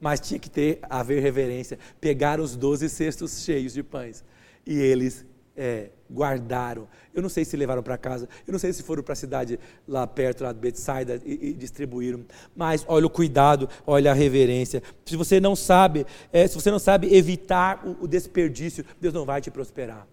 Mas 0.01 0.19
tinha 0.19 0.41
que 0.41 0.51
ter, 0.51 0.81
haver 0.83 1.23
reverência. 1.23 1.79
Pegaram 2.01 2.43
os 2.43 2.57
doze 2.57 2.89
cestos 2.89 3.45
cheios 3.45 3.73
de 3.73 3.85
pães 3.85 4.25
e 4.67 4.77
eles 4.77 5.25
é, 5.57 5.91
guardaram. 6.13 6.89
Eu 7.15 7.23
não 7.23 7.29
sei 7.29 7.45
se 7.45 7.57
levaram 7.57 7.83
para 7.83 7.97
casa, 7.97 8.29
eu 8.47 8.51
não 8.51 8.59
sei 8.59 8.73
se 8.73 8.83
foram 8.83 9.01
para 9.03 9.13
a 9.13 9.17
cidade 9.17 9.59
lá 9.87 10.05
perto, 10.05 10.43
lá 10.43 10.53
de 10.53 10.59
Betsaida, 10.59 11.23
e, 11.25 11.51
e, 11.51 11.53
distribuíram. 11.53 12.25
Mas 12.57 12.85
olha 12.89 13.07
o 13.07 13.11
cuidado, 13.11 13.69
olha 13.87 14.11
a 14.11 14.15
reverência. 14.15 14.83
Se 15.07 15.17
você 15.17 15.39
não 15.39 15.55
sabe, 15.55 16.05
é, 16.33 16.45
se 16.49 16.57
você 16.57 16.73
não 16.73 16.79
sabe 16.81 17.15
evitar 17.15 17.87
o, 17.87 18.05
o, 18.05 18.09
desperdício, 18.09 18.85
Deus 19.01 19.15
não 19.15 19.25
vai 19.25 19.41
te 19.41 19.49
prosperar. 19.49 20.09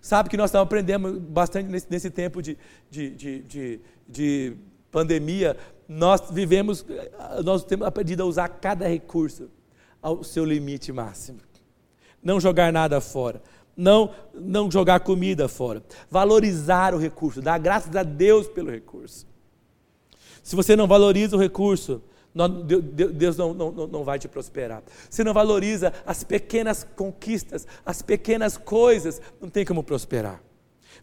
Sabe 0.00 0.30
que 0.30 0.38
nós 0.38 0.54
aprendendo 0.54 1.20
bastante 1.20 1.68
nesse, 1.68 1.86
nesse 1.90 2.10
tempo 2.10 2.40
de, 2.40 2.56
de, 2.90 3.10
de, 3.10 3.42
de, 3.42 3.80
de 4.08 4.56
pandemia. 4.90 5.54
Nós 5.86 6.30
vivemos, 6.30 6.86
nós 7.44 7.62
temos 7.62 7.86
aprendido 7.86 8.22
a 8.22 8.26
usar 8.26 8.48
cada 8.48 8.88
recurso 8.88 9.50
ao 10.00 10.24
seu 10.24 10.46
limite 10.46 10.92
máximo. 10.92 11.40
Não 12.22 12.40
jogar 12.40 12.72
nada 12.72 13.00
fora 13.02 13.42
não, 13.76 14.10
não 14.34 14.70
jogar 14.70 15.00
comida 15.00 15.48
fora. 15.48 15.82
Valorizar 16.10 16.94
o 16.94 16.98
recurso, 16.98 17.42
dar 17.42 17.58
graças 17.58 17.94
a 17.94 18.02
Deus 18.02 18.48
pelo 18.48 18.70
recurso. 18.70 19.26
Se 20.42 20.56
você 20.56 20.74
não 20.76 20.86
valoriza 20.86 21.36
o 21.36 21.40
recurso, 21.40 22.00
Deus 23.14 23.36
não, 23.36 23.54
não, 23.54 23.72
não 23.72 24.04
vai 24.04 24.18
te 24.18 24.28
prosperar. 24.28 24.82
Se 25.10 25.24
não 25.24 25.32
valoriza 25.32 25.92
as 26.04 26.22
pequenas 26.22 26.84
conquistas, 26.84 27.66
as 27.84 28.02
pequenas 28.02 28.56
coisas, 28.56 29.20
não 29.40 29.48
tem 29.48 29.64
como 29.64 29.82
prosperar. 29.82 30.42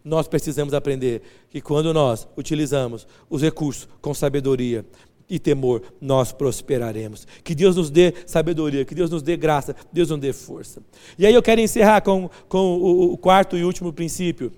Nós 0.04 0.28
precisamos 0.28 0.74
aprender 0.74 1.22
que 1.50 1.60
quando 1.60 1.92
nós 1.92 2.28
utilizamos 2.36 3.06
os 3.28 3.42
recursos 3.42 3.88
com 4.00 4.12
sabedoria, 4.14 4.84
e 5.28 5.38
temor, 5.38 5.82
nós 6.00 6.32
prosperaremos. 6.32 7.26
Que 7.42 7.54
Deus 7.54 7.76
nos 7.76 7.90
dê 7.90 8.14
sabedoria, 8.26 8.84
que 8.84 8.94
Deus 8.94 9.10
nos 9.10 9.22
dê 9.22 9.36
graça, 9.36 9.74
Deus 9.92 10.10
nos 10.10 10.18
dê 10.18 10.32
força. 10.32 10.82
E 11.18 11.26
aí 11.26 11.34
eu 11.34 11.42
quero 11.42 11.60
encerrar 11.60 12.00
com, 12.02 12.28
com 12.48 12.78
o, 12.78 13.12
o 13.12 13.18
quarto 13.18 13.56
e 13.56 13.64
último 13.64 13.92
princípio. 13.92 14.52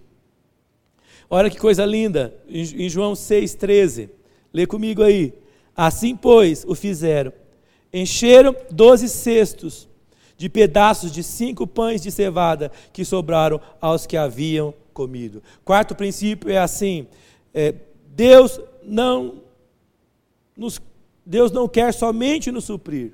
Olha 1.28 1.50
que 1.50 1.58
coisa 1.58 1.84
linda, 1.84 2.34
em 2.48 2.88
João 2.88 3.14
6,13. 3.14 4.10
Lê 4.52 4.66
comigo 4.66 5.02
aí. 5.02 5.32
Assim, 5.76 6.16
pois, 6.16 6.64
o 6.66 6.74
fizeram. 6.74 7.32
Encheram 7.92 8.54
doze 8.70 9.08
cestos 9.08 9.88
de 10.36 10.48
pedaços 10.48 11.10
de 11.10 11.22
cinco 11.22 11.66
pães 11.66 12.02
de 12.02 12.10
cevada 12.10 12.70
que 12.92 13.04
sobraram 13.04 13.60
aos 13.80 14.06
que 14.06 14.16
haviam 14.16 14.74
comido. 14.92 15.42
Quarto 15.64 15.94
princípio 15.94 16.50
é 16.50 16.58
assim: 16.58 17.06
é, 17.52 17.74
Deus 18.14 18.60
não 18.82 19.45
nos, 20.56 20.80
Deus 21.24 21.52
não 21.52 21.68
quer 21.68 21.92
somente 21.92 22.50
nos 22.50 22.64
suprir, 22.64 23.12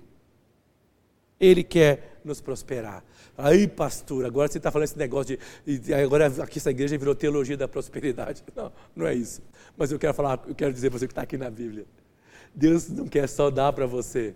Ele 1.41 1.65
quer 1.65 2.21
nos 2.25 2.41
prosperar. 2.41 3.05
Aí, 3.37 3.67
pastor, 3.67 4.25
agora 4.25 4.49
você 4.49 4.59
está 4.59 4.71
falando 4.71 4.85
esse 4.85 4.99
negócio 4.99 5.39
de. 5.67 5.95
Agora 5.95 6.27
aqui 6.43 6.59
essa 6.59 6.71
igreja 6.71 6.97
virou 6.99 7.15
teologia 7.15 7.57
da 7.57 7.67
prosperidade. 7.67 8.45
Não, 8.55 8.71
não 8.95 9.07
é 9.07 9.15
isso. 9.15 9.41
Mas 9.77 9.91
eu 9.91 9.99
quero 9.99 10.13
falar, 10.13 10.43
eu 10.47 10.55
quero 10.55 10.73
dizer 10.73 10.91
para 10.91 10.99
você 10.99 11.07
que 11.07 11.13
está 11.13 11.23
aqui 11.23 11.39
na 11.39 11.51
Bíblia. 11.51 11.87
Deus 12.55 12.91
não 12.91 13.09
quer 13.09 13.27
só 13.27 13.51
dar 13.51 13.73
para 13.73 13.87
você 13.87 14.35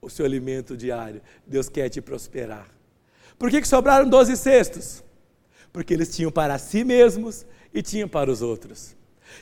o 0.00 0.08
seu 0.08 0.24
alimento 0.24 0.76
diário. 0.76 1.20
Deus 1.46 1.68
quer 1.68 1.90
te 1.90 2.00
prosperar. 2.00 2.66
Por 3.38 3.50
que, 3.50 3.60
que 3.60 3.68
sobraram 3.68 4.08
12 4.08 4.36
cestos? 4.38 5.04
Porque 5.70 5.92
eles 5.92 6.14
tinham 6.14 6.30
para 6.30 6.56
si 6.58 6.82
mesmos 6.82 7.44
e 7.74 7.82
tinham 7.82 8.08
para 8.08 8.30
os 8.30 8.40
outros. 8.40 8.96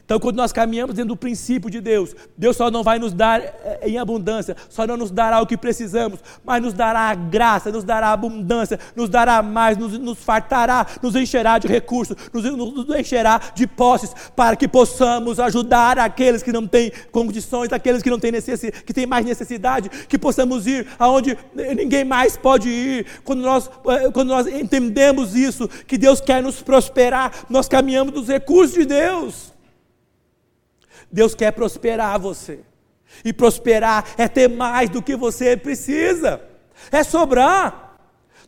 Então, 0.05 0.19
quando 0.19 0.37
nós 0.37 0.53
caminhamos 0.53 0.95
dentro 0.95 1.11
do 1.11 1.17
princípio 1.17 1.71
de 1.71 1.81
Deus, 1.81 2.15
Deus 2.37 2.57
só 2.57 2.71
não 2.71 2.83
vai 2.83 2.99
nos 2.99 3.13
dar 3.13 3.41
eh, 3.41 3.81
em 3.85 3.99
abundância, 3.99 4.57
só 4.69 4.87
não 4.87 4.97
nos 4.97 5.11
dará 5.11 5.41
o 5.41 5.47
que 5.47 5.57
precisamos, 5.57 6.19
mas 6.45 6.61
nos 6.61 6.75
dará 6.75 7.11
a 7.11 7.15
graça, 7.15 7.71
nos 7.71 7.85
dará 7.85 8.09
a 8.09 8.13
abundância, 8.13 8.79
nos 8.97 9.09
dará 9.09 9.43
mais, 9.43 9.79
nos, 9.79 9.99
nos 9.99 10.19
fartará, 10.19 10.87
nos 11.01 11.15
encherá 11.15 11.59
de 11.59 11.69
recursos, 11.69 12.17
nos, 12.33 12.45
nos, 12.45 12.97
encherá 12.97 13.41
de 13.55 13.67
posses, 13.67 14.13
para 14.35 14.57
que 14.57 14.67
possamos 14.67 15.39
ajudar 15.39 15.99
aqueles 15.99 16.43
que 16.43 16.53
não 16.53 16.67
têm 16.67 16.93
condições, 17.11 17.73
aqueles 17.73 18.03
que 18.03 18.11
não 18.11 18.19
têm 18.19 18.33
necessidade, 18.33 18.83
que 18.85 18.93
têm 18.93 19.07
mais 19.07 19.25
necessidade, 19.25 19.89
que 19.89 20.19
possamos 20.19 20.67
ir 20.67 20.87
aonde 20.99 21.39
ninguém 21.55 22.05
mais 22.05 22.37
pode 22.37 22.69
ir. 22.69 23.07
Quando 23.25 23.41
nós, 23.41 23.71
eh, 23.87 24.11
quando 24.11 24.29
nós 24.29 24.47
entendemos 24.47 25.37
isso, 25.37 25.69
que 25.87 25.97
Deus 25.97 26.21
quer 26.21 26.43
nos 26.43 26.61
prosperar, 26.61 27.33
nós 27.49 27.69
caminhamos 27.69 28.13
dos 28.13 28.29
recursos 28.29 28.75
de 28.75 28.85
Deus. 28.85 29.52
Deus 31.13 31.35
quer 31.35 31.53
prosperar 31.53 32.19
você. 32.19 32.61
E 33.25 33.33
prosperar 33.33 34.07
é 34.17 34.27
ter 34.27 34.49
mais 34.49 34.89
do 34.89 35.03
que 35.03 35.15
você 35.15 35.57
precisa, 35.57 36.41
é 36.91 37.03
sobrar. 37.03 37.99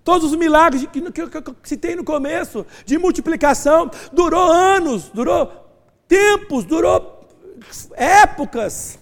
Todos 0.03 0.33
os 0.33 0.39
milagres 0.39 0.87
que, 0.87 1.01
que, 1.11 1.27
que 1.29 1.69
se 1.69 1.77
tem 1.77 1.95
no 1.97 2.05
começo, 2.05 2.67
de 2.85 2.99
multiplicação, 2.99 3.91
durou 4.12 4.51
anos, 4.51 5.11
durou 5.11 5.51
tempos, 6.09 6.65
durou 6.65 7.27
épocas 7.95 8.99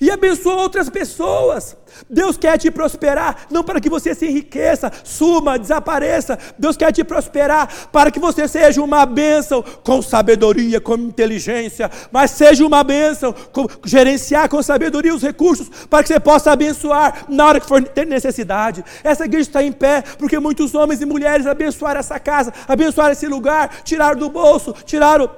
e 0.00 0.10
abençoa 0.10 0.62
outras 0.62 0.88
pessoas. 0.88 1.76
Deus 2.08 2.36
quer 2.36 2.58
te 2.58 2.70
prosperar, 2.70 3.46
não 3.50 3.64
para 3.64 3.80
que 3.80 3.88
você 3.88 4.14
se 4.14 4.26
enriqueça, 4.26 4.92
suma, 5.02 5.58
desapareça. 5.58 6.38
Deus 6.58 6.76
quer 6.76 6.92
te 6.92 7.02
prosperar 7.02 7.68
para 7.90 8.10
que 8.10 8.20
você 8.20 8.46
seja 8.46 8.82
uma 8.82 9.04
bênção 9.06 9.64
com 9.82 10.00
sabedoria, 10.00 10.80
com 10.80 10.94
inteligência, 10.94 11.90
mas 12.12 12.30
seja 12.30 12.64
uma 12.64 12.84
bênção, 12.84 13.34
com, 13.52 13.66
gerenciar 13.84 14.48
com 14.48 14.62
sabedoria 14.62 15.14
os 15.14 15.22
recursos 15.22 15.68
para 15.88 16.02
que 16.02 16.08
você 16.08 16.20
possa 16.20 16.52
abençoar 16.52 17.24
na 17.28 17.46
hora 17.46 17.60
que 17.60 17.66
for 17.66 17.82
ter 17.82 18.06
necessidade. 18.06 18.84
Essa 19.02 19.24
igreja 19.24 19.48
está 19.48 19.62
em 19.62 19.72
pé 19.72 20.02
porque 20.18 20.38
muitos 20.38 20.74
homens 20.74 21.00
e 21.00 21.06
mulheres 21.06 21.46
abençoaram 21.46 22.00
essa 22.00 22.20
casa, 22.20 22.52
abençoaram 22.66 23.12
esse 23.12 23.26
lugar, 23.26 23.82
tiraram 23.82 24.18
do 24.18 24.28
bolso, 24.28 24.74
tiraram 24.84 25.30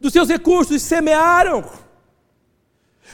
dos 0.00 0.12
seus 0.12 0.28
recursos 0.28 0.76
e 0.76 0.80
semearam. 0.80 1.85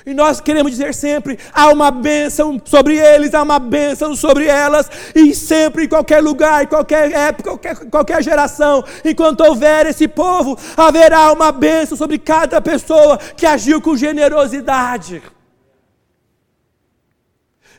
E 0.05 0.15
nós 0.15 0.41
queremos 0.41 0.73
dizer 0.73 0.95
sempre: 0.95 1.39
há 1.53 1.69
uma 1.69 1.91
bênção 1.91 2.61
sobre 2.65 2.97
eles, 2.97 3.35
há 3.35 3.43
uma 3.43 3.59
bênção 3.59 4.17
sobre 4.17 4.47
elas, 4.47 4.91
e 5.15 5.35
sempre, 5.35 5.85
em 5.85 5.89
qualquer 5.89 6.21
lugar, 6.21 6.65
em 6.65 6.67
qualquer 6.67 7.13
época, 7.13 7.51
qualquer, 7.51 7.91
qualquer 7.91 8.23
geração, 8.23 8.85
enquanto 9.05 9.41
houver 9.43 9.87
esse 9.87 10.09
povo, 10.09 10.59
haverá 10.77 11.33
uma 11.33 11.53
bênção 11.53 11.97
sobre 11.97 12.19
cada 12.19 12.61
pessoa 12.61 13.19
que 13.19 13.47
agiu 13.47 13.81
com 13.81 13.97
generosidade. 13.97 15.23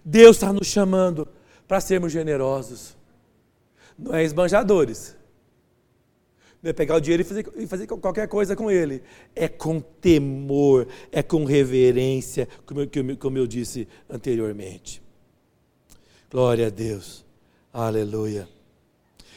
Deus 0.05 0.35
está 0.35 0.51
nos 0.51 0.67
chamando 0.67 1.27
para 1.67 1.79
sermos 1.79 2.11
generosos, 2.11 2.95
não 3.97 4.13
é 4.13 4.23
esbanjadores 4.23 5.15
não 6.63 6.69
é 6.69 6.73
pegar 6.73 6.95
o 6.95 7.01
dinheiro 7.01 7.21
e 7.21 7.25
fazer, 7.25 7.45
e 7.57 7.67
fazer 7.67 7.87
qualquer 7.87 8.25
coisa 8.29 8.55
com 8.55 8.71
ele. 8.71 9.03
É 9.35 9.49
com 9.49 9.81
temor, 9.81 10.87
é 11.11 11.21
com 11.21 11.43
reverência, 11.43 12.47
como 12.65 12.79
eu, 12.79 12.89
como 13.19 13.37
eu 13.37 13.45
disse 13.45 13.85
anteriormente. 14.09 15.03
Glória 16.31 16.67
a 16.67 16.69
Deus. 16.69 17.25
Aleluia. 17.73 18.47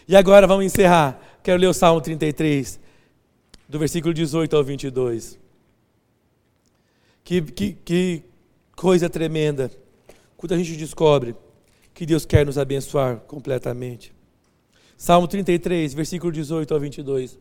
E 0.06 0.14
agora 0.14 0.46
vamos 0.46 0.64
encerrar. 0.64 1.20
Quero 1.42 1.60
ler 1.60 1.66
o 1.66 1.74
Salmo 1.74 2.00
33, 2.00 2.78
do 3.68 3.78
versículo 3.80 4.14
18 4.14 4.56
ao 4.56 4.62
22. 4.62 5.36
Que, 7.24 7.42
que, 7.42 7.72
que 7.72 8.22
coisa 8.76 9.10
tremenda. 9.10 9.68
Quando 10.36 10.54
a 10.54 10.58
gente 10.58 10.76
descobre 10.76 11.34
que 11.92 12.06
Deus 12.06 12.24
quer 12.24 12.46
nos 12.46 12.56
abençoar 12.56 13.16
completamente. 13.20 14.15
Salmo 14.96 15.28
33, 15.28 15.92
versículo 15.92 16.32
18 16.32 16.72
ao 16.72 16.80
22. 16.80 17.38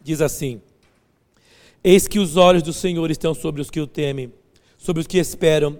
Diz 0.00 0.20
assim: 0.20 0.62
Eis 1.82 2.06
que 2.06 2.20
os 2.20 2.36
olhos 2.36 2.62
do 2.62 2.72
Senhor 2.72 3.10
estão 3.10 3.34
sobre 3.34 3.60
os 3.60 3.70
que 3.70 3.80
o 3.80 3.88
temem, 3.88 4.32
sobre 4.78 5.00
os 5.00 5.06
que 5.06 5.18
esperam 5.18 5.78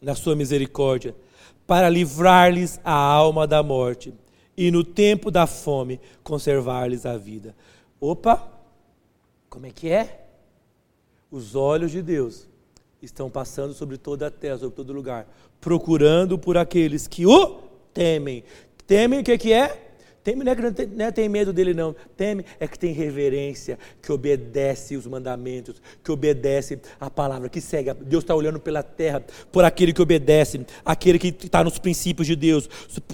na 0.00 0.16
sua 0.16 0.34
misericórdia, 0.34 1.14
para 1.66 1.88
livrar-lhes 1.88 2.80
a 2.82 2.92
alma 2.92 3.46
da 3.46 3.62
morte 3.62 4.12
e 4.56 4.72
no 4.72 4.82
tempo 4.82 5.30
da 5.30 5.46
fome 5.46 6.00
conservar-lhes 6.24 7.06
a 7.06 7.16
vida. 7.16 7.54
Opa! 8.00 8.50
Como 9.48 9.66
é 9.66 9.70
que 9.70 9.88
é? 9.88 10.26
Os 11.30 11.54
olhos 11.54 11.92
de 11.92 12.02
Deus 12.02 12.48
estão 13.00 13.30
passando 13.30 13.72
sobre 13.72 13.96
toda 13.96 14.26
a 14.26 14.30
terra, 14.30 14.58
sobre 14.58 14.74
todo 14.74 14.92
lugar, 14.92 15.28
procurando 15.60 16.36
por 16.36 16.56
aqueles 16.56 17.06
que 17.06 17.24
o 17.24 17.61
temem. 17.92 18.44
Temem 18.86 19.20
o 19.20 19.24
que, 19.24 19.38
que 19.38 19.52
é? 19.52 19.91
Teme 20.24 20.44
não 20.44 20.52
é 20.52 20.54
que 20.54 20.62
não 20.62 20.72
tem, 20.72 20.86
não 20.86 21.04
é, 21.04 21.10
tem 21.10 21.28
medo 21.28 21.52
dele, 21.52 21.74
não. 21.74 21.96
Teme 22.16 22.44
é 22.60 22.68
que 22.68 22.78
tem 22.78 22.92
reverência, 22.92 23.76
que 24.00 24.12
obedece 24.12 24.96
os 24.96 25.04
mandamentos, 25.04 25.82
que 26.02 26.12
obedece 26.12 26.78
a 27.00 27.10
palavra, 27.10 27.48
que 27.48 27.60
segue. 27.60 27.92
Deus 27.94 28.22
está 28.22 28.32
olhando 28.34 28.60
pela 28.60 28.84
terra, 28.84 29.24
por 29.50 29.64
aquele 29.64 29.92
que 29.92 30.00
obedece, 30.00 30.64
aquele 30.84 31.18
que 31.18 31.28
está 31.28 31.64
nos 31.64 31.78
princípios 31.78 32.26
de 32.26 32.36
Deus, 32.36 32.68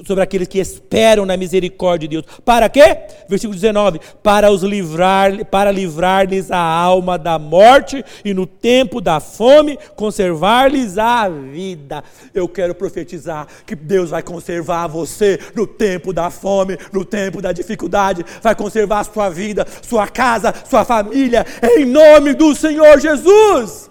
sobre 0.05 0.23
aqueles 0.23 0.49
que 0.49 0.59
esperam 0.59 1.25
na 1.25 1.37
misericórdia 1.37 2.07
de 2.07 2.21
Deus. 2.21 2.41
Para 2.45 2.69
quê? 2.69 2.99
Versículo 3.27 3.55
19: 3.55 4.01
para 4.23 4.51
os 4.51 4.63
livrar, 4.63 5.47
para 5.47 5.71
livrar-lhes 5.71 6.51
a 6.51 6.59
alma 6.59 7.19
da 7.19 7.39
morte 7.39 8.05
e 8.23 8.35
no 8.35 8.47
tempo 8.47 9.01
da 9.01 9.19
fome 9.19 9.79
conservar-lhes 9.97 10.99
a 10.99 11.29
vida. 11.29 12.05
Eu 12.35 12.49
quero 12.49 12.75
profetizar 12.75 13.47
que 13.65 13.75
Deus 13.75 14.11
vai 14.11 14.23
conservar 14.23 14.87
você 14.89 15.39
no 15.55 15.67
tempo 15.67 16.13
da 16.13 16.31
fome, 16.31 16.77
no 16.93 16.98
no 16.99 17.05
tempo 17.05 17.41
da 17.41 17.53
dificuldade, 17.53 18.25
vai 18.43 18.55
conservar 18.55 19.01
a 19.01 19.05
sua 19.05 19.29
vida, 19.29 19.67
sua 19.83 20.09
casa, 20.09 20.53
sua 20.69 20.85
família, 20.85 21.47
em 21.63 21.85
nome 21.85 22.35
do 22.35 22.55
Senhor 22.55 22.99
Jesus. 23.01 23.88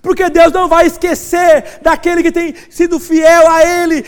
Porque 0.00 0.30
Deus 0.30 0.52
não 0.52 0.68
vai 0.68 0.86
esquecer 0.86 1.80
daquele 1.82 2.22
que 2.22 2.32
tem 2.32 2.54
sido 2.70 2.98
fiel 2.98 3.48
a 3.50 3.64
Ele, 3.64 4.02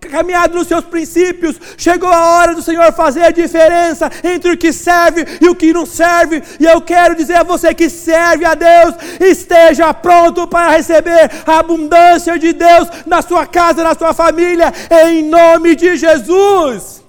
caminhado 0.00 0.56
nos 0.56 0.68
seus 0.68 0.84
princípios. 0.84 1.58
Chegou 1.76 2.08
a 2.08 2.38
hora 2.38 2.54
do 2.54 2.62
Senhor 2.62 2.92
fazer 2.92 3.24
a 3.24 3.30
diferença 3.30 4.10
entre 4.22 4.52
o 4.52 4.56
que 4.56 4.72
serve 4.72 5.26
e 5.40 5.48
o 5.48 5.54
que 5.54 5.72
não 5.72 5.86
serve. 5.86 6.42
E 6.60 6.64
eu 6.64 6.80
quero 6.80 7.14
dizer 7.14 7.36
a 7.36 7.42
você 7.42 7.74
que 7.74 7.88
serve 7.88 8.44
a 8.44 8.54
Deus, 8.54 8.94
esteja 9.20 9.92
pronto 9.94 10.46
para 10.46 10.70
receber 10.70 11.30
a 11.46 11.58
abundância 11.58 12.38
de 12.38 12.52
Deus 12.52 12.88
na 13.06 13.22
sua 13.22 13.46
casa, 13.46 13.82
na 13.82 13.94
sua 13.94 14.14
família, 14.14 14.72
em 15.06 15.24
nome 15.24 15.74
de 15.74 15.96
Jesus. 15.96 17.01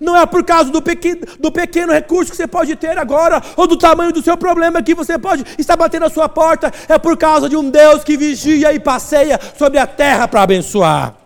Não 0.00 0.16
é 0.16 0.24
por 0.26 0.44
causa 0.44 0.70
do 0.70 0.82
pequeno, 0.82 1.20
do 1.38 1.50
pequeno 1.50 1.92
recurso 1.92 2.30
que 2.30 2.36
você 2.36 2.46
pode 2.46 2.74
ter 2.76 2.98
agora, 2.98 3.42
ou 3.56 3.66
do 3.66 3.76
tamanho 3.76 4.12
do 4.12 4.22
seu 4.22 4.36
problema 4.36 4.82
que 4.82 4.94
você 4.94 5.18
pode 5.18 5.44
estar 5.58 5.76
batendo 5.76 6.06
a 6.06 6.10
sua 6.10 6.28
porta, 6.28 6.72
é 6.88 6.98
por 6.98 7.16
causa 7.16 7.48
de 7.48 7.56
um 7.56 7.70
Deus 7.70 8.04
que 8.04 8.16
vigia 8.16 8.72
e 8.72 8.80
passeia 8.80 9.38
sobre 9.58 9.78
a 9.78 9.86
terra 9.86 10.28
para 10.28 10.42
abençoar. 10.42 11.24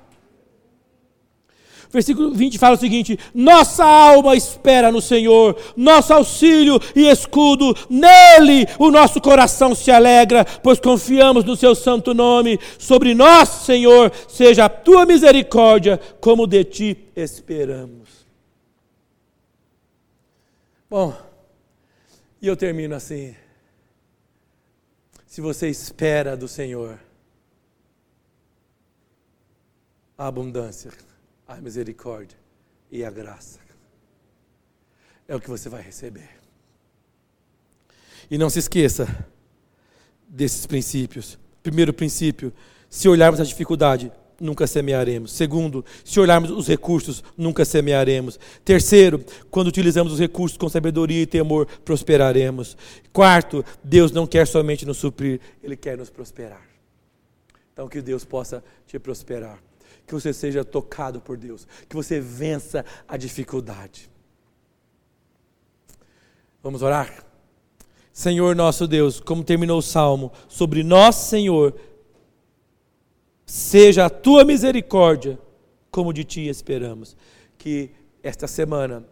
Versículo 1.91 2.35
20 2.35 2.59
fala 2.59 2.77
o 2.77 2.79
seguinte: 2.79 3.19
Nossa 3.35 3.85
alma 3.85 4.37
espera 4.37 4.93
no 4.93 5.01
Senhor, 5.01 5.57
nosso 5.77 6.13
auxílio 6.13 6.79
e 6.95 7.09
escudo, 7.09 7.75
nele 7.89 8.67
o 8.79 8.91
nosso 8.91 9.21
coração 9.21 9.75
se 9.75 9.91
alegra, 9.91 10.45
pois 10.63 10.79
confiamos 10.79 11.45
no 11.45 11.57
seu 11.57 11.75
santo 11.75 12.13
nome. 12.13 12.59
Sobre 12.79 13.15
nós, 13.15 13.49
Senhor, 13.49 14.13
seja 14.29 14.67
a 14.67 14.69
tua 14.69 15.07
misericórdia, 15.07 15.99
como 16.21 16.47
de 16.47 16.65
ti 16.65 16.99
esperamos. 17.17 18.08
Bom, 20.89 21.15
e 22.41 22.47
eu 22.47 22.57
termino 22.57 22.95
assim. 22.95 23.35
Se 25.27 25.41
você 25.41 25.69
espera 25.69 26.37
do 26.37 26.49
Senhor, 26.49 26.99
a 30.17 30.27
abundância 30.27 30.91
a 31.49 31.57
misericórdia 31.57 32.37
e 32.91 33.03
a 33.03 33.11
graça. 33.11 33.59
É 35.27 35.35
o 35.35 35.41
que 35.41 35.49
você 35.49 35.71
vai 35.71 35.81
receber. 35.81 36.29
E 38.31 38.37
não 38.37 38.51
se 38.51 38.59
esqueça 38.59 39.07
desses 40.29 40.67
princípios. 40.67 41.39
Primeiro 41.63 41.95
princípio: 41.95 42.53
se 42.91 43.09
olharmos 43.09 43.41
a 43.41 43.45
dificuldade, 43.45 44.13
nunca 44.41 44.67
semearemos. 44.67 45.33
Segundo, 45.33 45.85
se 46.05 46.19
olharmos 46.21 46.51
os 46.51 46.67
recursos, 46.67 47.23
nunca 47.37 47.65
semearemos. 47.65 48.39
Terceiro, 48.65 49.25
quando 49.51 49.69
utilizamos 49.69 50.13
os 50.13 50.19
recursos 50.19 50.57
com 50.57 50.69
sabedoria 50.69 51.23
e 51.23 51.27
temor, 51.27 51.67
prosperaremos. 51.85 52.77
Quarto, 53.13 53.65
Deus 53.83 54.13
não 54.13 54.27
quer 54.27 54.47
somente 54.47 54.87
nos 54.87 54.99
suprir, 54.99 55.41
Ele 55.63 55.77
quer 55.77 55.97
nos 55.97 56.11
prosperar. 56.11 56.67
Então, 57.73 57.89
que 57.89 58.01
Deus 58.01 58.25
possa 58.25 58.63
te 58.87 58.99
prosperar 58.99 59.59
que 60.09 60.15
você 60.15 60.33
seja 60.33 60.65
tocado 60.65 61.21
por 61.21 61.37
Deus, 61.37 61.69
que 61.87 61.95
você 61.95 62.19
vença 62.19 62.83
a 63.07 63.17
dificuldade. 63.19 64.11
Vamos 66.63 66.83
orar? 66.83 67.25
Senhor 68.11 68.57
nosso 68.57 68.89
Deus, 68.89 69.21
como 69.21 69.45
terminou 69.45 69.79
o 69.79 69.83
salmo, 69.83 70.33
sobre 70.49 70.83
nós, 70.83 71.15
Senhor, 71.15 71.79
seja 73.49 74.05
a 74.05 74.11
tua 74.11 74.45
misericórdia, 74.45 75.39
como 75.91 76.13
de 76.13 76.23
ti 76.23 76.49
esperamos. 76.49 77.17
Que 77.57 77.91
esta 78.23 78.47
semana 78.47 79.05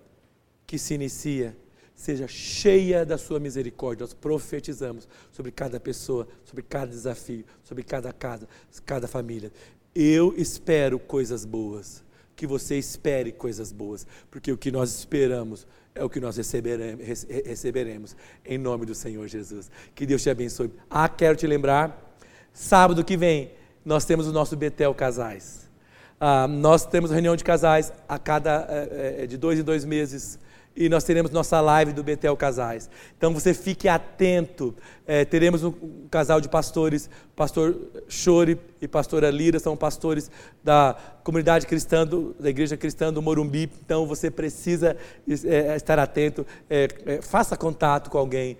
que 0.66 0.78
se 0.78 0.95
inicia, 0.95 1.57
seja 1.95 2.28
cheia 2.28 3.05
da 3.07 3.16
sua 3.16 3.41
misericórdia. 3.41 4.05
Nós 4.05 4.12
profetizamos 4.12 5.09
sobre 5.32 5.51
cada 5.51 5.80
pessoa, 5.80 6.28
sobre 6.45 6.62
cada 6.62 6.87
desafio, 6.89 7.47
sobre 7.64 7.82
cada 7.82 8.12
casa, 8.12 8.47
cada 8.84 9.09
família. 9.09 9.51
Eu 9.95 10.34
espero 10.37 10.99
coisas 10.99 11.47
boas. 11.47 12.05
Que 12.37 12.47
você 12.47 12.76
espere 12.76 13.32
coisas 13.32 13.72
boas, 13.72 14.07
porque 14.30 14.53
o 14.53 14.59
que 14.59 14.70
nós 14.70 14.91
esperamos 14.99 15.66
é 15.95 16.05
o 16.05 16.11
que 16.11 16.20
nós 16.20 16.37
receberemos, 16.37 17.24
receberemos 17.47 18.14
em 18.45 18.59
nome 18.59 18.84
do 18.84 18.95
Senhor 18.95 19.26
Jesus. 19.26 19.70
Que 19.95 20.05
Deus 20.05 20.22
te 20.22 20.28
abençoe. 20.28 20.70
Ah, 20.91 21.09
quero 21.09 21.34
te 21.34 21.47
lembrar, 21.47 22.14
sábado 22.53 23.03
que 23.03 23.16
vem 23.16 23.51
nós 23.87 24.05
temos 24.05 24.26
o 24.26 24.32
nosso 24.32 24.57
Betel 24.57 24.93
Casais. 24.93 25.70
Ah, 26.18 26.49
nós 26.49 26.84
temos 26.84 27.12
reunião 27.12 27.37
de 27.37 27.45
casais 27.45 27.93
a 28.09 28.18
cada 28.18 28.66
é, 28.68 29.26
de 29.26 29.37
dois 29.37 29.61
em 29.61 29.62
dois 29.62 29.84
meses 29.84 30.41
e 30.74 30.89
nós 30.89 31.05
teremos 31.05 31.30
nossa 31.30 31.61
live 31.61 31.93
do 31.93 32.03
Betel 32.03 32.37
Casais. 32.37 32.91
Então 33.16 33.32
você 33.32 33.55
fique 33.55 33.89
atento. 33.89 34.74
É, 35.07 35.24
teremos 35.24 35.62
um, 35.62 35.72
casal 36.11 36.41
de 36.41 36.49
pastores, 36.49 37.09
pastor 37.37 37.76
Chore 38.09 38.59
e 38.80 38.89
pastora 38.89 39.30
Lira, 39.30 39.61
são 39.61 39.76
pastores 39.76 40.30
da 40.64 40.97
comunidade 41.22 41.64
cristã, 41.66 42.05
do, 42.05 42.34
da 42.41 42.51
igreja 42.51 42.76
cristã 42.76 43.12
do 43.12 43.22
Morumbi. 43.22 43.70
Então 43.84 44.05
você 44.05 44.32
precisa 44.32 44.97
é, 45.28 45.76
estar 45.76 45.99
atento. 45.99 46.45
É, 46.68 47.20
faça 47.22 47.57
contato 47.57 48.11
com 48.11 48.18
alguém. 48.18 48.59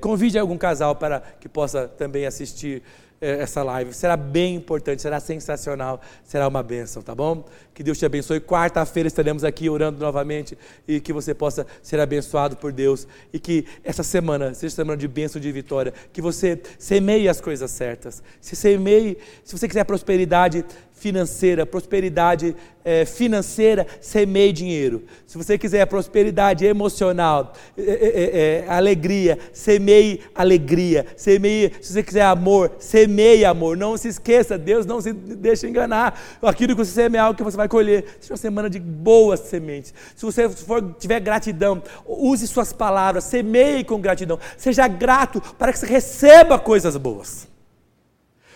Convide 0.00 0.36
algum 0.36 0.58
casal 0.58 0.96
para 0.96 1.20
que 1.20 1.48
possa 1.48 1.86
também 1.86 2.26
assistir 2.26 2.82
essa 3.24 3.62
live. 3.62 3.92
Será 3.92 4.16
bem 4.16 4.54
importante, 4.54 5.02
será 5.02 5.20
sensacional, 5.20 6.00
será 6.22 6.46
uma 6.46 6.62
bênção, 6.62 7.02
tá 7.02 7.14
bom? 7.14 7.44
Que 7.74 7.82
Deus 7.82 7.98
te 7.98 8.06
abençoe. 8.06 8.40
Quarta-feira 8.40 9.08
estaremos 9.08 9.42
aqui 9.42 9.68
orando 9.68 9.98
novamente 9.98 10.56
e 10.86 11.00
que 11.00 11.12
você 11.12 11.34
possa 11.34 11.66
ser 11.82 11.98
abençoado 11.98 12.56
por 12.56 12.70
Deus 12.70 13.06
e 13.32 13.38
que 13.40 13.66
essa 13.82 14.04
semana 14.04 14.54
seja 14.54 14.76
semana 14.76 14.96
de 14.96 15.08
bênção 15.08 15.40
de 15.40 15.50
vitória. 15.50 15.92
Que 16.12 16.22
você 16.22 16.60
semeie 16.78 17.28
as 17.28 17.40
coisas 17.40 17.70
certas. 17.72 18.22
Se 18.40 18.54
semeie, 18.54 19.18
se 19.42 19.58
você 19.58 19.66
quiser 19.66 19.82
prosperidade, 19.84 20.64
financeira, 21.04 21.66
prosperidade 21.66 22.56
é, 22.84 23.04
financeira, 23.04 23.86
semeie 24.00 24.52
dinheiro. 24.52 25.04
Se 25.26 25.36
você 25.36 25.58
quiser 25.58 25.86
prosperidade 25.86 26.64
emocional, 26.64 27.52
é, 27.76 28.64
é, 28.64 28.70
alegria, 28.70 29.38
semeie 29.52 30.20
alegria. 30.34 31.06
Semeie, 31.16 31.72
se 31.80 31.92
você 31.92 32.02
quiser 32.02 32.24
amor, 32.24 32.72
semeie 32.78 33.44
amor. 33.44 33.76
Não 33.76 33.96
se 33.96 34.08
esqueça, 34.08 34.56
Deus 34.56 34.86
não 34.86 35.00
se 35.00 35.12
deixa 35.12 35.66
enganar. 35.66 36.18
Aquilo 36.40 36.76
que 36.76 36.84
você 36.84 36.92
semear, 36.92 37.30
o 37.30 37.34
que 37.34 37.42
você 37.42 37.56
vai 37.64 37.68
colher. 37.68 38.16
Seja 38.20 38.32
uma 38.32 38.38
semana 38.38 38.70
de 38.70 38.78
boas 38.78 39.40
sementes. 39.40 39.92
Se 40.14 40.24
você 40.24 40.48
for, 40.48 40.94
tiver 40.98 41.20
gratidão, 41.20 41.82
use 42.06 42.46
suas 42.46 42.72
palavras, 42.72 43.24
semeie 43.24 43.84
com 43.84 44.00
gratidão. 44.00 44.38
Seja 44.56 44.86
grato 44.86 45.40
para 45.58 45.72
que 45.72 45.78
você 45.78 45.86
receba 45.86 46.58
coisas 46.58 46.96
boas. 46.96 47.48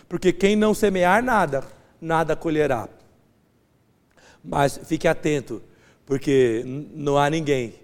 Porque 0.09 0.33
quem 0.33 0.57
não 0.57 0.75
semear 0.75 1.23
nada, 1.23 1.65
nada 2.01 2.37
colherá. 2.37 2.89
Mas 4.43 4.79
fique 4.85 5.09
atento, 5.09 5.63
porque 6.07 6.63
não 6.95 7.19
há 7.19 7.29
ninguém 7.29 7.75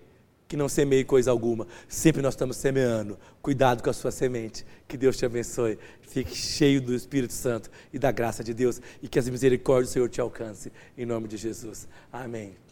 que 0.47 0.57
não 0.57 0.69
semeie 0.69 1.05
coisa 1.05 1.31
alguma. 1.31 1.67
Sempre 1.89 2.23
nós 2.23 2.35
estamos 2.35 2.57
semeando. 2.57 3.19
Cuidado 3.45 3.83
com 3.83 3.91
a 3.91 3.93
sua 3.93 4.11
semente. 4.11 4.65
Que 4.89 4.97
Deus 4.97 5.19
te 5.19 5.27
abençoe. 5.27 5.79
Fique 6.01 6.35
cheio 6.35 6.81
do 6.81 6.95
Espírito 6.95 7.35
Santo 7.35 7.71
e 7.93 7.99
da 7.99 8.11
graça 8.11 8.43
de 8.43 8.55
Deus 8.55 8.81
e 9.03 9.07
que 9.07 9.19
as 9.19 9.29
misericórdias 9.29 9.91
do 9.91 9.93
Senhor 9.93 10.09
te 10.09 10.19
alcance. 10.19 10.73
Em 10.97 11.05
nome 11.05 11.29
de 11.29 11.37
Jesus. 11.37 11.87
Amém. 12.11 12.64